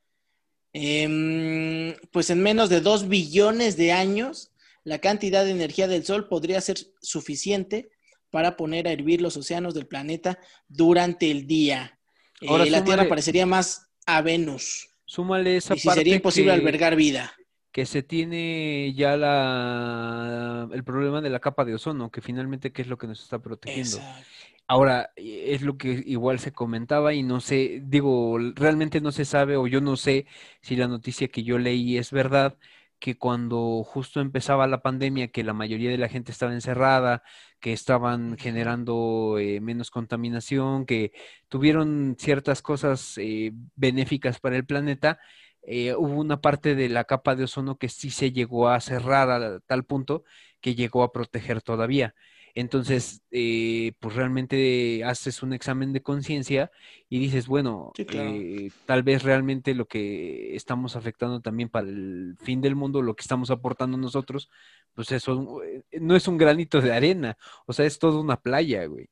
[0.74, 4.52] Em, pues en menos de 2 billones de años,
[4.84, 7.90] la cantidad de energía del Sol podría ser suficiente
[8.32, 12.00] para poner a hervir los océanos del planeta durante el día.
[12.42, 14.90] Eh, Ahora la súmale- Tierra parecería más a Venus.
[15.06, 17.34] Súmale esa Y si parte sería imposible que, albergar vida.
[17.74, 22.84] Que se tiene ya la, el problema de la capa de ozono, que finalmente qué
[22.84, 23.98] es lo que nos está protegiendo.
[23.98, 24.28] Exacto.
[24.68, 29.58] Ahora, es lo que igual se comentaba y no sé, digo, realmente no se sabe
[29.58, 30.28] o yo no sé
[30.62, 32.58] si la noticia que yo leí es verdad,
[33.00, 37.24] que cuando justo empezaba la pandemia, que la mayoría de la gente estaba encerrada,
[37.60, 41.12] que estaban generando eh, menos contaminación, que
[41.50, 45.20] tuvieron ciertas cosas eh, benéficas para el planeta,
[45.66, 49.30] eh, hubo una parte de la capa de ozono que sí se llegó a cerrar
[49.32, 50.24] a tal punto
[50.62, 52.16] que llegó a proteger todavía.
[52.56, 56.72] Entonces, eh, pues realmente haces un examen de conciencia
[57.10, 58.32] y dices, bueno, Sí, claro.
[58.36, 63.16] eh, tal vez realmente lo que estamos afectando también para el fin del mundo, lo
[63.16, 64.50] que estamos aportando nosotros,
[64.94, 65.62] pues eso
[66.00, 69.10] no es un granito de arena, o sea, es toda una playa, güey.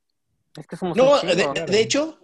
[0.55, 2.19] Es que somos No, de, de hecho,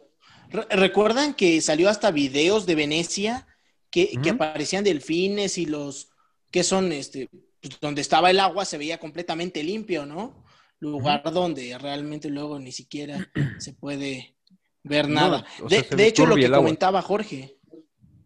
[0.49, 3.46] re- ¿recuerdan que salió hasta videos de Venecia
[3.91, 6.09] que, aparecían delfines y los
[6.51, 7.29] que son, este,
[7.61, 10.43] pues, donde estaba el agua se veía completamente limpio, ¿no?
[10.79, 13.29] Lugar donde realmente luego ni siquiera
[13.59, 14.35] se puede
[14.83, 15.45] ver No, nada.
[15.61, 17.57] o sea, de hecho, lo que comentaba Jorge.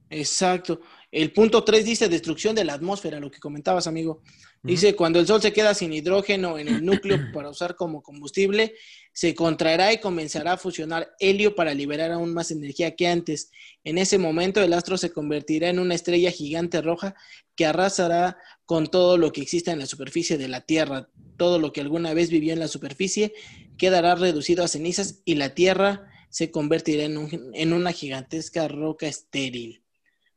[0.09, 0.81] Exacto.
[1.09, 4.21] El punto 3 dice destrucción de la atmósfera, lo que comentabas, amigo.
[4.63, 8.75] Dice, cuando el Sol se queda sin hidrógeno en el núcleo para usar como combustible,
[9.13, 13.51] se contraerá y comenzará a fusionar helio para liberar aún más energía que antes.
[13.83, 17.15] En ese momento el astro se convertirá en una estrella gigante roja
[17.55, 21.09] que arrasará con todo lo que exista en la superficie de la Tierra.
[21.37, 23.33] Todo lo que alguna vez vivió en la superficie
[23.77, 29.07] quedará reducido a cenizas y la Tierra se convertirá en, un- en una gigantesca roca
[29.07, 29.83] estéril.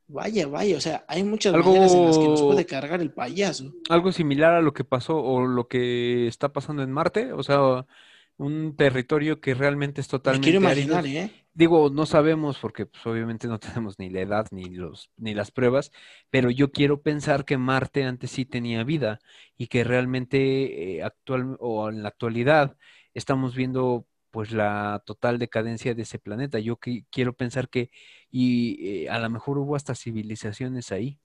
[0.06, 3.10] Vaya, vaya, o sea, hay muchas Algo- maneras en las que nos puede cargar el
[3.12, 3.72] payaso.
[3.88, 7.86] Algo similar a lo que pasó o lo que está pasando en Marte, o sea,
[8.36, 10.98] un territorio que realmente es Me totalmente quiero árido.
[10.98, 11.30] imaginar, ¿eh?
[11.54, 15.50] Digo, no sabemos porque pues, obviamente no tenemos ni la edad ni los ni las
[15.52, 15.90] pruebas,
[16.30, 19.20] pero yo quiero pensar que Marte antes sí tenía vida
[19.56, 22.76] y que realmente eh, actual o en la actualidad
[23.14, 26.58] estamos viendo pues la total decadencia de ese planeta.
[26.58, 27.92] Yo qui- quiero pensar que
[28.32, 31.20] y eh, a lo mejor hubo hasta civilizaciones ahí.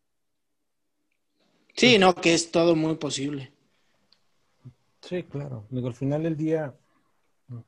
[1.76, 3.52] Sí, no, que es todo muy posible.
[5.02, 5.66] Sí, claro.
[5.72, 6.76] Digo, al final del día,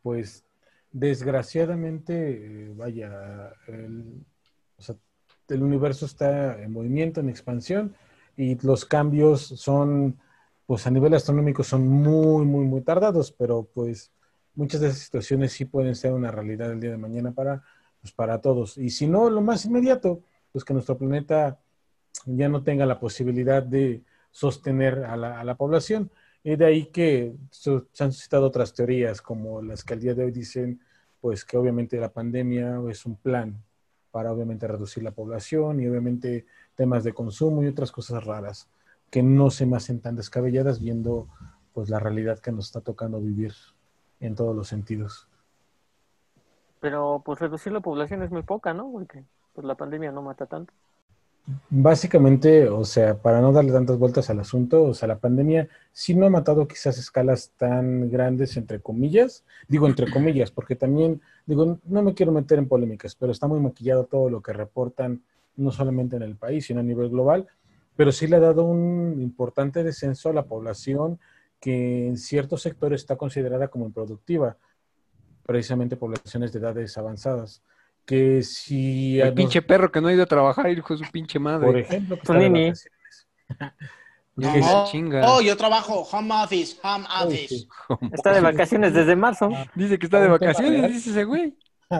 [0.03, 0.45] pues
[0.91, 2.13] desgraciadamente,
[2.67, 4.23] eh, vaya, el,
[4.77, 4.95] o sea,
[5.47, 7.95] el universo está en movimiento, en expansión,
[8.37, 10.19] y los cambios son,
[10.67, 14.11] pues a nivel astronómico son muy, muy, muy tardados, pero pues
[14.55, 17.63] muchas de esas situaciones sí pueden ser una realidad el día de mañana para,
[18.01, 18.77] pues, para todos.
[18.77, 20.21] Y si no, lo más inmediato,
[20.51, 21.59] pues que nuestro planeta
[22.25, 26.11] ya no tenga la posibilidad de sostener a la, población.
[26.43, 30.25] Y de ahí que se han suscitado otras teorías, como las que al día de
[30.25, 30.81] hoy dicen,
[31.19, 33.63] pues que obviamente la pandemia es un plan
[34.11, 36.45] para obviamente reducir la población y obviamente
[36.75, 38.67] temas de consumo y otras cosas raras
[39.09, 41.29] que no se me hacen tan descabelladas viendo
[41.73, 43.53] pues la realidad que nos está tocando vivir
[44.21, 45.27] en todos los sentidos.
[46.79, 48.91] Pero pues reducir la población es muy poca, ¿no?
[48.91, 49.23] Porque
[49.53, 50.73] pues la pandemia no mata tanto.
[51.69, 56.13] Básicamente, o sea, para no darle tantas vueltas al asunto, o sea, la pandemia sí
[56.15, 61.79] no ha matado quizás escalas tan grandes, entre comillas, digo entre comillas, porque también, digo,
[61.83, 65.23] no me quiero meter en polémicas, pero está muy maquillado todo lo que reportan,
[65.55, 67.47] no solamente en el país, sino a nivel global,
[67.95, 71.19] pero sí le ha dado un importante descenso a la población
[71.61, 74.57] que en ciertos sectores está considerada como improductiva,
[75.45, 77.61] precisamente poblaciones de edades avanzadas,
[78.05, 79.21] que si...
[79.21, 81.67] El pinche perro que no ha ido a trabajar, hijo de su pinche madre.
[81.67, 82.75] por ejemplo, que sí.
[82.75, 82.89] se
[84.43, 85.29] Oh, chinga.
[85.29, 87.47] oh, yo trabajo home office, home Uy, office.
[87.55, 87.67] sí.
[88.11, 89.49] Está de vacaciones desde marzo.
[89.75, 91.55] Dice que está de vacaciones, dice ese güey.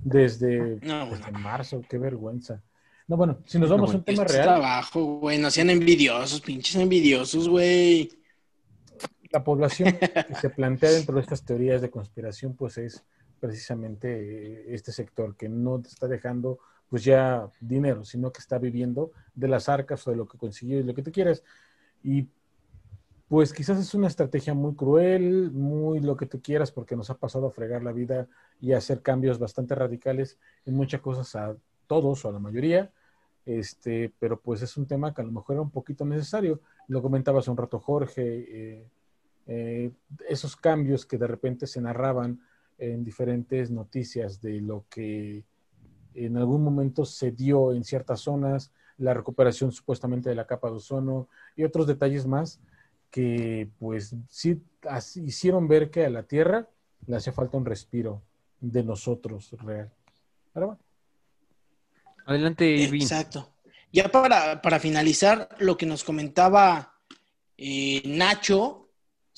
[0.00, 1.16] Desde, No, bueno.
[1.26, 2.62] desde marzo, qué vergüenza.
[3.08, 5.38] No, bueno, si nos vamos a un tema real, trabajo, güey.
[5.38, 8.08] No sean envidiosos, pinches envidiosos, güey.
[9.30, 13.04] La población que se plantea dentro de estas teorías de conspiración, pues es
[13.40, 18.58] precisamente eh, este sector que no te está dejando pues ya dinero, sino que está
[18.58, 21.42] viviendo de las arcas o de lo que consiguió y lo que tú quieras.
[22.02, 22.28] Y
[23.28, 27.18] pues quizás es una estrategia muy cruel, muy lo que tú quieras, porque nos ha
[27.18, 28.26] pasado a fregar la vida
[28.58, 31.56] y a hacer cambios bastante radicales en muchas cosas a
[31.86, 32.90] todos o a la mayoría.
[33.44, 36.60] Este, pero pues es un tema que a lo mejor era un poquito necesario.
[36.86, 38.88] Lo comentaba hace un rato Jorge, eh,
[39.48, 39.90] eh,
[40.28, 42.40] esos cambios que de repente se narraban
[42.78, 45.44] en diferentes noticias de lo que
[46.14, 50.76] en algún momento se dio en ciertas zonas, la recuperación supuestamente de la capa de
[50.76, 52.60] ozono y otros detalles más
[53.10, 54.62] que pues sí
[55.16, 56.68] hicieron ver que a la Tierra
[57.06, 58.22] le hacía falta un respiro
[58.60, 59.90] de nosotros real.
[62.26, 63.02] Adelante, Ivy.
[63.02, 63.54] Exacto.
[63.92, 67.00] Ya para, para, finalizar, lo que nos comentaba
[67.56, 68.87] eh, Nacho,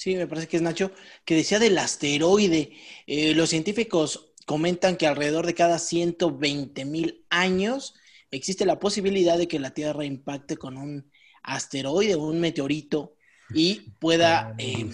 [0.01, 0.93] sí, me parece que es Nacho,
[1.27, 2.73] que decía del asteroide.
[3.07, 7.95] Eh, los científicos comentan que alrededor de cada 120 mil años
[8.31, 11.11] existe la posibilidad de que la Tierra impacte con un
[11.43, 13.13] asteroide o un meteorito
[13.53, 14.89] y pueda, ah, eh,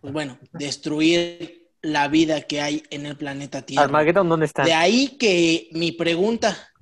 [0.00, 3.84] pues bueno, destruir la vida que hay en el planeta Tierra.
[3.84, 4.64] Armageddon, ¿dónde está?
[4.64, 6.72] De ahí que mi pregunta,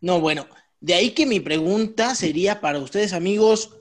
[0.00, 0.46] no, bueno,
[0.78, 3.77] de ahí que mi pregunta sería para ustedes, amigos,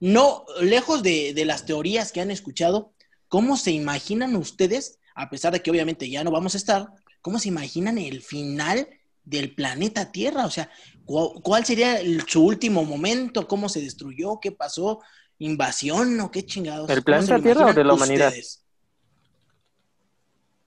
[0.00, 2.92] no, lejos de, de las teorías que han escuchado,
[3.28, 6.88] ¿cómo se imaginan ustedes, a pesar de que obviamente ya no vamos a estar,
[7.22, 8.88] cómo se imaginan el final
[9.24, 10.46] del planeta Tierra?
[10.46, 10.70] O sea,
[11.04, 13.48] ¿cuál sería su último momento?
[13.48, 14.38] ¿Cómo se destruyó?
[14.40, 15.00] ¿Qué pasó?
[15.38, 16.88] ¿Invasión o qué chingados?
[16.90, 18.32] ¿El planeta Tierra o de la humanidad?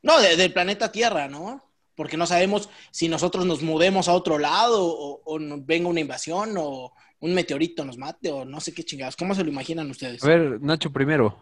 [0.02, 1.64] No, del planeta Tierra, ¿no?
[1.96, 6.56] Porque no sabemos si nosotros nos mudemos a otro lado o, o venga una invasión
[6.58, 9.16] o un meteorito nos mate o no sé qué chingados.
[9.16, 10.24] ¿Cómo se lo imaginan ustedes?
[10.24, 11.38] A ver, Nacho primero.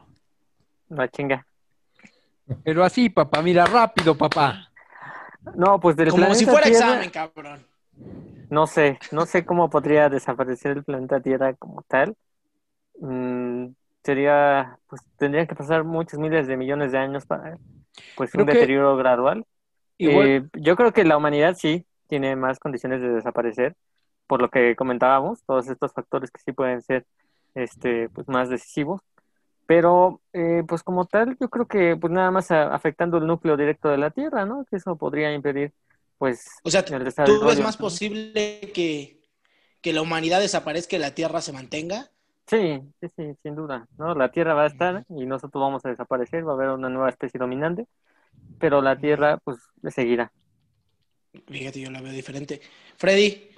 [0.90, 1.46] La chinga.
[2.64, 4.70] Pero así, papá, mira, rápido, papá.
[5.56, 7.66] No, pues del Como si fuera examen, cabrón.
[8.50, 12.16] No sé, no sé cómo podría desaparecer el planeta Tierra como tal.
[13.00, 13.68] Mm,
[14.04, 17.58] sería, pues tendrían que pasar muchos miles de millones de años para
[18.16, 19.46] pues un deterioro gradual.
[20.00, 23.76] Eh, yo creo que la humanidad sí tiene más condiciones de desaparecer,
[24.28, 27.06] por lo que comentábamos, todos estos factores que sí pueden ser
[27.56, 29.02] este, pues más decisivos.
[29.66, 33.90] Pero, eh, pues como tal, yo creo que pues nada más afectando el núcleo directo
[33.90, 34.66] de la Tierra, ¿no?
[34.66, 35.74] Que eso podría impedir,
[36.18, 36.48] pues...
[36.64, 39.22] O sea, ¿tú ves más posible que,
[39.82, 42.10] que la humanidad desaparezca y la Tierra se mantenga?
[42.46, 44.16] Sí, sí, sí, sin duda, ¿no?
[44.16, 47.10] La Tierra va a estar y nosotros vamos a desaparecer, va a haber una nueva
[47.10, 47.88] especie dominante,
[48.60, 50.32] pero la Tierra, pues, le seguirá.
[51.46, 52.62] Fíjate, yo la veo diferente.
[52.96, 53.52] Freddy.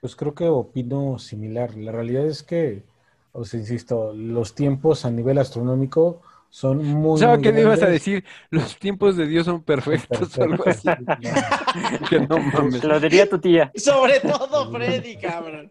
[0.00, 1.76] Pues creo que opino similar.
[1.76, 2.82] La realidad es que,
[3.32, 7.18] os insisto, los tiempos a nivel astronómico son muy.
[7.18, 8.24] ¿Sabes qué ibas a decir?
[8.50, 10.88] Los tiempos de Dios son perfectos o algo así.
[12.10, 12.84] que no mames.
[12.84, 13.70] Lo diría tu tía.
[13.74, 15.70] Sobre todo Freddy, cabrón.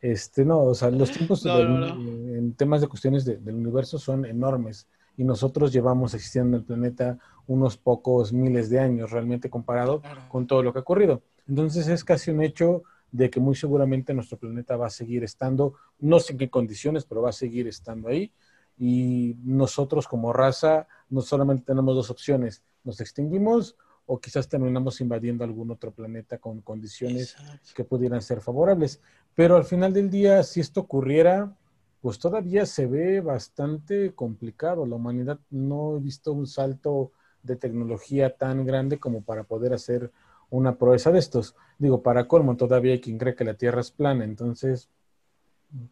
[0.00, 5.22] Este, no, o sea, los tiempos en temas de cuestiones del universo son enormes y
[5.22, 10.64] nosotros llevamos existiendo en el planeta unos pocos miles de años realmente comparado con todo
[10.64, 11.22] lo que ha ocurrido.
[11.48, 12.82] Entonces es casi un hecho
[13.12, 17.04] de que muy seguramente nuestro planeta va a seguir estando, no sé en qué condiciones,
[17.04, 18.32] pero va a seguir estando ahí.
[18.78, 23.76] Y nosotros como raza no solamente tenemos dos opciones, nos extinguimos
[24.06, 27.36] o quizás terminamos invadiendo algún otro planeta con condiciones
[27.74, 29.00] que pudieran ser favorables.
[29.34, 31.54] Pero al final del día, si esto ocurriera,
[32.00, 34.86] pues todavía se ve bastante complicado.
[34.86, 37.12] La humanidad no ha visto un salto
[37.42, 40.10] de tecnología tan grande como para poder hacer
[40.52, 41.56] una proeza de estos.
[41.78, 44.88] Digo, para colmo, todavía hay quien cree que la Tierra es plana, entonces...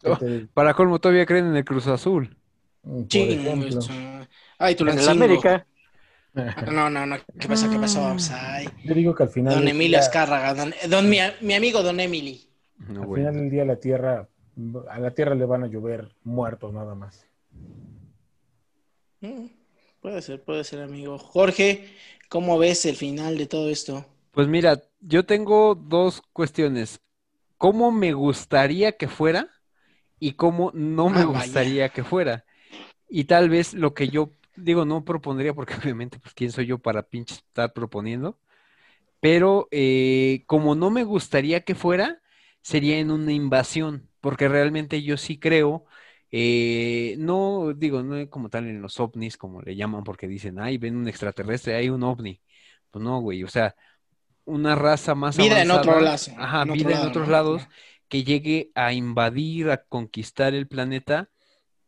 [0.04, 0.18] Oh,
[0.52, 2.36] para colmo, todavía creen en el Cruz Azul.
[2.82, 3.04] Mm,
[4.58, 5.66] Ay, tú en América.
[6.70, 7.16] No, no, no.
[7.38, 7.70] ¿Qué pasa?
[7.70, 8.14] ¿Qué pasó?
[8.84, 9.54] Yo digo que al final...
[9.54, 12.46] Don Emilio Azcárraga, don, mi, mi amigo Don Emily.
[12.86, 14.28] Al final del día la tierra,
[14.90, 17.26] a la tierra le van a llover muertos nada más.
[19.22, 19.46] Mm,
[20.02, 21.18] puede ser, puede ser, amigo.
[21.18, 21.88] Jorge,
[22.28, 24.04] ¿cómo ves el final de todo esto?
[24.32, 27.00] Pues mira, yo tengo dos cuestiones.
[27.58, 29.48] ¿Cómo me gustaría que fuera?
[30.18, 32.44] Y cómo no me ah, gustaría que fuera.
[33.08, 36.78] Y tal vez lo que yo digo, no propondría, porque obviamente, pues, ¿quién soy yo
[36.78, 38.38] para pinche estar proponiendo?
[39.20, 42.20] Pero eh, como no me gustaría que fuera,
[42.62, 45.84] sería en una invasión, porque realmente yo sí creo,
[46.30, 50.78] eh, no digo, no como tal en los ovnis, como le llaman, porque dicen, ay,
[50.78, 52.40] ven un extraterrestre, hay un ovni.
[52.90, 53.74] Pues no, güey, o sea,
[54.50, 56.30] una raza más vida en otros lados.
[56.36, 57.62] Ajá, vida en otros lados,
[58.08, 61.30] que llegue a invadir, a conquistar el planeta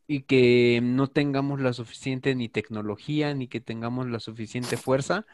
[0.06, 5.26] y que no tengamos la suficiente ni tecnología ni que tengamos la suficiente fuerza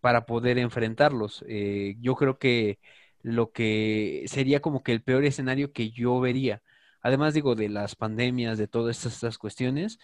[0.00, 1.44] para poder enfrentarlos.
[1.48, 2.78] Eh, yo creo que
[3.22, 6.62] lo que sería como que el peor escenario que yo vería.
[7.02, 9.98] Además, digo, de las pandemias, de todas estas, cuestiones.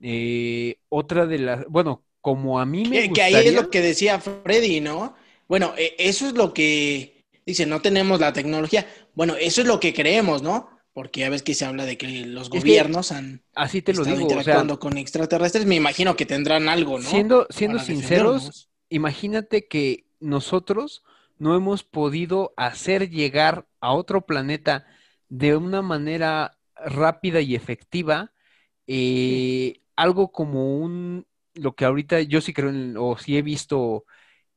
[0.00, 3.12] Eh, otra de las, bueno, como a mí me gustaría...
[3.12, 5.14] Que ahí es lo que decía Freddy, ¿no?
[5.48, 8.86] Bueno, e, eso es lo que dice, no tenemos la tecnología.
[9.14, 10.68] Bueno, eso es lo que creemos, ¿no?
[10.92, 14.20] Porque ya ves que se habla de que los gobiernos han así te lo digo,
[14.20, 15.64] interactuando con extraterrestres.
[15.64, 17.08] Me imagino que tendrán algo, ¿no?
[17.08, 21.02] Siendo, siendo sinceros, imagínate que nosotros
[21.38, 24.86] no hemos podido hacer llegar a otro planeta
[25.28, 28.32] de una manera rápida y efectiva
[28.86, 34.04] eh, algo como un, lo que ahorita yo sí creo, o sí he visto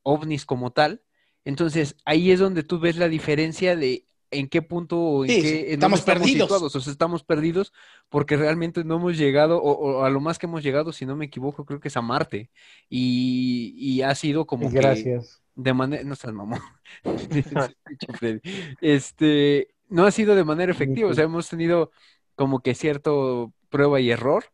[0.06, 1.02] ovnis como tal.
[1.44, 6.02] Entonces, ahí es donde tú ves la diferencia de en qué punto en qué, estamos,
[6.02, 6.50] perdidos.
[6.50, 7.72] o sea, estamos perdidos
[8.08, 11.26] porque realmente no hemos llegado, o, a lo más que hemos llegado, si no me
[11.26, 12.50] equivoco, creo que es a Marte.
[12.88, 15.42] Y, ha sido como Gracias.
[15.54, 16.60] de manera, no seas mamón.
[18.80, 21.90] este, no ha sido de manera efectiva, o sea, hemos tenido
[22.34, 24.44] como que cierto prueba y error.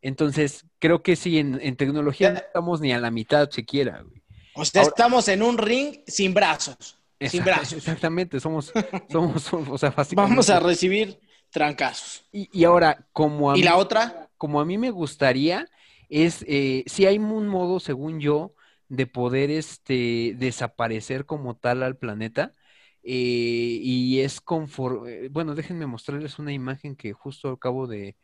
[0.00, 4.04] Entonces, creo que sí, en, tecnología no estamos ni a la mitad siquiera,
[4.58, 6.98] O sea, estamos en un ring sin brazos.
[7.20, 7.74] Sin brazos.
[7.74, 8.72] Exactamente, somos,
[9.10, 11.18] somos, o sea, Vamos a recibir
[11.50, 12.24] trancazos.
[12.32, 14.30] Y, ahora, como a ¿Y la otra?
[14.36, 15.68] Como a mí me gustaría,
[16.08, 18.54] es, eh, si hay un modo, según yo,
[18.88, 22.54] de poder este, desaparecer como tal al planeta.
[23.02, 28.16] Eh, y es conforme, eh, bueno, déjenme mostrarles una imagen que justo acabo de,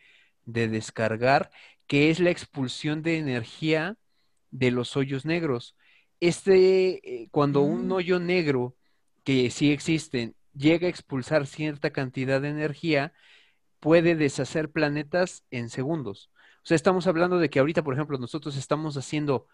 [0.45, 1.51] de descargar,
[1.87, 3.97] que es la expulsión de energía
[4.51, 5.77] de los hoyos negros.
[6.27, 7.93] Este, cuando un mm.
[7.93, 8.75] hoyo negro
[9.25, 13.13] que sí existen, llega a expulsar cierta cantidad de energía,
[13.79, 16.31] puede deshacer planetas en segundos.
[16.63, 19.49] O sea, estamos hablando de que ahorita, por ejemplo, nosotros estamos haciendo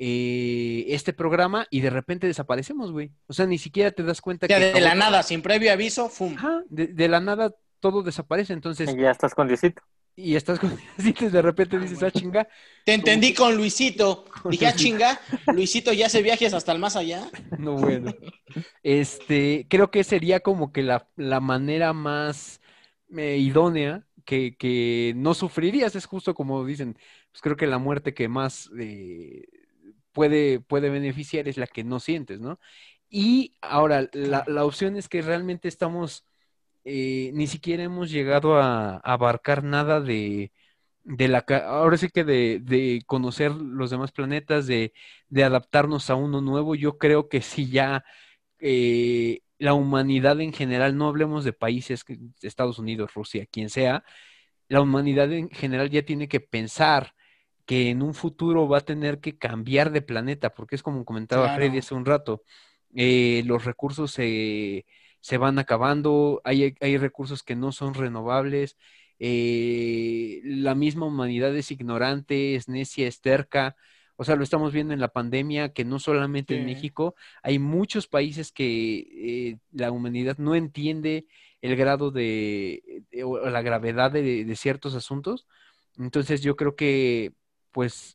[0.00, 3.12] eh, este programa y de repente desaparecemos, güey.
[3.28, 4.58] O sea, ni siquiera te das cuenta que...
[4.58, 6.34] De la nada, sin previo aviso, ¡fum!
[6.68, 8.92] de, la nada todo desaparece, entonces...
[8.92, 9.80] Y ya estás con Luisito.
[10.18, 12.48] Y estás con Luisito y de repente dices, ah, chinga.
[12.84, 14.24] Te entendí con Luisito.
[14.50, 15.20] Dije, ah, chinga,
[15.52, 17.30] Luisito ya hace viajes hasta el más allá.
[17.58, 18.14] No, bueno.
[18.82, 21.06] Este, creo que sería como que la,
[21.40, 22.60] manera más
[23.16, 25.94] eh, idónea que, que, no sufrirías.
[25.94, 26.96] Es justo como dicen,
[27.30, 29.44] pues creo que la muerte que más eh,
[30.12, 32.58] puede, puede beneficiar es la que no sientes, ¿no?
[33.10, 36.24] Y ahora, la, la opción es que realmente estamos
[36.88, 40.52] eh, ni siquiera hemos llegado a, abarcar nada de,
[41.02, 44.92] de la, ahora sí que de, conocer los demás planetas, de,
[45.34, 48.04] adaptarnos a uno nuevo, yo creo que sí ya
[48.60, 52.04] eh, la humanidad en general, no hablemos de países,
[52.40, 54.04] Estados Unidos, Rusia, quien sea,
[54.68, 57.14] la humanidad en general ya tiene que pensar
[57.66, 61.56] que en un futuro va a tener que cambiar de planeta, porque es como comentaba
[61.56, 62.44] Freddy hace un rato,
[62.94, 64.86] eh, los recursos se
[65.26, 68.76] se van acabando, hay, hay recursos que no son renovables,
[69.18, 73.74] eh, la misma humanidad es ignorante, es necia, es terca.
[74.14, 78.06] O sea, lo estamos viendo en la pandemia, que no solamente en México, hay muchos
[78.06, 78.68] países que
[79.50, 81.26] eh, la humanidad no entiende
[81.60, 85.48] el grado de, o la gravedad de, de, ciertos asuntos.
[85.98, 87.32] Entonces yo creo que
[87.72, 88.14] pues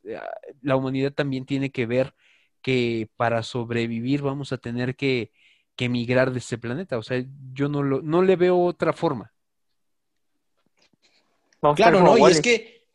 [0.62, 2.14] la humanidad también tiene que ver
[2.62, 5.30] que para sobrevivir vamos a tener que
[5.76, 6.98] que emigrar de ese planeta.
[6.98, 9.32] O sea, yo no, lo, no le veo otra forma.
[11.76, 12.86] claro, no, y es que...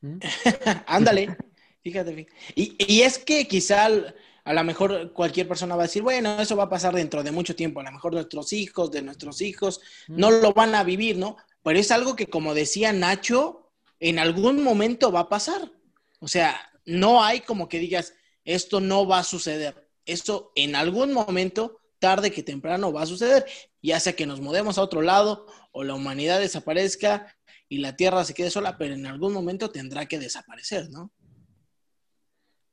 [0.00, 0.18] ¿Mm?
[0.86, 1.36] Ándale,
[1.82, 2.26] fíjate.
[2.54, 3.88] Y, y, es que quizá
[4.44, 7.30] a lo mejor cualquier persona va a decir, bueno, eso va a pasar dentro de
[7.30, 10.18] mucho tiempo, a lo mejor nuestros hijos, de nuestros hijos, ¿Mm?
[10.18, 11.36] no lo van a vivir, ¿no?
[11.62, 15.70] Pero es algo que, como decía Nacho, en algún momento va a pasar.
[16.18, 18.14] O sea, no hay como que digas,
[18.44, 19.88] esto no va a suceder.
[20.04, 23.46] Esto en algún momento tarde que temprano va a suceder,
[23.80, 27.32] ya sea que nos mudemos a otro lado o la humanidad desaparezca
[27.68, 31.12] y la Tierra se quede sola, pero en algún momento tendrá que desaparecer, ¿no?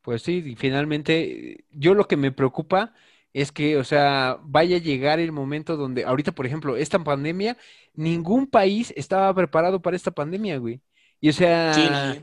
[0.02, 2.96] Pues sí, y finalmente, yo lo que me preocupa
[3.32, 7.56] es que, o sea, vaya a llegar el momento donde, ahorita, por ejemplo, esta pandemia,
[7.94, 10.82] ningún país estaba preparado para esta pandemia, güey.
[11.22, 12.18] Y o sea,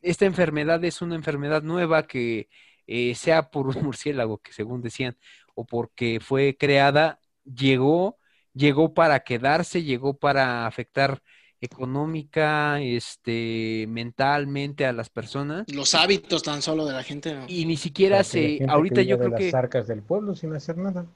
[0.00, 2.48] esta enfermedad es una enfermedad nueva que
[2.86, 5.16] eh, sea por un murciélago, que según decían,
[5.54, 8.18] o porque fue creada, llegó,
[8.54, 11.20] llegó para quedarse, llegó para afectar
[11.60, 15.64] económica, este, mentalmente a las personas.
[15.68, 17.36] Los hábitos tan solo de la gente.
[17.48, 19.44] Y ni siquiera se, ahorita yo creo de que...
[19.46, 21.06] Las arcas del pueblo sin hacer nada.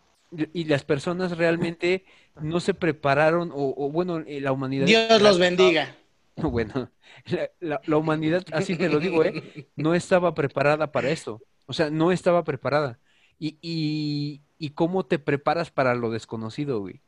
[0.53, 2.05] Y las personas realmente
[2.41, 4.87] no se prepararon, o, bueno, eh, la humanidad...
[4.87, 5.97] Dios los bendiga.
[6.39, 6.93] No, bueno,
[7.25, 9.39] la, la- la humanidad, así te lo digo, ¿eh?
[9.75, 11.43] No estaba preparada para esto.
[11.65, 13.01] O sea, no estaba preparada.
[13.39, 17.01] Y, y, y cómo te preparas para lo desconocido, güey.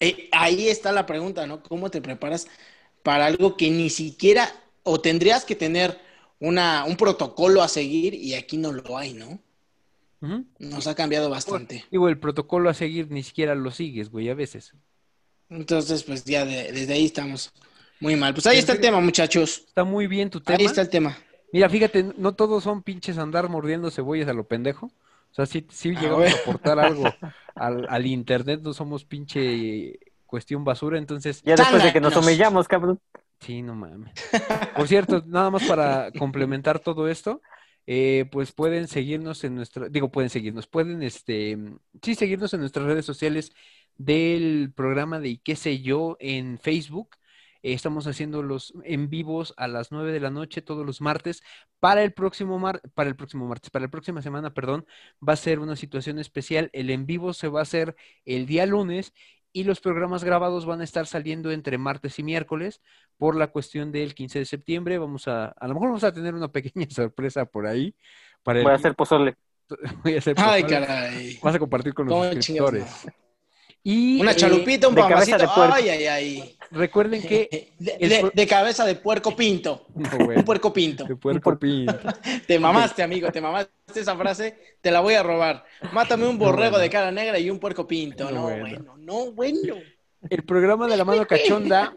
[0.00, 1.62] Eh, ahí está la pregunta, ¿no?
[1.62, 2.48] ¿Cómo te preparas
[3.02, 4.50] para algo que ni siquiera,
[4.82, 5.98] o tendrías que tener
[6.38, 9.38] una, un protocolo a seguir y aquí no lo hay, ¿no?
[10.58, 11.86] Nos ha cambiado bastante.
[11.90, 14.74] Digo, el protocolo a seguir ni siquiera lo sigues, güey, a veces.
[15.48, 17.52] Entonces, pues ya de- desde ahí estamos
[18.00, 18.34] muy mal.
[18.34, 19.64] Pues ahí está el tema, muchachos.
[19.66, 20.58] Está muy bien tu tema.
[20.58, 21.16] Ahí está el tema.
[21.52, 24.92] Mira, fíjate, no todos son pinches andar mordiendo cebollas a lo pendejo.
[25.30, 26.34] O sea, sí, sí Ah, llegamos bueno.
[26.34, 27.18] a aportar algo
[27.54, 32.68] al, al internet, no somos pinche cuestión basura, entonces, Ya después de que nos humillamos,
[32.68, 33.00] cabrón.
[33.40, 34.12] sí, no mames.
[34.74, 37.42] Por cierto, nada más para complementar todo esto,
[37.86, 41.58] eh, pues pueden seguirnos en nuestra, digo, pueden seguirnos, pueden, este,
[42.02, 43.52] sí, seguirnos en nuestras redes sociales
[43.96, 46.16] del programa de ¿Y qué sé yo?
[46.20, 47.10] en Facebook.
[47.62, 51.42] Eh, estamos haciendo los en vivos a las 9 de la noche todos los martes.
[51.78, 54.86] Para el próximo mar, para el próximo martes, para la próxima semana, perdón,
[55.26, 56.70] va a ser una situación especial.
[56.72, 59.12] El en vivo se va a hacer el día lunes
[59.52, 62.80] y los programas grabados van a estar saliendo entre martes y miércoles
[63.16, 64.98] por la cuestión del 15 de septiembre.
[64.98, 67.94] Vamos a, a lo mejor vamos a tener una pequeña sorpresa por ahí.
[68.42, 69.36] Para el, Voy a hacer pozole.
[70.04, 70.86] voy a hacer Ay, pozole.
[70.86, 71.38] caray.
[71.42, 73.06] Vas a compartir con los ¿Cómo suscriptores.
[73.06, 73.29] no?
[73.82, 75.14] Y Una eh, chalupita, un puerco.
[75.72, 76.56] Ay, ay, ay.
[76.70, 79.86] recuerden que De, cabeza de puerco pinto.
[79.94, 81.04] No, Un puerco pinto.
[81.04, 81.98] de puerco pinto.
[82.46, 85.64] Te mamaste, amigo, te mamaste esa frase, te la voy a robar.
[85.92, 88.24] Mátame un borrego de cara negra y un puerco pinto.
[88.30, 88.60] No, No, bueno.
[88.60, 89.74] bueno, no, bueno.
[90.28, 91.94] El programa de la mano cachonda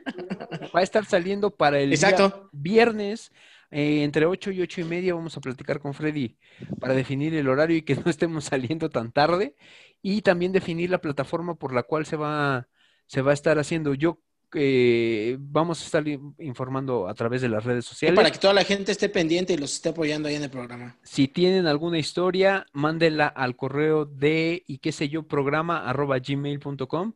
[0.73, 2.49] va a estar saliendo para el día Exacto.
[2.53, 3.31] viernes.
[3.69, 6.37] eh, entre 8 y 8 y media vamos a platicar con Freddy
[6.79, 9.55] para definir el horario y que no estemos saliendo tan tarde.
[10.03, 12.67] Y también definir la plataforma por la cual se va,
[13.07, 13.95] se va a estar haciendo.
[13.95, 14.19] Yo
[14.53, 18.15] eh, vamos a estar in- informando a través de las redes Y sociales.
[18.15, 20.95] para que toda la gente esté pendiente y los esté apoyando ahí en el programa.
[21.01, 27.13] Si tienen alguna historia, mándenla al correo de y qué sé yo, programa arroba gmail.com.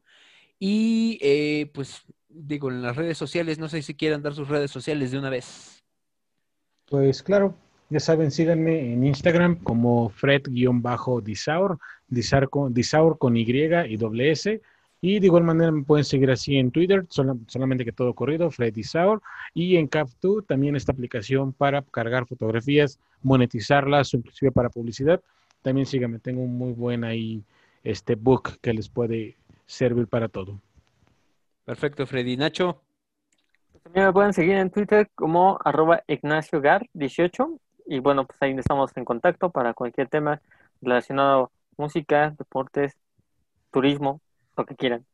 [0.57, 4.72] Y eh, pues digo, en las redes sociales, no sé si quieran dar sus redes
[4.72, 5.84] sociales de una vez.
[6.85, 7.53] Pues claro,
[7.89, 14.61] ya saben, síganme en Instagram como Fred-Disaur, Disaur con, Disaur con Y y doble S.
[14.99, 18.49] Y de igual manera me pueden seguir así en Twitter, sola- solamente que todo corrido,
[18.49, 19.22] Fred Disaur.
[19.53, 25.22] Y en Cap2 también esta aplicación para cargar fotografías, monetizarlas, o inclusive para publicidad.
[25.61, 27.43] También síganme, tengo un muy buen ahí
[27.84, 30.59] este book que les puede servir para todo.
[31.64, 32.35] Perfecto, Freddy.
[32.38, 32.81] Nacho,
[33.84, 37.59] También me pueden seguir en Twitter como arroba ignaciogar18.
[37.88, 40.41] Y bueno, pues ahí estamos en contacto para cualquier tema
[40.81, 42.97] relacionado a música, deportes,
[43.72, 44.22] turismo,
[44.57, 45.05] lo que quieran.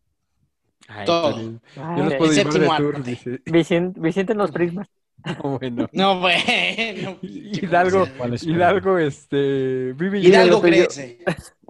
[0.88, 1.36] Ay, Todo.
[1.38, 1.60] Ay,
[1.98, 3.42] Yo los el puedo llevar de tour, dice.
[3.46, 4.88] Vicente, Vicente en los prismas.
[5.26, 5.90] No, bueno.
[5.94, 7.20] No, bueno.
[7.22, 8.08] Hidalgo.
[8.42, 11.20] Hidalgo, este, vive y Hidalgo crece.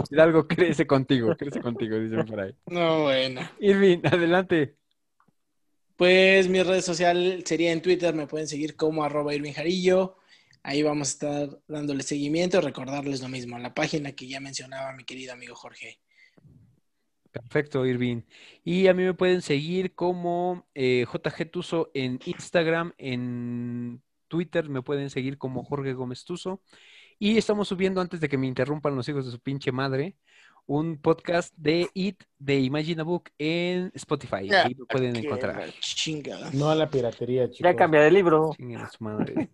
[0.09, 2.55] Hidalgo crece contigo, crece contigo, dicen por ahí.
[2.67, 3.41] No, bueno.
[3.59, 4.75] Irving, adelante.
[5.95, 10.17] Pues mi red social sería en Twitter, me pueden seguir como arroba Irving Jarillo.
[10.63, 15.03] Ahí vamos a estar dándole seguimiento, recordarles lo mismo, la página que ya mencionaba mi
[15.03, 15.99] querido amigo Jorge.
[17.31, 18.21] Perfecto, Irving.
[18.63, 24.81] Y a mí me pueden seguir como eh, JG Tuso en Instagram, en Twitter me
[24.81, 26.61] pueden seguir como Jorge Gómez Tuso.
[27.19, 30.15] Y estamos subiendo, antes de que me interrumpan los hijos de su pinche madre,
[30.65, 34.49] un podcast de It de Imagine a Book en Spotify.
[34.51, 35.71] Ahí lo pueden encontrar.
[35.79, 36.49] Chingada.
[36.53, 37.59] No a la piratería, chicos.
[37.59, 38.53] Ya cambia de libro.
[38.55, 39.49] Chinguen a su madre.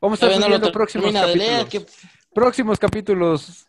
[0.00, 1.36] Vamos a Todavía estar no lo subiendo próximos capítulos.
[1.36, 1.86] leer,
[2.34, 3.66] Próximos capítulos.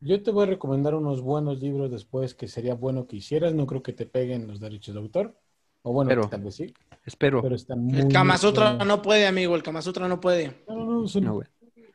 [0.00, 3.54] Yo te voy a recomendar unos buenos libros después que sería bueno que hicieras.
[3.54, 5.34] No creo que te peguen los derechos de autor.
[5.82, 6.72] O bueno, Pero- tal vez sí.
[7.04, 7.42] Espero.
[7.42, 7.98] Pero están muy.
[7.98, 8.86] El Kama muy Sutra buenos.
[8.86, 10.54] no puede, amigo, el Kama Sutra no puede.
[10.68, 11.48] No, no, no, son, No, güey.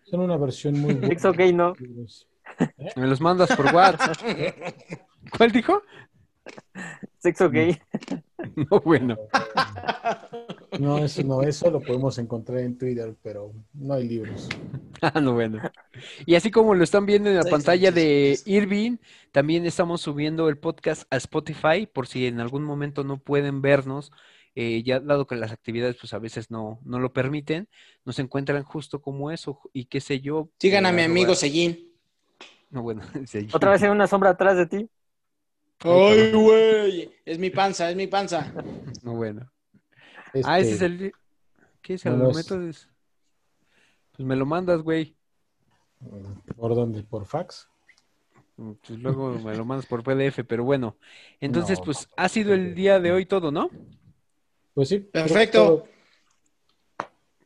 [0.03, 1.31] son una versión muy buena.
[1.31, 1.73] Gay, no.
[1.79, 2.27] Libros.
[2.95, 4.17] Me los mandas por WhatsApp.
[5.37, 5.81] ¿Cuál dijo?
[7.19, 7.79] Sexo gay.
[8.69, 9.17] No, bueno.
[10.77, 14.49] No, eso no, eso lo podemos encontrar en Twitter, pero no hay libros.
[15.01, 15.61] Ah, no, bueno.
[16.25, 18.39] Y así como lo están viendo en la Sí, pantalla sí, de.
[18.45, 18.97] Irving,
[19.33, 24.13] también estamos subiendo el podcast a Spotify por si en algún momento no pueden vernos,
[24.55, 27.67] eh, ya dado que las actividades pues a veces no, no lo permiten,
[28.05, 30.47] nos encuentran justo como eso y qué sé yo.
[30.59, 31.91] Sigan eh, a mi arroba- amigo Sellín.
[32.69, 33.01] No, bueno.
[33.53, 34.89] Otra vez hay una sombra atrás de ti.
[35.79, 37.11] Ay, güey.
[37.25, 38.53] Es mi panza, es mi panza.
[39.03, 39.51] No, bueno.
[40.33, 41.13] Este, Ah, ese es el...
[41.81, 42.29] ¿Qué es el no?
[42.31, 42.87] Es- Pues
[44.19, 45.15] me lo mandas, güey.
[46.55, 47.03] ¿Por dónde?
[47.03, 47.67] ¿Por fax?
[48.55, 50.97] Pues luego me lo mandas por PDF, pero bueno.
[51.41, 51.85] Entonces, No.
[51.85, 53.69] pues ha sido el día de hoy todo, ¿no?
[54.73, 54.99] Pues sí.
[54.99, 55.85] Perfecto.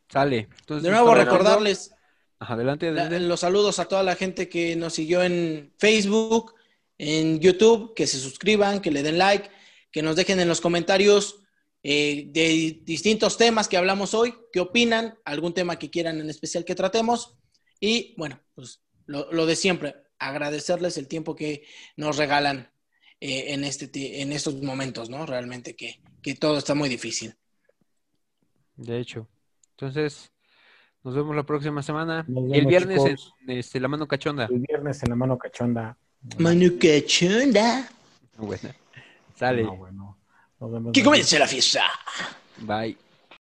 [0.10, 0.48] Sale.
[0.60, 1.94] Entonces, De nuevo, recordarles
[2.40, 3.28] Ajá, adelante, la- adelante.
[3.28, 6.54] los saludos a toda la gente que nos siguió en Facebook,
[6.98, 9.50] en YouTube, que se suscriban, que le den like,
[9.92, 11.42] que nos dejen en los comentarios
[11.84, 16.66] eh, de distintos temas que hablamos hoy, qué opinan, algún tema que quieran en especial
[16.66, 17.38] que tratemos.
[17.80, 21.64] Y bueno, pues lo, lo de siempre, agradecerles el tiempo que
[21.96, 22.72] nos regalan
[23.20, 25.26] eh, en, este, en estos momentos, ¿no?
[25.26, 27.36] Realmente que, que todo está muy difícil.
[28.76, 29.28] De hecho.
[29.72, 30.32] Entonces,
[31.04, 32.26] nos vemos la próxima semana.
[32.28, 34.48] El viernes en este, La Mano Cachonda.
[34.52, 35.98] El viernes en la mano cachonda.
[36.40, 37.90] Manu, qué chunda.
[38.38, 38.70] Bueno,
[39.36, 39.64] sale.
[39.64, 40.18] No, bueno.
[40.60, 41.84] Nos vemos Que comience la fiesta.
[42.58, 42.98] Bye.